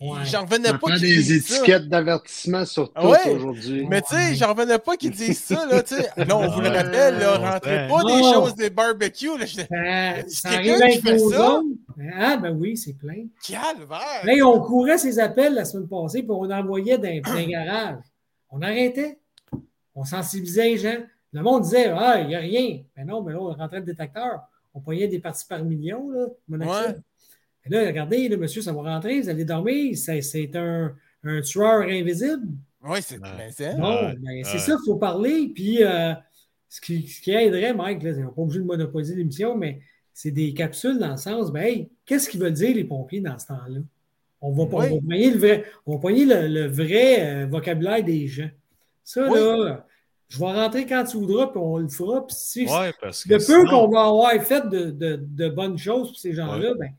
[0.00, 0.18] Ouais.
[0.24, 1.56] J'en revenais pas qu'ils des disent ça.
[1.56, 3.30] étiquettes d'avertissement sur tout Ah ouais?
[3.36, 3.86] aujourd'hui.
[3.88, 6.10] Mais tu sais, j'en revenais pas qu'ils disent ça, là, tu sais.
[6.16, 7.48] Là, on vous le rappelle, là, Ouais.
[7.50, 9.46] rentrez pas des choses des barbecues, là.
[9.46, 11.60] J'étais, Ça, a-t-il ça arrive avec nos ça?
[12.18, 13.24] Ah, ben oui, c'est plein.
[13.46, 14.24] calvaire!
[14.24, 18.02] Là, on courait ces appels la semaine passée, puis on envoyait dans dans les garages.
[18.50, 19.18] On arrêtait.
[19.94, 20.96] On sensibilisait les gens.
[21.32, 22.80] Le monde disait Ah, il n'y a rien.
[22.96, 24.40] Mais non, mais là, on rentrait le détecteur.
[24.74, 26.26] On pognait des parties par million, là.
[26.48, 26.94] Ouais.
[27.66, 29.96] Et là, regardez, là, monsieur, ça va rentrer, vous allez dormir.
[29.96, 32.48] C'est un, un tueur invisible.
[32.82, 33.28] Oui, c'est Ouais.
[33.38, 34.44] ben, c'est- Ouais, ouais.
[34.44, 35.50] ça, il faut parler.
[35.54, 36.12] Puis, euh,
[36.68, 39.80] ce, qui, ce qui aiderait, Mike, là, on n'est pas obligé de monopoliser l'émission, mais
[40.12, 43.38] c'est des capsules dans le sens, ben, hey, qu'est-ce qu'ils veulent dire les pompiers dans
[43.38, 43.80] ce temps-là?
[44.42, 45.00] On va, on Oui.
[45.02, 48.50] va le vrai, on va le, le vrai euh, vocabulaire des gens.
[49.02, 49.38] Ça, Oui.
[49.38, 49.86] là,
[50.28, 52.26] je vais rentrer quand tu voudras, puis on le fera.
[52.26, 53.28] Puis si, Ouais, parce que.
[53.30, 56.74] le peu sinon- qu'on va avoir fait de, de- de bonnes choses pour ces gens-là,
[56.78, 56.90] ben,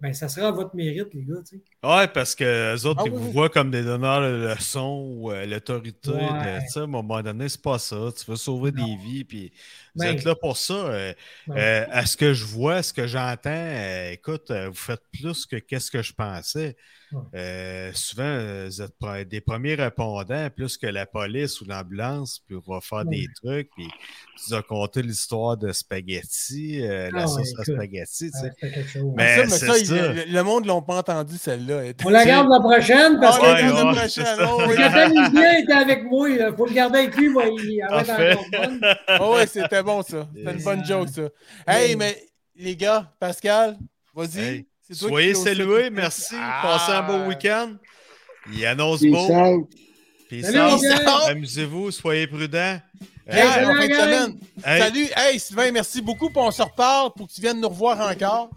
[0.00, 1.42] ben, ça sera à votre mérite, les gars.
[1.46, 1.62] tu sais.
[1.86, 3.32] Ouais, parce que les autres, Ah ils oui, vous oui.
[3.32, 6.10] voient comme des donneurs de leçons ou euh, l'autorité.
[6.10, 6.18] Ouais.
[6.20, 6.78] de.
[6.78, 7.96] À un moment donné, c'est pas ça.
[8.16, 8.86] Tu veux sauver Non.
[8.86, 9.52] des vies, puis
[9.94, 10.74] vous Ben, êtes là pour ça.
[10.74, 11.12] Euh,
[11.46, 11.56] non.
[11.56, 15.46] euh, à ce que je vois, à ce que j'entends, euh, écoute, vous faites plus
[15.46, 16.76] que qu'est-ce que je pensais.
[17.12, 17.20] Ouais.
[17.38, 22.72] Euh, souvent, vous êtes des premiers répondants, plus que la police ou l'ambulance, puis on
[22.74, 23.18] va faire Ouais.
[23.18, 23.70] des trucs.
[23.76, 28.30] Puis tu nous as conté l'histoire de spaghetti, euh, la Ah ouais, sauce à spaghetti.
[28.32, 28.50] tu sais.
[28.58, 29.12] c'était quelque chose.
[29.16, 30.12] Mais- ça, mais c'est ça, il- ça.
[30.26, 31.82] le, monde ne l'a pas entendu, celle-là.
[32.04, 34.34] On la garde la prochaine parce que la prochaine,
[35.36, 36.28] oh, était avec moi.
[36.28, 37.28] Il faut le garder avec lui.
[37.28, 38.36] moi, il Parfait.
[39.20, 40.28] Oh, ouais, c'était bon, ça.
[40.36, 41.28] C'était une bonne joke, ça.
[41.66, 43.78] Hey, mais les gars, Pascal,
[44.14, 44.40] vas-y.
[44.40, 46.34] Hey, Soyez salués, merci.
[46.38, 46.60] Ah.
[46.62, 47.76] Passez un beau week-end.
[48.52, 49.32] Il annonce Peace beau.
[49.32, 49.70] out.
[50.28, 51.30] Peace Salut, out.
[51.30, 52.78] Amusez-vous, soyez prudents.
[53.26, 54.36] Hey, Euh, salut, fin de semaine.
[54.66, 55.06] hey, Salut.
[55.16, 56.26] Hey, Sylvain, merci beaucoup.
[56.28, 58.50] Puis on se reparle pour que tu viennes nous revoir encore.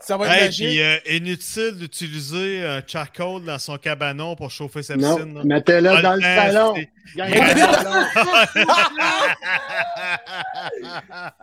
[0.00, 0.66] Ça va être hey, magique.
[0.68, 5.34] puis, euh, inutile d'utiliser un charcoal dans son cabanon pour chauffer sa piscine.
[5.34, 5.44] Non, là.
[5.44, 6.74] mettez-le Pas dans le temps, salon.
[7.14, 7.14] salon.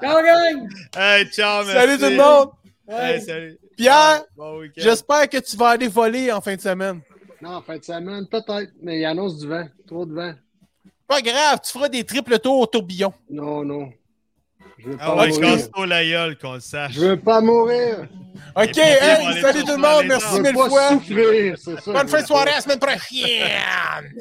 [0.02, 0.68] Ciao, gang!
[0.98, 1.80] hey, ciao, merci.
[1.80, 2.50] Salut tout le monde.
[2.88, 3.58] Hey, salut.
[3.78, 4.82] Pierre, Bon week-end.
[4.82, 7.02] j'espère que tu vas aller voler en fin de semaine.
[7.42, 9.68] Non, en fin de semaine, peut-être, mais il annonce du vent.
[9.88, 10.34] Trop de vent.
[11.08, 13.14] Pas grave, tu feras des triples tours au tourbillon.
[13.30, 13.90] Non, non.
[14.78, 15.56] Je veux pas Ah ouais, je mourir.
[15.56, 16.94] casse pas la gueule, qu'on le sache.
[16.94, 18.08] Je veux pas mourir.
[18.56, 20.06] OK, hey, salut tout le monde.
[20.08, 20.90] Merci mille fois.
[20.90, 21.92] souffrir, c'est ça.
[21.94, 24.14] Bonne fin de soirée, à la semaine prochaine.